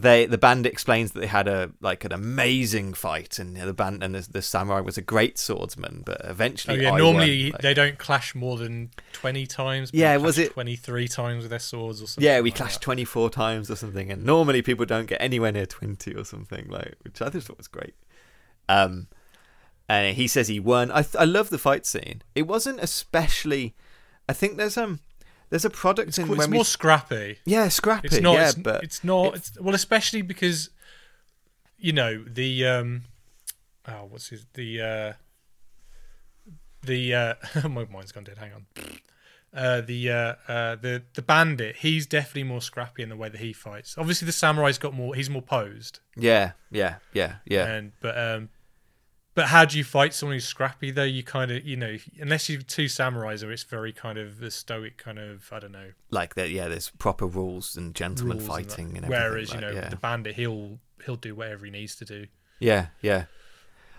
[0.00, 4.02] they the band explains that they had a like an amazing fight, and the band
[4.02, 7.52] and the, the samurai was a great swordsman, but Oh eventually, yeah, I normally won,
[7.52, 9.90] like- they don't clash more than twenty times.
[9.90, 12.24] but Yeah, was it- twenty-three times with their swords or something?
[12.24, 12.84] Yeah, we like clashed that.
[12.84, 16.94] 24 times or something, and normally people don't get anywhere near 20 or something, like
[17.02, 17.94] which I just thought was great.
[18.68, 19.06] Um,
[19.88, 20.90] and he says he won.
[20.90, 22.22] I th- I love the fight scene.
[22.34, 23.74] It wasn't especially.
[24.28, 25.00] I think there's um
[25.50, 27.38] there's a product It's, in cool- when it's we more scrappy.
[27.44, 28.34] yeah scrappy It's not.
[28.34, 29.26] yeah it's, but it's not.
[29.26, 30.70] it- it's, well, especially because
[31.78, 33.02] you know the um,
[33.88, 35.12] oh, what's his the uh,
[36.82, 37.34] the uh,
[37.68, 38.38] my mind's gone dead.
[38.38, 38.66] Hang on.
[39.52, 43.40] Uh, the uh, uh, the the bandit, he's definitely more scrappy in the way that
[43.40, 43.96] he fights.
[43.96, 45.14] Obviously, the samurai's got more.
[45.14, 48.48] He's more posed, yeah yeah yeah yeah and but um,
[49.34, 51.02] but how do you fight someone who's scrappy though?
[51.02, 54.50] You kind of you know unless you're two samurais, or it's very kind of the
[54.50, 58.48] stoic kind of I don't know like that yeah there's proper rules and gentleman rules
[58.48, 59.10] fighting and, everything.
[59.10, 59.88] Whereas like, you know yeah.
[59.88, 62.26] the bandit, he'll he'll do whatever he needs to do.
[62.60, 63.24] Yeah, yeah.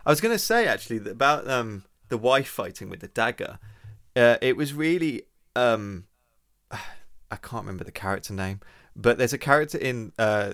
[0.06, 3.60] I was going to say actually about um the wife fighting with the dagger.
[4.16, 5.24] Uh, it was really
[5.56, 6.06] um
[6.72, 8.62] I can't remember the character name,
[8.96, 10.54] but there's a character in uh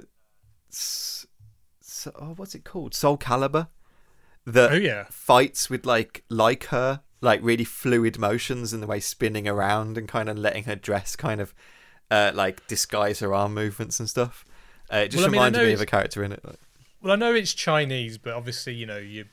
[0.71, 1.27] S-
[1.81, 2.95] S- oh, what's it called?
[2.95, 3.67] Soul Calibur
[4.45, 8.99] that Oh yeah, fights with like like her, like really fluid motions and the way
[8.99, 11.53] spinning around and kind of letting her dress kind of
[12.09, 14.45] uh like disguise her arm movements and stuff.
[14.91, 16.43] Uh, it just Well, I mean, reminded me of a character in it.
[16.43, 16.59] Like,
[17.01, 19.25] Well, I know it's Chinese, but obviously, you know, you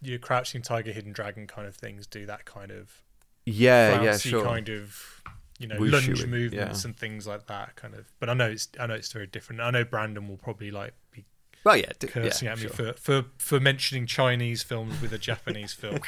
[0.00, 3.02] your crouching tiger, hidden dragon kind of things do that kind of
[3.44, 4.44] yeah, yeah, sure.
[4.44, 5.22] kind of
[5.58, 6.88] you know Wushu lunge movements yeah.
[6.88, 8.06] and things like that kind of.
[8.18, 9.60] But I know it's I know it's very different.
[9.60, 11.24] I know Brandon will probably like be
[11.64, 12.70] Well, yeah, d- cursing yeah, at me sure.
[12.70, 15.98] for, for for mentioning Chinese films with a Japanese film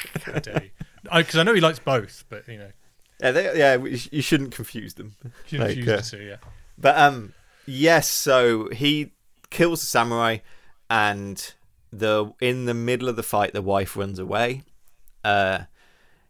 [0.41, 0.71] day
[1.03, 2.71] because I know he likes both, but you know,
[3.21, 5.15] Yeah, they, yeah, you shouldn't confuse them.
[5.49, 6.37] you Like, confuse uh, the two, yeah.
[6.77, 7.33] But um,
[7.65, 8.07] yes.
[8.07, 9.11] So he
[9.49, 10.37] kills the samurai,
[10.89, 11.53] and
[11.91, 14.63] the in the middle of the fight, the wife runs away.
[15.25, 15.63] Uh,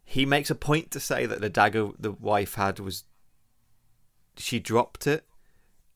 [0.03, 3.03] he makes a point to say that the dagger the wife had was
[4.37, 5.23] she dropped it,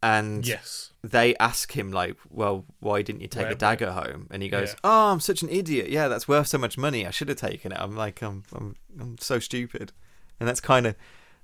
[0.03, 4.27] and Yes, they ask him like, "Well, why didn't you take Where- a dagger home?"
[4.29, 4.79] And he goes, Yeah.
[4.83, 5.89] "Oh, I'm such an idiot.
[5.89, 7.07] Yeah, that's worth so much money.
[7.07, 7.77] I should have taken it.
[7.79, 9.93] I'm like, I'm, I'm, I'm so stupid."
[10.39, 10.95] And that's kind of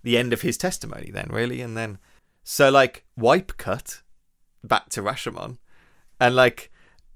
[0.04, 1.62] the end of his testimony, then, really.
[1.62, 1.98] And then,
[2.44, 4.02] so like, wipe cut
[4.64, 5.58] back to Rashomon,
[6.20, 6.72] and like,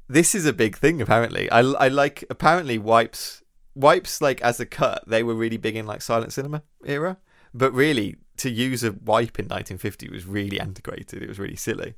[0.07, 1.02] this is a big thing.
[1.02, 3.41] Apparently, I, I like apparently wipes,
[3.76, 5.03] wipes like as a cut.
[5.07, 7.18] They were really big in like silent cinema era,
[7.53, 11.22] but really to use a wipe in 1950 was really antiquated.
[11.22, 11.95] It was really silly.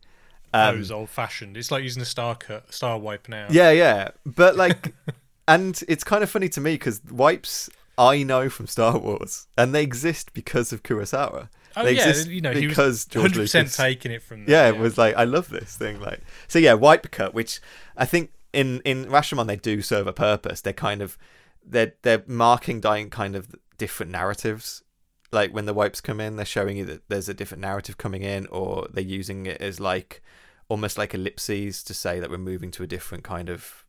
[0.54, 1.58] Um, it was old fashioned.
[1.58, 3.48] It's like using a star cut, star wipe now.
[3.50, 4.94] yeah, yeah, but like,
[5.48, 9.74] and it's kind of funny to me because wipes I know from Star Wars, and
[9.74, 11.50] they exist because of Kurosawa.
[11.78, 14.42] Oh they yeah, you know, he was hundred percent Lucas- taking it from.
[14.42, 16.00] Yeah, There, it was like I love this thing.
[16.00, 17.60] Like, so yeah, wipe cut, which
[17.98, 20.62] I think in in Rashomon they do serve a purpose.
[20.62, 21.18] They're kind of
[21.66, 24.84] they're they're marking dying kind of different narratives.
[25.36, 28.24] Like when the wipes come in, they're showing you that there's a different narrative coming
[28.24, 30.24] in, or they're using it as like
[30.70, 33.86] almost like ellipses to say that we're moving to a different kind of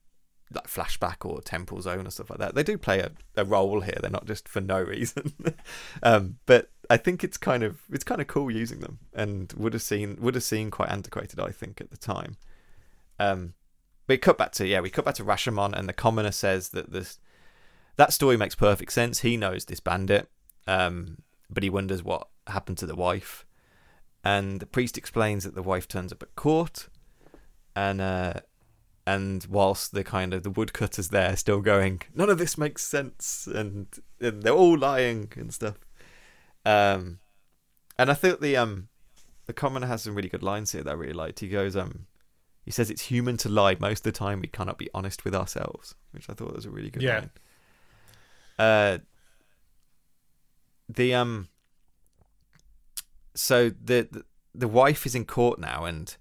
[0.52, 2.54] like flashback or temporal zone or stuff like that.
[2.54, 3.96] They do play a, a role here.
[4.00, 5.32] They're not just for no reason.
[6.02, 9.72] um, but I think it's kind of it's kind of cool using them, and would
[9.72, 11.40] have seen would have seemed quite antiquated.
[11.40, 12.36] I think at the time.
[13.18, 13.54] Um,
[14.08, 16.92] we cut back to yeah, we cut back to Rashomon, and the commoner says that
[16.92, 17.18] this
[17.96, 19.20] that story makes perfect sense.
[19.20, 20.28] He knows this bandit,
[20.66, 21.18] um,
[21.50, 23.44] but he wonders what happened to the wife.
[24.24, 26.88] And the priest explains that the wife turns up at court,
[27.76, 28.34] and uh,
[29.06, 33.46] and whilst the kind of the woodcutters there still going, none of this makes sense,
[33.46, 33.86] and,
[34.20, 35.76] and they're all lying and stuff.
[36.64, 37.20] Um,
[37.98, 38.88] and I think the um
[39.46, 41.38] the commoner has some really good lines here that I really liked.
[41.38, 42.06] He goes um
[42.64, 44.40] he says it's human to lie most of the time.
[44.40, 47.18] We cannot be honest with ourselves, which I thought was a really good Yeah.
[47.20, 47.30] line.
[48.58, 48.98] Uh,
[50.88, 51.48] the um,
[53.34, 56.16] so the, the the wife is in court now, and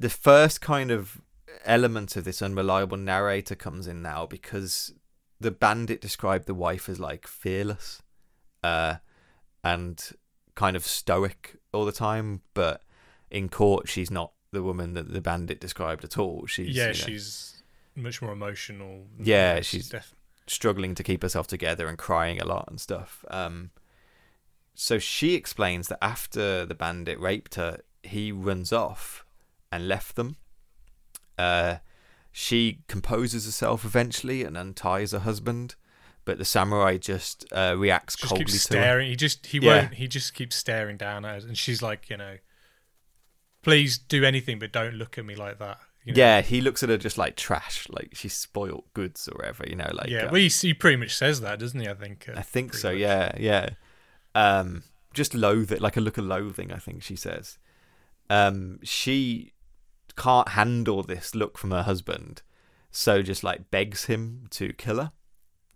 [0.00, 1.20] the first kind of
[1.64, 4.92] element of this unreliable narrator comes in now because
[5.40, 8.02] the bandit described the wife as like fearless,
[8.64, 8.96] uh,
[9.62, 10.12] and
[10.54, 12.82] kind of stoic all the time, but
[13.30, 16.46] in court she's not the woman that the bandit described at all.
[16.46, 17.62] She's yeah, you know, she's
[17.94, 19.06] much more emotional.
[19.20, 20.14] Yeah, she's- def-
[20.48, 23.24] struggling to keep herself together and crying a lot and stuff.
[23.30, 23.70] Um,
[24.76, 29.24] so she explains that after the bandit raped her, he runs off
[29.72, 30.36] and left them.
[31.38, 31.76] Uh,
[32.30, 35.74] she composes herself eventually and unties her husband,
[36.24, 38.82] but the samurai just uh, reacts Just coldly keeps to her.
[38.82, 39.08] staring.
[39.08, 39.80] He just he Yeah.
[39.82, 39.94] won't.
[39.94, 42.36] He just keeps staring down at her, and she's like, you know,
[43.62, 45.80] please do anything, but don't look at me like that.
[46.04, 46.18] You know?
[46.18, 49.74] Yeah, he looks at her just like trash, like she's spoiled goods or whatever, you
[49.74, 50.26] know, like yeah.
[50.26, 51.88] uh, Well, he, he pretty much says that, doesn't he?
[51.88, 52.28] I think.
[52.28, 52.90] uh, I think so.
[52.92, 53.00] much.
[53.00, 53.70] Yeah, yeah.
[54.36, 54.82] Um,
[55.14, 56.70] just loathing, like a look of loathing.
[56.70, 57.58] I think she says.
[58.28, 59.52] Um, she
[60.14, 62.42] can't handle this look from her husband,
[62.90, 65.12] so just like begs him to kill her,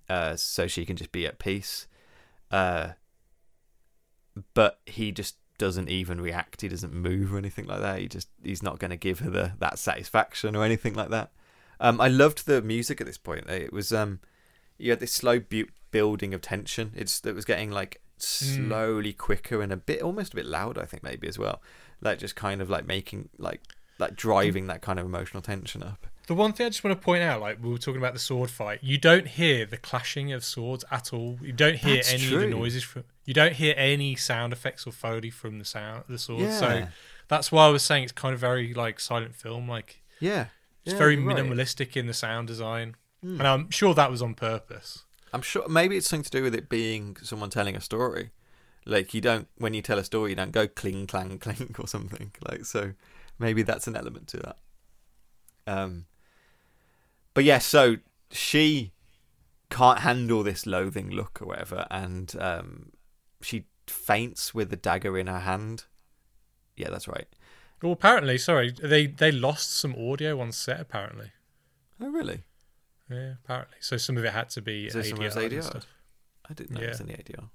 [0.09, 1.87] uh, so she can just be at peace.
[2.51, 2.91] Uh,
[4.53, 6.61] but he just doesn't even react.
[6.61, 8.01] He doesn't move or anything like that.
[8.01, 11.33] He just he's not going to give her the that satisfaction or anything like that.
[11.81, 13.49] Um, I loved the music at this point.
[13.49, 14.21] It was um,
[14.77, 16.93] you had this slow bu- building of tension.
[16.95, 20.87] It's it was getting like slowly quicker and a bit almost a bit louder I
[20.87, 21.61] think maybe as well,
[22.01, 23.61] like just kind of like making like
[23.99, 26.07] like driving that kind of emotional tension up.
[26.27, 28.21] The one thing I just want to point out, like we were talking about the
[28.21, 31.39] sword fight, you don't hear the clashing of swords at all.
[31.43, 33.05] You don't hear That's any of the noises from.
[33.25, 36.53] You don't hear any sound effects or foley from the sound the sword.
[36.53, 36.87] So
[37.29, 39.69] that's why I was saying it's kind of very like silent film.
[39.69, 40.47] Like Yeah,
[40.85, 41.39] it's Yeah, very you're right.
[41.39, 41.53] Hmm.
[41.53, 45.05] minimalistic in the sound design, and I'm sure that was on purpose.
[45.33, 48.31] I'm sure maybe it's something to do with it being someone telling a story.
[48.87, 51.87] Like you don't when you tell a story, you don't go cling clang clink or
[51.87, 52.93] something like so.
[53.39, 54.57] Maybe that's an element to that.
[55.67, 56.07] Um,
[57.35, 57.97] but yeah, so
[58.31, 58.93] she
[59.71, 62.91] can't handle this loathing look or whatever, and um,
[63.41, 65.85] she faints with the dagger in her hand.
[66.77, 67.29] Yeah, that's right.
[67.83, 70.81] Well, apparently, sorry, they they lost some audio on set.
[70.81, 71.31] Apparently,
[72.03, 72.43] Oh, really?
[73.11, 73.77] Yeah, apparently.
[73.81, 75.63] So some of it had to be Is there some of ADR ADR?
[75.63, 75.87] stuff.
[76.49, 77.07] I didn't know it was Yeah.
[77.07, 77.51] in the ADR.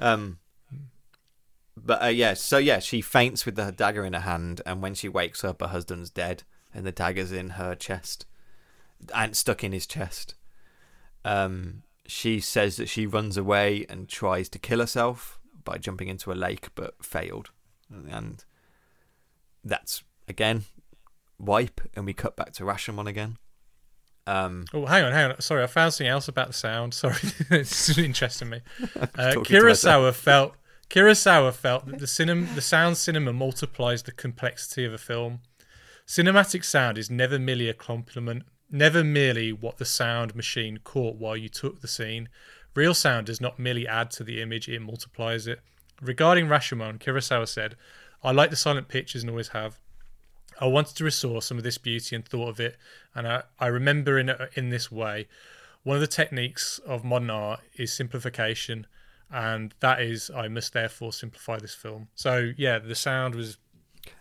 [0.00, 0.38] Um,
[1.76, 4.94] but uh, yeah, so yeah, she faints with the dagger in her hand, and when
[4.94, 6.42] she wakes up, her husband's dead,
[6.74, 8.26] and the dagger's in her chest,
[9.14, 10.34] and stuck in his chest.
[11.24, 16.32] Um, she says that she runs away and tries to kill herself by jumping into
[16.32, 17.50] a lake, but failed,
[18.10, 18.44] and
[19.64, 20.64] that's again
[21.38, 23.36] wipe, and we cut back to Rashomon again.
[24.28, 25.40] Um, Oh, hang on, hang on.
[25.40, 26.92] Sorry, I found something else about the sound.
[27.02, 27.16] Sorry,
[27.50, 28.60] it's interesting me.
[29.16, 30.04] Uh, talking to myself.
[30.04, 30.54] Kurosawa felt
[30.90, 35.40] Kurosawa felt that the cinema, the sound cinema multiplies the complexity of a film.
[36.06, 41.36] Cinematic sound is never merely a complement, never merely what the sound machine caught while
[41.36, 42.28] you took the scene.
[42.74, 45.60] Real sound does not merely add to the image; it multiplies it.
[46.00, 47.76] Regarding Rashomon, Kurosawa said,
[48.22, 49.78] "I like the silent pictures and always have."
[50.60, 52.76] I wanted to restore some of this beauty and thought of it,
[53.14, 55.28] and I, I remember in in this way.
[55.84, 58.86] One of the techniques of modern art is simplification,
[59.30, 62.08] and that is I must therefore simplify this film.
[62.14, 63.58] So yeah, the sound was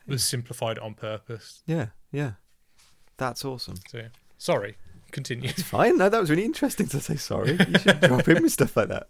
[0.05, 1.63] was simplified on purpose.
[1.65, 2.33] yeah, yeah,
[3.17, 3.75] that's awesome.
[3.89, 4.07] So yeah.
[4.37, 4.77] sorry,
[5.11, 5.49] continue.
[5.49, 5.97] It's fine.
[5.97, 7.57] No, that was really interesting to say sorry.
[7.67, 9.09] You should drop in with stuff like that.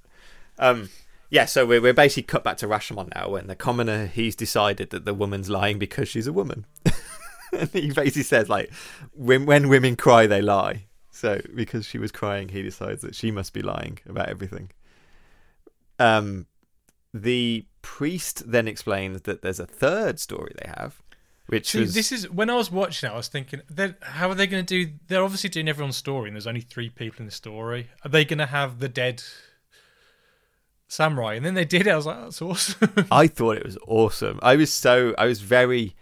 [0.57, 0.89] Um,
[1.29, 4.91] yeah, so we're, we're basically cut back to Rashomon now, when the commoner he's decided
[4.91, 6.65] that the woman's lying because she's a woman.
[7.57, 8.71] and he basically says like,
[9.13, 10.85] when when women cry, they lie.
[11.11, 14.69] So because she was crying, he decides that she must be lying about everything.
[15.99, 16.45] Um,
[17.13, 21.01] the priest then explains that there's a third story they have,
[21.47, 23.13] which See, was this is when I was watching it.
[23.13, 23.61] I was thinking,
[24.01, 24.93] how are they going to do?
[25.07, 27.89] They're obviously doing everyone's story, and there's only three people in the story.
[28.05, 29.23] Are they going to have the dead
[30.87, 31.33] samurai?
[31.35, 31.91] And then they did it.
[31.91, 33.07] I was like, that's awesome.
[33.11, 34.39] I thought it was awesome.
[34.43, 35.95] I was so I was very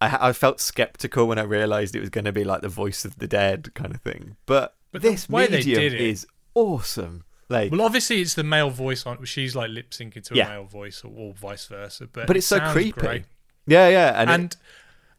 [0.00, 3.04] I, I felt skeptical when I realized it was going to be like the voice
[3.04, 4.36] of the dead kind of thing.
[4.46, 7.24] But, But this way they medium did it- is awesome.
[7.48, 9.24] Like well, obviously it's the male voice on.
[9.24, 10.48] She's like lip syncing to a Yeah.
[10.48, 12.08] male voice, or, or vice versa.
[12.12, 12.90] But but it it's so creepy.
[13.00, 13.24] great.
[13.68, 14.56] Yeah, yeah, and, and it-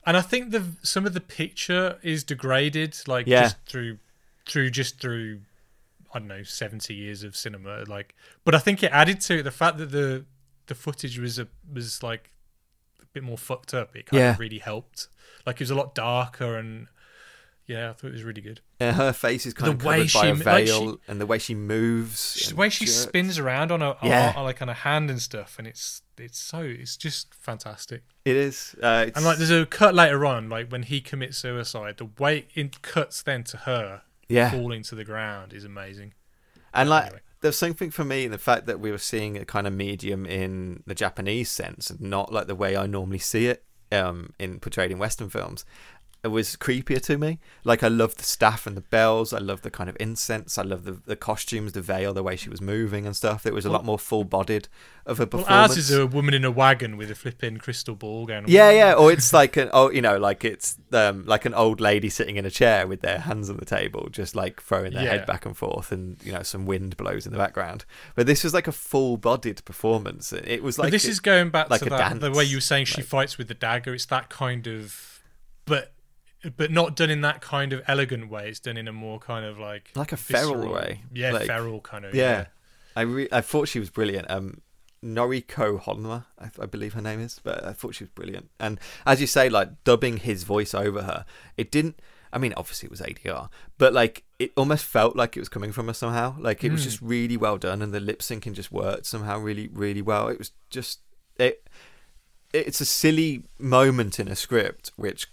[0.06, 3.44] and I think the some of the picture is degraded, like Yeah.
[3.44, 3.99] just through
[4.45, 5.40] through just through
[6.14, 7.86] I don't know seventy years of cinema.
[7.88, 8.14] Like,
[8.44, 10.26] but I think it added to it the fact that the
[10.66, 12.30] the footage was a was like
[13.18, 13.95] bit more fucked up.
[13.95, 14.31] It kind Yeah.
[14.31, 15.07] of really helped.
[15.45, 16.88] Like it was a lot darker and
[17.65, 18.61] yeah, I thought it was really good.
[18.80, 20.91] uh, her face is kind The of way covered by she a m- like veil,
[20.94, 22.95] she- and the way she moves, Just the way she jerks.
[22.98, 24.34] spins around on a on- Yeah.
[24.38, 28.03] on, like on a hand and stuff, and it's it's so it's just fantastic.
[28.23, 28.73] It is.
[28.81, 31.98] Uh, it's, And like, there's a cut later on, like when he commits suicide.
[31.98, 36.14] The way it cuts then to her yeah, falling to the ground is amazing.
[36.73, 37.22] And like, Anyway.
[37.41, 40.26] There's something for me in the fact that we were seeing a kind of medium
[40.26, 44.59] in the Japanese sense, and not like the way I normally see it um, in
[44.59, 45.65] portrayed in Western films.
[46.30, 47.40] Was creepier to me.
[47.64, 49.34] Like I love the staff and the bells.
[49.34, 50.58] I love the kind of incense.
[50.58, 53.45] I love the the costumes, the veil, the way she was moving and stuff.
[53.45, 54.68] It was a lot more full bodied
[55.06, 55.70] of a Well, performance.
[55.72, 58.44] ours is a woman in a wagon with a flipping crystal ball going.
[58.48, 61.80] yeah, yeah, or it's like an oh, you know, like it's um like an old
[61.80, 65.04] lady sitting in a chair with their hands on the table, just like throwing their
[65.04, 65.10] Yeah.
[65.12, 67.86] head back and forth, and you know some wind blows in the background.
[68.16, 70.34] But this was like a full-bodied performance.
[70.34, 72.58] It was like but this is going back like to a that, the way you
[72.58, 73.94] were saying she like- fights with the dagger.
[73.94, 75.22] It's that kind of,
[75.66, 75.94] but
[76.55, 78.49] but not done in that kind of elegant way.
[78.49, 81.03] It's done in a more kind of like Like a feral visceral- way.
[81.14, 82.14] Yeah, Like- feral kind of.
[82.15, 82.47] yeah.
[82.95, 84.30] I re- I thought she was brilliant.
[84.30, 84.61] Um,
[85.03, 88.49] Noriko Honma, I, I believe her name is, but I thought she was brilliant.
[88.59, 91.26] And as you say, like dubbing his voice over her,
[91.57, 91.99] it didn't.
[92.34, 95.72] I mean, obviously it was ADR, but like it almost felt like it was coming
[95.72, 96.35] from her somehow.
[96.39, 99.68] Like it was just really well done, and the lip syncing just worked somehow really,
[99.72, 100.27] really well.
[100.27, 100.99] It was just
[101.38, 101.68] it.
[102.53, 105.27] It's a silly moment in a script which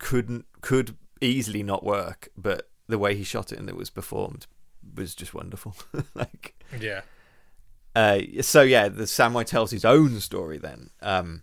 [0.00, 4.48] couldn't could easily not work, but the way he shot it and it was performed
[4.96, 5.76] was just wonderful.
[6.14, 7.02] like yeah.
[7.94, 10.58] uh, so yeah, the samurai tells his own story.
[10.58, 11.42] Then um,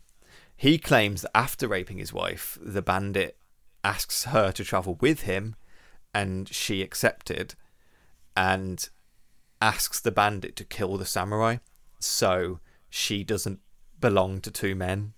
[0.57, 3.37] he claims that after raping his wife, the bandit
[3.83, 5.55] asks her to travel with him,
[6.13, 7.55] and she accepted,
[8.35, 8.89] and
[9.61, 11.57] asks the bandit to kill the samurai,
[11.99, 12.59] so
[12.89, 13.59] she doesn't
[13.99, 15.13] belong to two men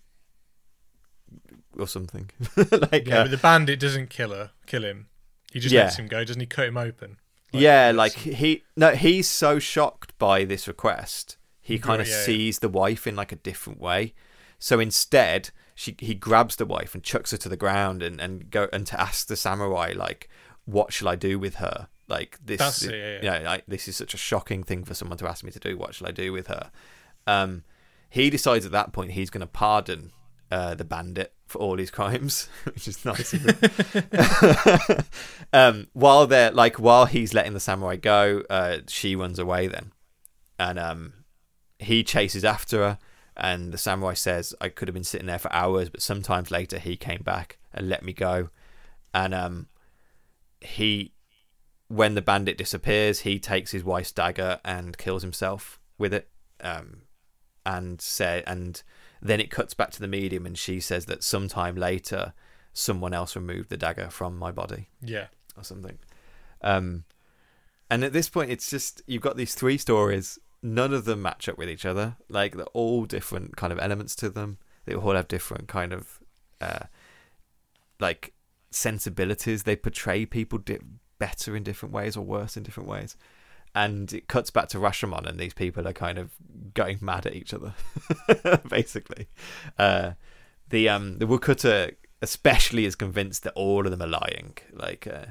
[1.79, 2.29] or something.
[2.91, 5.07] like Yeah, uh, but the bandit doesn't kill her, kill him.
[5.51, 5.83] He just Yeah.
[5.83, 6.45] lets him go, doesn't he?
[6.45, 7.17] Cut him open.
[7.51, 12.15] yeah, like him- he no, he's so shocked by this request, he kind of yeah,
[12.17, 12.23] yeah.
[12.23, 14.13] sees the wife in like a different way.
[14.59, 18.49] So instead, she he grabs the wife and chucks her to the ground and and
[18.51, 20.29] go and to ask the samurai like,
[20.65, 21.87] what shall I do with her?
[22.07, 23.37] Like this, That's it, yeah, yeah.
[23.37, 25.59] you know, like, this is such a shocking thing for someone to ask me to
[25.59, 25.77] do.
[25.77, 26.71] What shall I do with her?
[27.27, 27.63] Um,
[28.09, 30.11] he decides at that point he's going to pardon
[30.51, 33.33] uh, the bandit for all his crimes, which is nice.
[35.53, 39.91] um, while they're like while he's letting the samurai go, uh, she runs away then,
[40.57, 41.13] and um,
[41.77, 42.97] he chases after her.
[43.37, 46.77] And the samurai says, "I could have been sitting there for hours, but sometimes later
[46.77, 48.49] he came back and let me go."
[49.13, 49.67] And um,
[50.61, 51.13] he,
[51.87, 56.29] when the bandit disappears, he takes his wife's dagger and kills himself with it.
[56.61, 57.03] Um,
[57.65, 58.81] and say and
[59.21, 62.33] then it cuts back to the medium and she says that sometime later
[62.73, 64.89] someone else removed the dagger from my body.
[65.01, 65.27] Yeah.
[65.57, 65.97] or something.
[66.61, 67.03] Um
[67.89, 70.39] and at this point it's just you've got these three stories.
[70.61, 72.17] None of them match up with each other.
[72.29, 74.57] Like they're all different kind of elements to them.
[74.85, 76.19] They all have different kind of
[76.61, 76.85] uh
[77.99, 78.33] like
[78.71, 79.63] sensibilities.
[79.63, 80.79] They portray people di-
[81.17, 83.17] better in different ways or worse in different ways
[83.75, 86.31] and it cuts back to Rashomon, and these people are kind of
[86.73, 87.73] going mad at each other,
[88.69, 89.27] basically.
[89.77, 90.11] Uh,
[90.69, 91.91] the um the woodcutter
[92.21, 95.27] especially is convinced that all of them are lying, like, uh,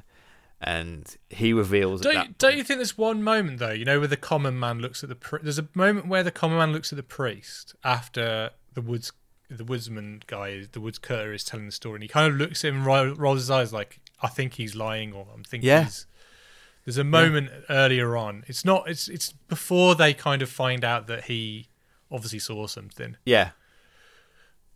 [0.61, 2.01] and he reveals.
[2.01, 3.71] Don't that don't you think there's one moment though?
[3.73, 6.31] You know, where the common man looks at the pri- there's a moment where the
[6.33, 9.13] common man looks at the priest after the woods
[9.51, 12.65] the woodsman guy, the woods cutter is telling the story, and he kind of looks
[12.65, 15.85] at him, rolls his eyes like, "I think he's lying," or "I'm thinking Yeah.
[15.85, 16.07] he's."
[16.89, 18.45] There's a moment earlier on.
[18.47, 18.89] It's not.
[18.89, 21.67] It's it's before they kind of find out that he
[22.11, 23.19] obviously saw something.
[23.27, 23.51] Yeah,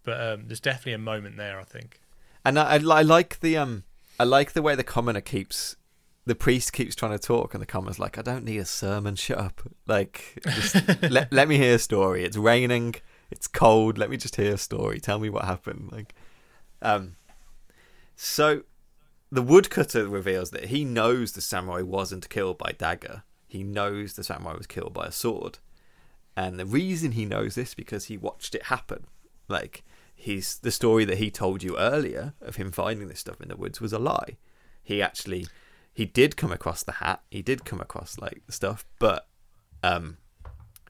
[0.05, 1.59] But um, there's definitely a moment there.
[1.59, 2.03] I think.
[2.45, 3.85] and I, I, I like the um
[4.21, 5.77] I like the way the commoner keeps.
[6.27, 9.17] The priest keeps trying to talk, and the commoner's like, "I don't need a sermon.
[9.17, 9.63] Shut up!
[9.87, 10.75] Like, just
[11.11, 12.25] let let me hear a story.
[12.27, 12.95] It's raining.
[13.31, 13.97] It's cold.
[13.97, 15.01] Let me just hear a story.
[15.01, 16.15] Tell me what happened." Like,
[16.83, 17.17] um,
[18.17, 18.65] so
[19.33, 23.23] the woodcutter reveals that he knows the samurai wasn't killed by dagger.
[23.49, 25.59] He knows the samurai was killed by a sword,
[26.37, 29.07] and the reason he knows this because he watched it happen.
[29.49, 29.83] Like,
[30.15, 33.57] he's the story that he told you earlier of him finding this stuff in the
[33.57, 34.37] woods was a lie.
[34.83, 35.47] He actually
[35.95, 37.23] he did come across the hat.
[37.31, 39.29] He did come across like the stuff, but
[39.83, 40.19] um,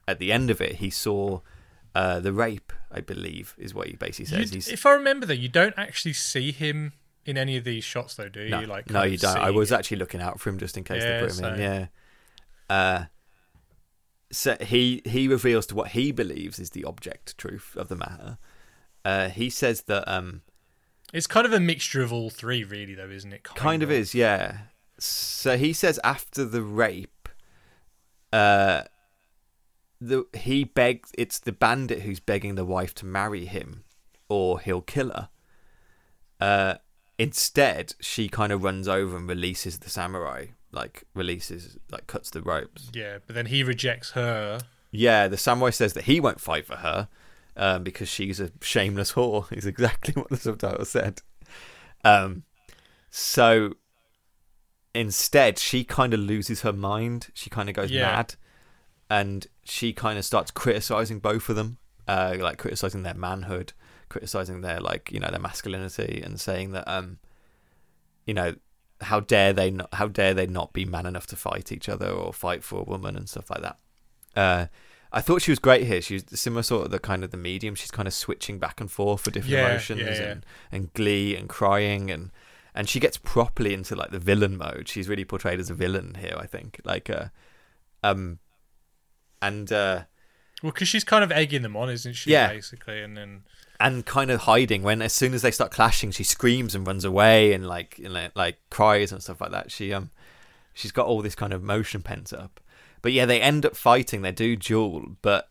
[0.07, 1.39] at the end of it, he saw
[1.95, 2.71] uh, the rape.
[2.91, 4.53] I believe is what he basically You- says.
[4.53, 6.93] He's, if I remember, though, you don't actually see him
[7.25, 8.49] in any of these shots, though, do you?
[8.49, 9.37] no, like, no, you don't.
[9.37, 9.75] I was it.
[9.75, 11.59] actually looking out for him just in case Yeah, they put him in.
[11.59, 11.85] Yeah.
[12.69, 13.05] Uh,
[14.31, 18.37] so he he reveals to what he believes is the object truth of the matter.
[19.05, 20.41] Uh, he says that um,
[21.13, 23.43] It's kind of a mixture of all three, really, though, isn't it?
[23.43, 24.57] kind of is yeah
[24.99, 27.27] so he says after the rape
[28.31, 28.83] uh
[29.99, 33.83] the he begs it's the bandit who's begging the wife to marry him
[34.29, 35.29] or he'll kill her
[36.39, 36.75] uh
[37.19, 42.41] instead she kind of runs over and releases the samurai like releases like cuts the
[42.41, 44.59] ropes Yeah, but then he rejects her.
[44.91, 47.07] yeah the samurai says that he won't fight for her
[47.55, 51.21] um because she's a shameless whore is exactly what the subtitle said
[52.03, 52.43] um
[53.11, 53.73] So
[54.95, 57.27] instead, she kind of loses her mind.
[57.33, 58.01] She kind of goes Yeah.
[58.15, 58.35] mad,
[59.09, 61.77] and she kind of starts criticizing both of them,
[62.07, 63.73] uh, like criticizing their manhood,
[64.13, 67.17] criticizing their like you know their masculinity, and saying that um,
[68.25, 68.55] you know,
[69.01, 72.09] how dare they not, how dare they not be man enough to fight each other
[72.09, 73.77] or fight for a woman and stuff like that.
[74.35, 74.67] Uh,
[75.11, 76.01] I thought she was great here.
[76.01, 77.75] She's similar sort of the kind of the medium.
[77.75, 80.31] She's kind of switching back and forth for different Yeah, emotions yeah, yeah.
[80.31, 82.31] and and glee and crying and
[82.75, 84.87] and she gets properly into like the villain mode.
[84.87, 86.79] She's really portrayed as a villain here, I think.
[86.83, 87.27] Like uh
[88.03, 88.39] um
[89.41, 90.03] and uh
[90.63, 92.31] Well, because she's kind of egging them on, isn't she?
[92.31, 92.47] Yeah.
[92.51, 93.43] Basically, and then
[93.83, 97.03] and kind of hiding when as soon as they start clashing she screams and runs
[97.05, 99.71] away and like you know, like cries and stuff like that.
[99.71, 100.09] She um
[100.73, 102.59] she's got all this kind of emotion pent up.
[103.01, 104.21] But yeah, they end up fighting.
[104.21, 105.49] They do duel, but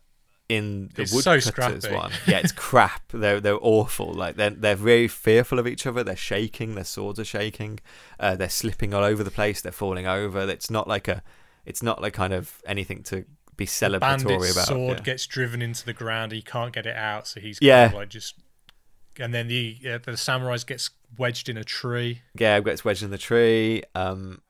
[0.49, 1.95] in the It's so woodcutters scrappy.
[1.95, 3.03] one, yeah, it's crap.
[3.13, 4.11] They're they're awful.
[4.13, 6.03] Like they're they're very fearful of each other.
[6.03, 6.75] They're shaking.
[6.75, 7.79] Their swords are shaking.
[8.19, 9.61] Uh, they're slipping all over the place.
[9.61, 10.41] They're falling over.
[10.49, 11.21] It's not like a,
[11.65, 13.25] it's not like kind of anything to
[13.57, 14.67] be celebratory Bandit's about.
[14.67, 15.03] sword yeah.
[15.03, 16.31] gets driven into the ground.
[16.31, 17.83] He can't get it out, so he's Yeah.
[17.85, 18.35] kind of like just.
[19.19, 22.21] And then the uh, the samurai gets wedged in a tree.
[22.33, 23.83] Yeah, gets wedged in the tree.
[23.93, 24.41] Um,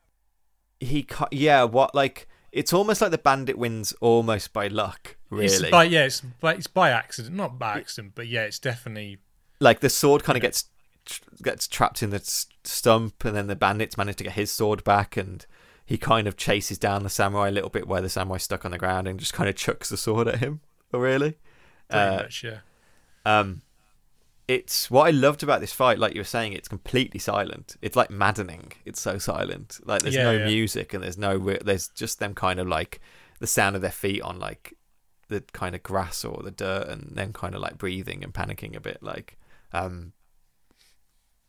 [0.80, 5.45] he, ca- yeah, what like it's almost like the bandit wins almost by luck, really.
[5.45, 9.17] It's by yeah, it's by, it's by accident, not by accident, but yeah, it's definitely
[9.59, 10.65] like the sword kind of gets
[11.05, 12.21] tr- gets trapped in the
[12.63, 15.45] stump, and then the bandits manage to get his sword back, and
[15.94, 18.72] he kind of chases down the samurai a little bit where the samurai's stuck on
[18.72, 20.60] the ground, and just kind of chucks the sword at him.
[20.91, 21.38] Oh, really?
[21.88, 22.60] pretty Uh, much yeah.
[23.28, 23.61] Um,
[24.48, 25.99] it's what I loved about this fight.
[25.99, 27.76] Like you were saying, it's completely silent.
[27.80, 28.72] It's like maddening.
[28.86, 29.80] It's so silent.
[29.86, 30.45] Like there's Yeah, no yeah.
[30.45, 31.36] music and there's no.
[31.36, 32.99] re- There's just them kind of like
[33.40, 34.74] the sound of their feet on like
[35.30, 38.76] the kind of grass or the dirt, and them kind of like breathing and panicking
[38.76, 39.03] a bit.
[39.03, 39.38] Like,
[39.72, 40.14] um,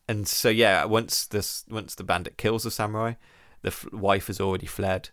[0.07, 3.15] and so yeah, once this once the bandit kills the samurai,
[3.65, 5.09] the f- wife has already fled.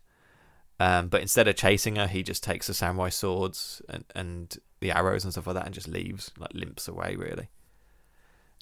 [0.80, 4.91] Um, but instead of chasing her, he just takes the samurai swords and, and the
[4.91, 7.49] arrows and stuff like that, and just leaves, like limps away, really,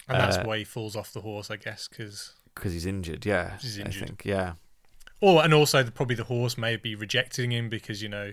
[0.08, 3.24] And that's uh, why he falls off the horse, I guess, because because he's injured.
[3.24, 4.06] Yeah, He's I injured.
[4.08, 4.22] think.
[4.26, 4.54] Yeah,
[5.20, 8.32] or and also the, probably the horse may be rejecting him because you know,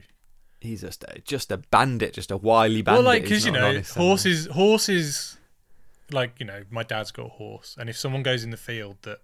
[0.60, 3.06] he's just a, just a bandit, just a wily bandit.
[3.06, 5.38] well, like because you know, horses, horses,
[6.12, 8.98] like you know, my dad's got a horse, and if someone goes in the field
[9.04, 9.20] that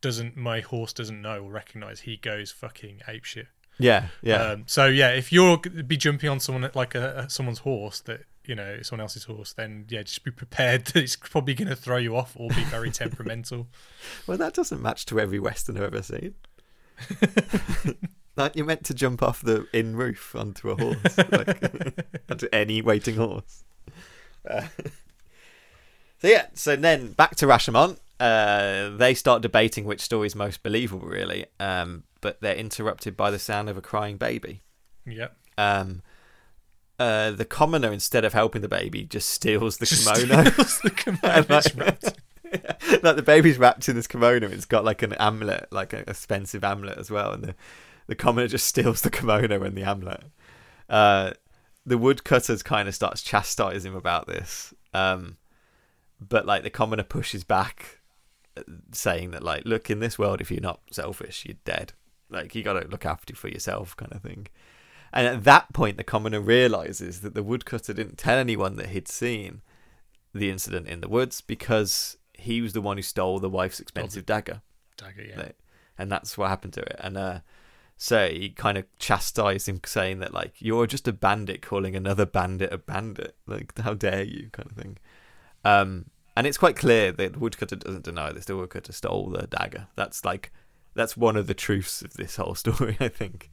[0.00, 3.46] doesn't, my horse doesn't know or recognize, he goes fucking apeshit.
[3.78, 7.60] Yeah, yeah, Um, so yeah, if you're be jumping on someone like a, a someone's
[7.60, 11.54] horse that you know someone else's horse, then yeah, just be prepared that it's probably
[11.54, 13.68] going to throw you off or be very temperamental.
[14.26, 16.34] well, that doesn't match to every western I've ever seen.
[18.36, 22.82] like you're meant to jump off the inn roof onto a horse, like onto any
[22.82, 23.64] waiting horse.
[24.48, 24.66] Uh,
[26.20, 27.98] so yeah, so then back to Rashomon.
[28.20, 31.46] Uh, they start debating which story is most believable, really.
[31.58, 34.60] Um, but they're interrupted by the sound of a crying baby.
[35.06, 35.36] yep.
[35.56, 36.02] Um,
[36.98, 40.44] uh, the commoner, instead of helping the baby, just steals the Just kimono.
[40.50, 41.46] steals the kimono.
[41.48, 42.16] Like-
[43.02, 44.48] like the baby's wrapped in this kimono.
[44.48, 47.32] It's got like an amulet, like an expensive amulet as well.
[47.32, 47.54] And the
[48.06, 50.24] the commoner just steals the kimono and the amulet.
[50.88, 51.30] Uh,
[51.86, 54.74] the woodcutters kind of starts chastising him about this.
[54.92, 55.36] Um,
[56.20, 57.99] but like the commoner pushes back,
[58.92, 61.92] saying that like, look, in this world, if you're not selfish, you're dead.
[62.28, 64.46] Like you got to look after for yourself, kind of thing.
[65.12, 69.08] And at that point, the commoner realizes that the woodcutter didn't tell anyone that he'd
[69.08, 69.62] seen
[70.32, 74.24] the incident in the woods because he was the one who stole the wife's expensive
[74.24, 74.62] dagger.
[74.96, 75.36] Dagger, yeah.
[75.36, 75.58] Like,
[75.98, 76.96] and that's what happened to it.
[77.00, 77.40] And uh,
[77.96, 82.24] so he kind of chastised him, saying that like you're just a bandit calling another
[82.24, 83.36] bandit a bandit.
[83.46, 84.98] Like how dare you, kind of thing.
[85.64, 86.06] Um,
[86.36, 88.44] and it's quite clear that the woodcutter doesn't deny this.
[88.44, 89.88] The woodcutter stole the dagger.
[89.96, 90.52] That's like
[90.94, 93.50] that's one of the truths of this whole story, I think.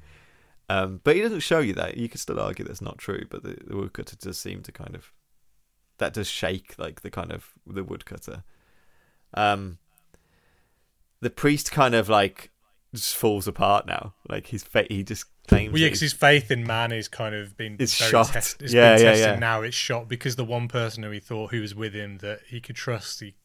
[0.70, 1.98] Um, but he doesn't show you that.
[1.98, 4.96] You could still argue that's not true, but the, the woodcutter does seem to kind
[4.96, 5.14] of
[5.98, 8.44] that does shake like the kind of the woodcutter.
[9.34, 9.78] Um,
[11.22, 12.52] the priest kind of like
[12.94, 14.14] just falls apart now.
[14.30, 15.72] Like his faith, he just claims.
[15.74, 18.28] Well, yeah, because his faith in man is kind of been It's shot.
[18.28, 19.40] test- it's Yeah, been yeah, tested yeah.
[19.40, 19.62] now.
[19.62, 22.60] It's shot because the one person who he thought who was with him that he
[22.62, 23.36] could trust, he,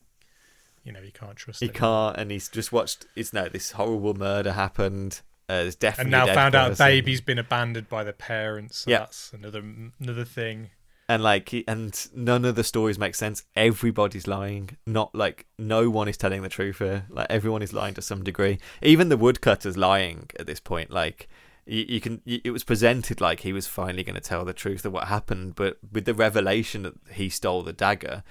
[0.85, 1.61] you know, he can't trust.
[1.61, 1.79] he anymore.
[2.13, 3.07] can't, and he's just watched.
[3.17, 5.21] It's no, this horrible murder happened.
[5.49, 8.79] Uh, there's definitely and now found out a baby's been abandoned by the parents.
[8.79, 8.99] So Yeah.
[9.01, 9.63] that's another
[10.01, 10.71] another thing.
[11.13, 15.91] And like he- and none of the stories make sense everybody's lying not like no
[15.91, 19.17] one is telling the truth here like everyone is lying to some degree even the
[19.17, 21.29] woodcutter's lying at this point like
[21.67, 24.53] you, you can you, it was presented like he was finally going to tell the
[24.53, 28.23] truth of what happened but with the revelation that he stole the dagger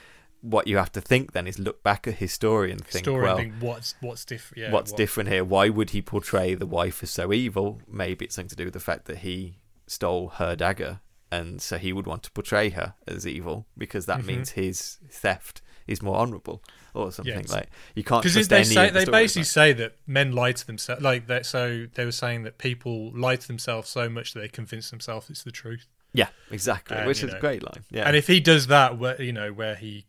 [0.41, 3.23] what you have to think then is look back at his story and think, story
[3.23, 4.59] well, and think what's what's different.
[4.63, 5.43] Yeah, what's what- different here?
[5.45, 7.79] Why would he portray the wife as so evil?
[7.87, 10.99] Maybe it's something to do with the fact that he stole her dagger,
[11.31, 14.25] and so he would want to portray her as evil because that Mhm.
[14.25, 16.61] means his theft is more honourable
[16.93, 17.69] or something it's- like.
[17.95, 21.01] You can't Because they say the they basically like- say that men lie to themselves,
[21.01, 21.45] like that.
[21.45, 25.29] So they were saying that people lie to themselves so much that they convince themselves
[25.29, 25.87] it's the truth.
[26.13, 27.85] yeah, exactly, which is a great line.
[27.89, 30.05] Yeah, And if he does that, where you know where he,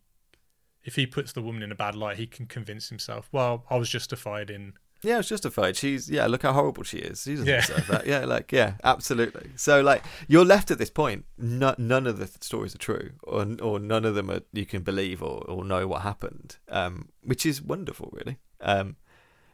[0.83, 3.77] if he puts the woman in a bad light, he can convince himself, well, I
[3.77, 4.73] was justified in.
[5.03, 5.75] Yeah, it's justified.
[5.75, 7.23] She's yeah, look how horrible she is.
[7.23, 7.61] She doesn't Yeah.
[7.61, 8.07] deserve that.
[8.07, 9.51] Yeah, like yeah, absolutely.
[9.55, 11.25] So like you're left at this point.
[11.37, 14.65] No, none of the th- stories are true, or or none of them are you
[14.65, 16.57] can believe or, or know what happened.
[16.69, 18.37] Um, which is wonderful, really.
[18.61, 18.95] Um,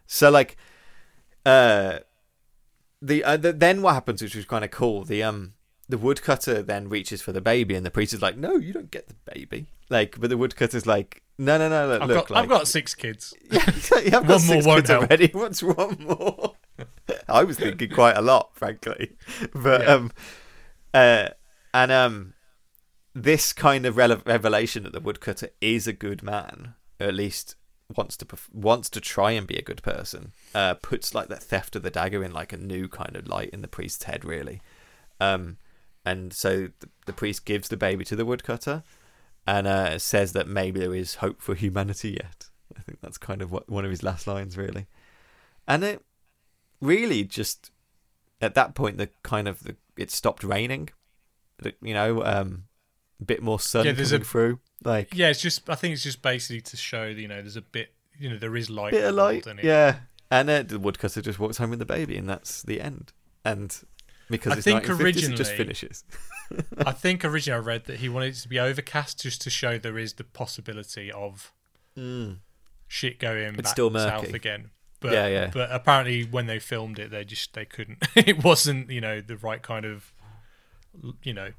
[0.06, 0.56] so like,
[1.46, 2.00] uh,
[3.02, 5.04] the, uh, the then what happens, which was kind of cool.
[5.04, 5.54] The um
[5.88, 8.92] the woodcutter then reaches for the baby, and the priest is like, "No, you don't
[8.92, 12.30] get the baby." Like, but the woodcutter's like, "No, no, no, look, I've look, got
[12.30, 13.34] like, I've got six kids.
[13.50, 13.64] yeah,
[14.04, 15.28] you have got One six more won't kids already.
[15.34, 16.54] What's one more?
[17.28, 19.16] I was thinking quite a lot, frankly.
[19.54, 19.94] But Yeah.
[19.94, 20.12] um,
[20.94, 21.30] uh,
[21.74, 22.34] and um,
[23.16, 27.56] this kind of rele- revelation that the woodcutter is a good man, at least
[27.96, 31.42] wants to perf- wants to try and be a good person, uh, puts like that
[31.42, 34.24] theft of the dagger in like a new kind of light in the priest's head,
[34.24, 34.62] really.
[35.20, 35.58] Um,
[36.06, 38.84] and so the, the priest gives the baby to the woodcutter,
[39.48, 42.50] and uh, says that maybe there is hope for humanity yet.
[42.78, 44.88] I think that's kind of what one of his last lines, really.
[45.68, 46.04] And it
[46.82, 47.72] really just
[48.42, 50.90] at that point the kind of the it stopped raining.
[51.82, 52.64] You know, um,
[53.20, 54.60] a bit more sun Yeah, there's coming a- through.
[54.86, 57.58] Like Yeah, it's just I think it's just basically to show that you know there's
[57.58, 58.92] a bit you know there is light.
[58.92, 59.98] bit of light, yeah.
[60.32, 63.12] And uh, the woodcutter just walks home with the baby, and that's the end.
[63.44, 63.76] And
[64.30, 66.04] because I it's think 1950s, it just originally- finishes.
[66.86, 69.78] I think originally I read that he wanted it to be overcast just to show
[69.78, 71.52] there is the possibility of
[71.98, 72.38] Mm.
[72.88, 74.72] shit going It's back still south again.
[75.00, 75.52] But, Yeah, yeah.
[75.54, 78.00] But apparently, when they filmed it, they just they couldn't.
[78.16, 80.12] it wasn't you know the right kind of
[81.24, 81.52] you know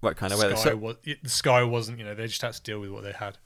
[0.00, 0.60] What kind of sky weather?
[0.60, 3.02] So, was it, the sky wasn't you know they just had to deal with what
[3.04, 3.38] they had.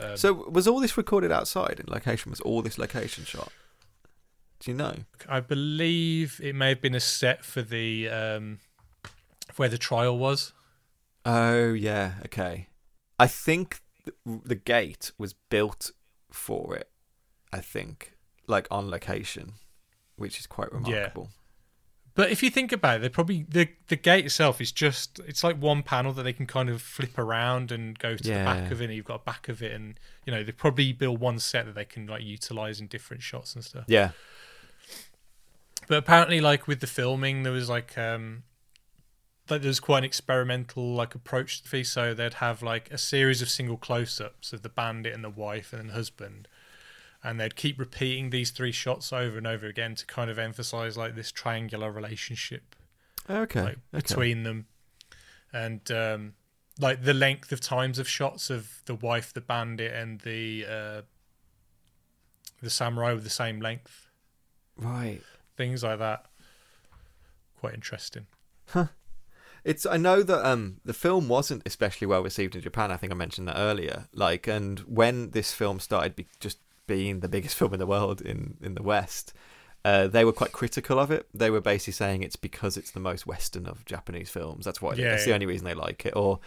[0.00, 2.30] Um, so was all this recorded outside in location?
[2.30, 3.50] Was all this location shot?
[4.60, 4.94] Do you know?
[5.28, 8.58] I believe it may have been a set for the um,
[9.56, 10.52] where the trial was.
[11.24, 12.68] Oh yeah, okay.
[13.18, 15.90] I think th- the gate was built
[16.30, 16.88] for it.
[17.52, 18.14] I think,
[18.46, 19.54] like on location,
[20.16, 21.28] which is quite remarkable.
[21.30, 21.36] Yeah.
[22.16, 25.44] But if you think about it, they probably the the gate itself is just it's
[25.44, 28.70] like one panel that they can kind of flip around and go to the back
[28.70, 28.86] of it.
[28.86, 31.66] And you've got a back of it, and you know they probably build one set
[31.66, 33.84] that they can like utilize in different shots and stuff.
[33.86, 34.12] Yeah,
[35.86, 38.42] But apparently, like with the filming, there was like um
[39.48, 41.90] like there was quite an experimental like approach to the piece.
[41.90, 45.72] So they'd have like a series of single close-ups of the bandit and the wife
[45.72, 46.48] and the husband,
[47.22, 50.96] and they'd keep repeating these three shots over and over again to kind of emphasize
[50.96, 52.74] like this triangular relationship
[53.30, 53.62] okay.
[53.62, 53.78] like okay.
[53.92, 54.66] between them,
[55.52, 56.34] and um
[56.78, 61.02] like the length of times of shots of the wife, the bandit, and the uh
[62.60, 64.08] the samurai with the same length
[64.78, 65.20] right.
[65.56, 66.26] Things like that.
[67.60, 68.26] Quite interesting.
[69.64, 72.92] It's I know that um the film wasn't especially well received in Japan.
[72.92, 74.06] I think I mentioned that earlier.
[74.12, 78.20] Like, and when this film started be- just being the biggest film in the world
[78.20, 79.32] in in the West,
[79.84, 81.26] uh, they were quite critical of it.
[81.34, 84.64] They were basically saying it's because it's the most Western of Japanese films.
[84.64, 84.94] That's why.
[84.94, 86.14] Yeah, that's the only reason they like it.
[86.14, 86.38] Or,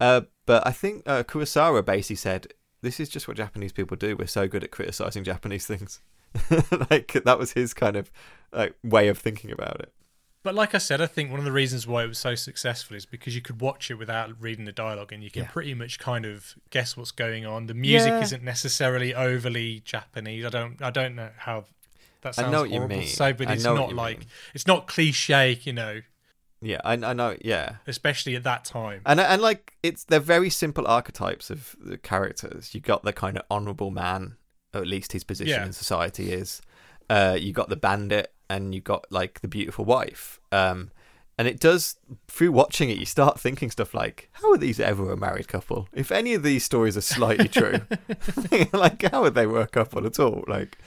[0.00, 2.48] uh, but I think uh, Kurosawa basically said
[2.80, 4.16] this is just what Japanese people do.
[4.16, 6.00] We're so good at criticizing Japanese things.
[6.90, 8.10] like that was his kind of
[8.52, 9.92] like way of thinking about it.
[10.42, 12.96] But like I said, I think one of the reasons why it was so successful
[12.96, 15.48] is because you could watch it without reading the dialogue, and you can Yeah.
[15.50, 17.66] pretty much kind of guess what's going on.
[17.66, 18.20] The music Yeah.
[18.22, 20.44] isn't necessarily overly Japanese.
[20.44, 21.64] I don't, I don't know how
[22.20, 23.06] that sounds I know what you horrible mean.
[23.06, 24.28] to say, but I it's not like mean.
[24.54, 26.02] it's not cliche, you know,
[26.60, 27.36] Yeah, I, I know.
[27.42, 29.00] Yeah, especially at that time.
[29.06, 32.74] and and like it's they're very simple archetypes of the characters.
[32.74, 34.36] You got the kind of honourable man,
[34.78, 35.66] at least his position Yeah.
[35.66, 36.60] in society is.
[37.10, 40.40] Uh, you got the bandit, and you got like the beautiful wife.
[40.52, 40.90] Um,
[41.36, 41.96] and it does
[42.28, 45.88] through watching it, you start thinking stuff like, "How are these ever a married couple?
[45.92, 47.80] If any of these stories are slightly true,
[48.72, 50.78] like how would they work couple at all?" Like,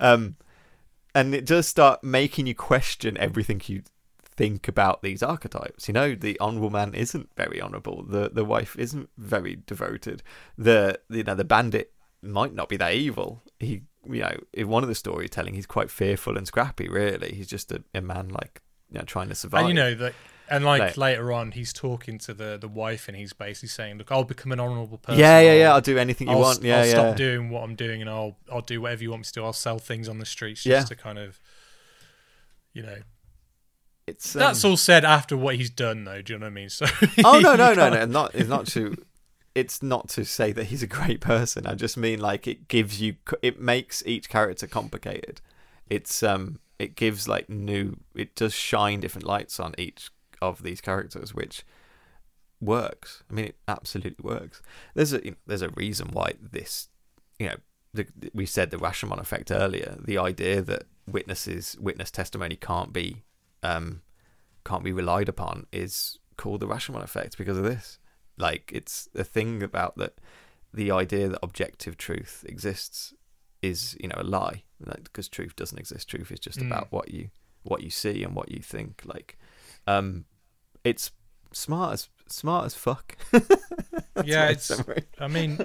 [0.00, 0.36] um,
[1.14, 3.82] and it does start making you question everything you
[4.22, 5.88] think about these archetypes.
[5.88, 8.04] You know, the honourable man isn't very honourable.
[8.04, 10.22] The the wife isn't very devoted.
[10.56, 11.92] The you know the bandit
[12.28, 13.42] might not be that evil.
[13.58, 16.88] He you know in one of the storytelling he's quite fearful and scrappy.
[16.88, 19.60] Really, he's just a, a man like you know trying to survive.
[19.60, 20.14] And you know that
[20.48, 24.12] And like later on, he's talking to the the wife, and he's basically saying, "Look,
[24.12, 25.18] I'll become an honourable person.
[25.18, 25.72] yeah, yeah, yeah.
[25.72, 26.62] I'll do anything you I'll, want.
[26.62, 26.92] Yeah, I'll yeah.
[26.92, 29.44] stop doing what I'm doing, and I'll I'll do whatever you want me to do.
[29.44, 30.84] I'll sell things on the streets just Yeah.
[30.84, 31.40] to kind of,
[32.72, 32.98] you know,
[34.06, 36.22] It's that's um, all said after what he's done, though.
[36.22, 36.68] Do you know what I mean?
[36.68, 36.86] So
[37.24, 38.04] Oh no, no, no, no!
[38.06, 38.96] Not it's not to.
[39.56, 41.66] It's not to say that he's a great person.
[41.66, 43.16] I just mean like it gives you.
[43.40, 45.40] It makes each character complicated.
[45.88, 46.60] It's um.
[46.78, 47.96] It gives like new.
[48.14, 50.10] It does shine different lights on each
[50.42, 51.64] of these characters, which
[52.60, 53.22] works.
[53.30, 54.60] I mean, it absolutely works.
[54.94, 56.88] There's a you know, there's a reason why this.
[57.38, 57.56] You know,
[57.94, 59.96] the, we said the Rashomon effect earlier.
[59.98, 63.22] The idea that witnesses witness testimony can't be
[63.62, 64.02] um
[64.66, 67.98] can't be relied upon is called the Rashomon effect because of this.
[68.38, 70.14] Like it's a thing about that
[70.74, 73.14] the idea that objective truth exists
[73.62, 74.62] is you know a lie
[75.02, 76.08] because truth doesn't exist.
[76.08, 76.66] Truth is just Mm.
[76.66, 77.30] about what you
[77.62, 79.02] what you see and what you think.
[79.04, 79.38] Like,
[79.86, 80.24] um,
[80.84, 81.10] it's
[81.52, 83.16] smart as smart as fuck.
[84.24, 85.04] Yeah, it's- summary.
[85.18, 85.58] I mean,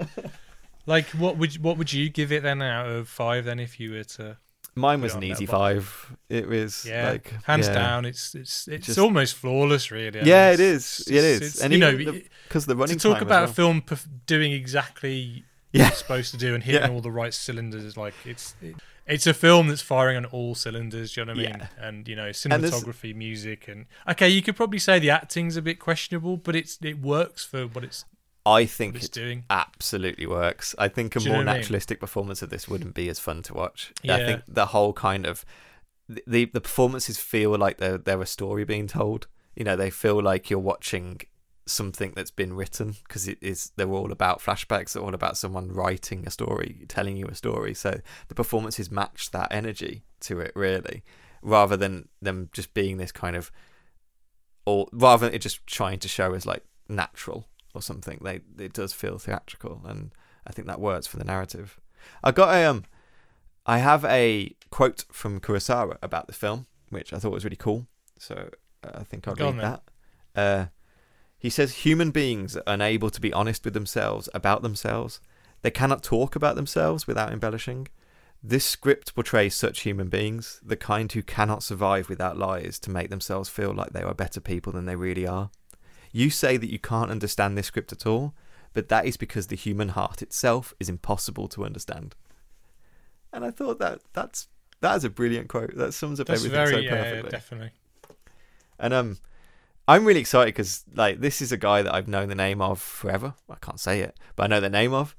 [0.85, 3.45] like, what would what would you give it then out of five?
[3.45, 4.37] Then, if you were to,
[4.75, 6.15] Mine was an easy five.
[6.29, 7.73] It was yeah, like hands yeah.
[7.73, 10.21] down, it's it's it's Just- almost flawless, really.
[10.21, 11.07] I Yeah, mean, it is.
[11.07, 11.61] It is.
[11.61, 12.97] And you know, even the- because the running.
[12.97, 13.49] to talk about well.
[13.51, 13.83] a film
[14.27, 15.43] doing exactly
[15.73, 15.83] Yeah.
[15.83, 16.89] what it's supposed to do and hitting Yeah.
[16.89, 18.75] all the right cylinders, like it's it,
[19.07, 21.13] it's a film that's firing on all cylinders.
[21.13, 21.57] Do you know what I mean?
[21.59, 21.87] Yeah.
[21.87, 25.79] And you know, cinematography, music, and okay, you could probably say the acting's a bit
[25.79, 28.05] questionable, but it's it works for what it's
[28.45, 29.43] I think it's it doing.
[29.49, 30.73] absolutely works.
[30.77, 31.55] I think a Do you know more I mean?
[31.57, 33.93] naturalistic performance of this wouldn't be as fun to watch.
[34.07, 35.45] I think the whole kind of
[36.09, 39.27] the, the the performances feel like they're they're a story being told.
[39.55, 41.21] You know, they feel like you're watching
[41.67, 44.93] something that's been written because it is they're all about flashbacks.
[44.93, 47.73] They're all about someone writing a story, telling you a story.
[47.73, 51.03] So the performances match that energy to it really,
[51.43, 53.51] rather than them just being this kind of
[54.65, 58.19] or rather than it just trying to show as like natural or something.
[58.21, 60.11] They it does feel theatrical, and
[60.45, 61.79] I think that works for the narrative.
[62.23, 62.85] I got a um,
[63.65, 67.87] I have a quote from Kurosawa about the film, which I thought was really cool.
[68.17, 68.49] So
[68.83, 69.83] uh, I think I'll Go read that.
[70.35, 70.65] Uh,
[71.37, 75.19] he says human beings are unable to be honest with themselves about themselves.
[75.61, 77.87] They cannot talk about themselves without embellishing.
[78.43, 83.11] This script portrays such human beings, the kind who cannot survive without lies to make
[83.11, 85.51] themselves feel like they are better people than they really are.
[86.11, 88.33] You say that you can't understand this script at all,
[88.73, 92.15] but that is because the human heart itself is impossible to understand.
[93.33, 94.47] And I thought that that's
[94.81, 95.75] that is a brilliant quote.
[95.75, 97.29] That sums up That's everything very so perfectly.
[97.29, 97.71] definitely.
[98.79, 99.17] And um,
[99.87, 102.81] I'm really excited because like this is a guy that I've known the name of
[102.81, 103.35] forever.
[103.49, 105.15] I can't say it, but I know the name of,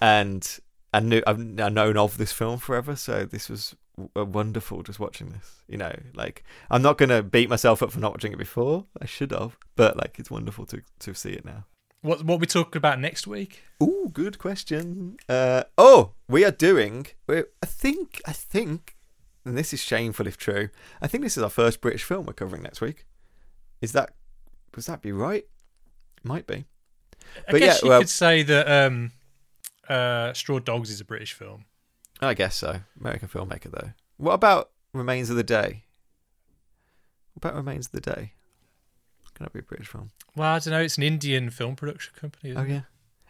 [0.00, 0.58] and
[0.92, 2.94] I knew I've I've known of this film forever.
[2.94, 3.74] So this was
[4.14, 5.62] wonderful just watching this.
[5.68, 8.86] You know, like I'm not gonna beat myself up for not watching it before.
[9.00, 11.64] I should have, but like it's wonderful to to see it now.
[12.02, 13.62] What what we talking about next week?
[13.82, 15.16] Ooh, good question.
[15.28, 17.06] Uh, oh, we are doing.
[17.28, 18.20] I think.
[18.26, 18.94] I think.
[19.44, 20.68] And this is shameful if true.
[21.00, 23.06] I think this is our first British film we're covering next week.
[23.80, 24.10] Is that?
[24.72, 25.46] Does that be right?
[26.22, 26.64] Might be.
[27.48, 29.12] I But guess yeah, you well- could say that um,
[29.88, 31.64] uh, Straw Dogs is a British film.
[32.20, 32.80] I guess so.
[33.00, 33.90] American filmmaker though.
[34.16, 35.84] What about Remains of the Day?
[37.34, 38.32] What about Remains of the Day?
[39.34, 40.10] Can that be a British film?
[40.34, 40.80] Well, I don't know.
[40.80, 42.50] It's an Indian film production company.
[42.50, 42.70] Isn't Oh it?
[42.70, 42.80] yeah.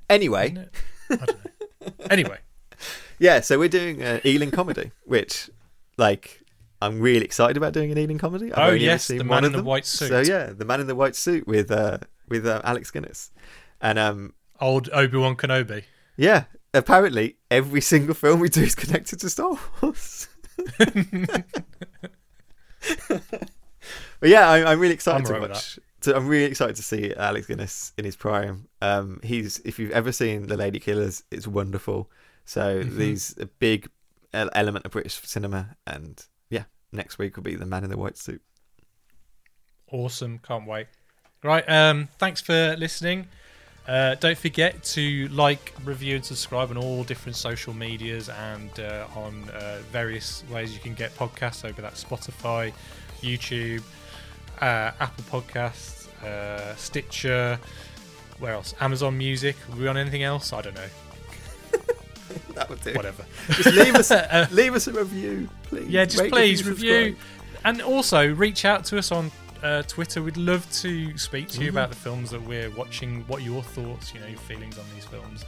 [0.09, 0.75] Anyway, it?
[1.11, 1.93] I don't know.
[2.11, 2.39] anyway,
[3.19, 3.41] yeah.
[3.41, 5.51] So we're doing an Ealing comedy, which,
[5.99, 6.43] like,
[6.81, 8.53] I'm really excited about doing an Ealing comedy.
[8.53, 9.65] I've Oh, only yes, seen The Man in the.
[9.65, 10.09] White Suit.
[10.11, 11.99] So yeah, the man in the white suit with uh
[12.29, 13.33] with uh, Alec Guinness,
[13.81, 15.83] and um old Obi Wan Kenobi.
[16.17, 16.45] yeah,
[16.79, 20.29] apparently every single film we do is connected to Star Wars.
[20.79, 21.45] but
[24.23, 25.79] yeah, I'm, I'm really excited I'm to right watch.
[26.03, 28.69] To, I'm really excited to see Alec Guinness in his prime.
[28.81, 32.11] Um, he's if you've ever seen The Lady Killers, it's wonderful.
[32.45, 32.97] So Mhm.
[32.97, 33.89] these a big
[34.33, 38.19] element of British cinema, and yeah, next week will be the man in the white
[38.19, 38.43] suit.
[39.91, 40.39] Awesome.
[40.39, 40.87] Can't wait.
[41.43, 41.65] Right.
[41.69, 43.29] Um, thanks for listening.
[43.87, 49.07] Uh, don't forget to like, review, and subscribe on all different social medias and uh,
[49.15, 52.73] on uh, various ways you can get podcasts over that Spotify,
[53.21, 53.83] YouTube,
[54.61, 57.61] uh, Apple Podcasts, uh, Stitcher.
[58.41, 58.75] Where else?
[58.81, 59.57] Amazon Music.
[59.73, 60.53] Are we on anything else?
[60.53, 60.89] I don't know.
[62.55, 62.93] That would do.
[62.95, 63.25] Whatever.
[63.51, 64.11] Just leave us
[64.51, 65.89] leave us a review, please.
[65.89, 67.17] Yeah, just Rate, please review, review,
[67.65, 69.31] and also reach out to us on
[69.67, 70.23] uh, Twitter.
[70.23, 71.77] We'd love to speak to you Mm-hmm.
[71.77, 73.25] about the films that we're watching.
[73.27, 75.45] What your thoughts, you know, your feelings on these films.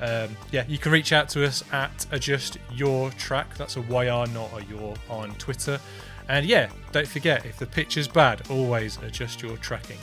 [0.00, 3.56] Um, yeah, you can reach out to us at adjust your track.
[3.56, 5.78] That's a YR, not a your on Twitter.
[6.28, 9.98] And yeah, don't forget if the pitch is bad, always adjust your tracking.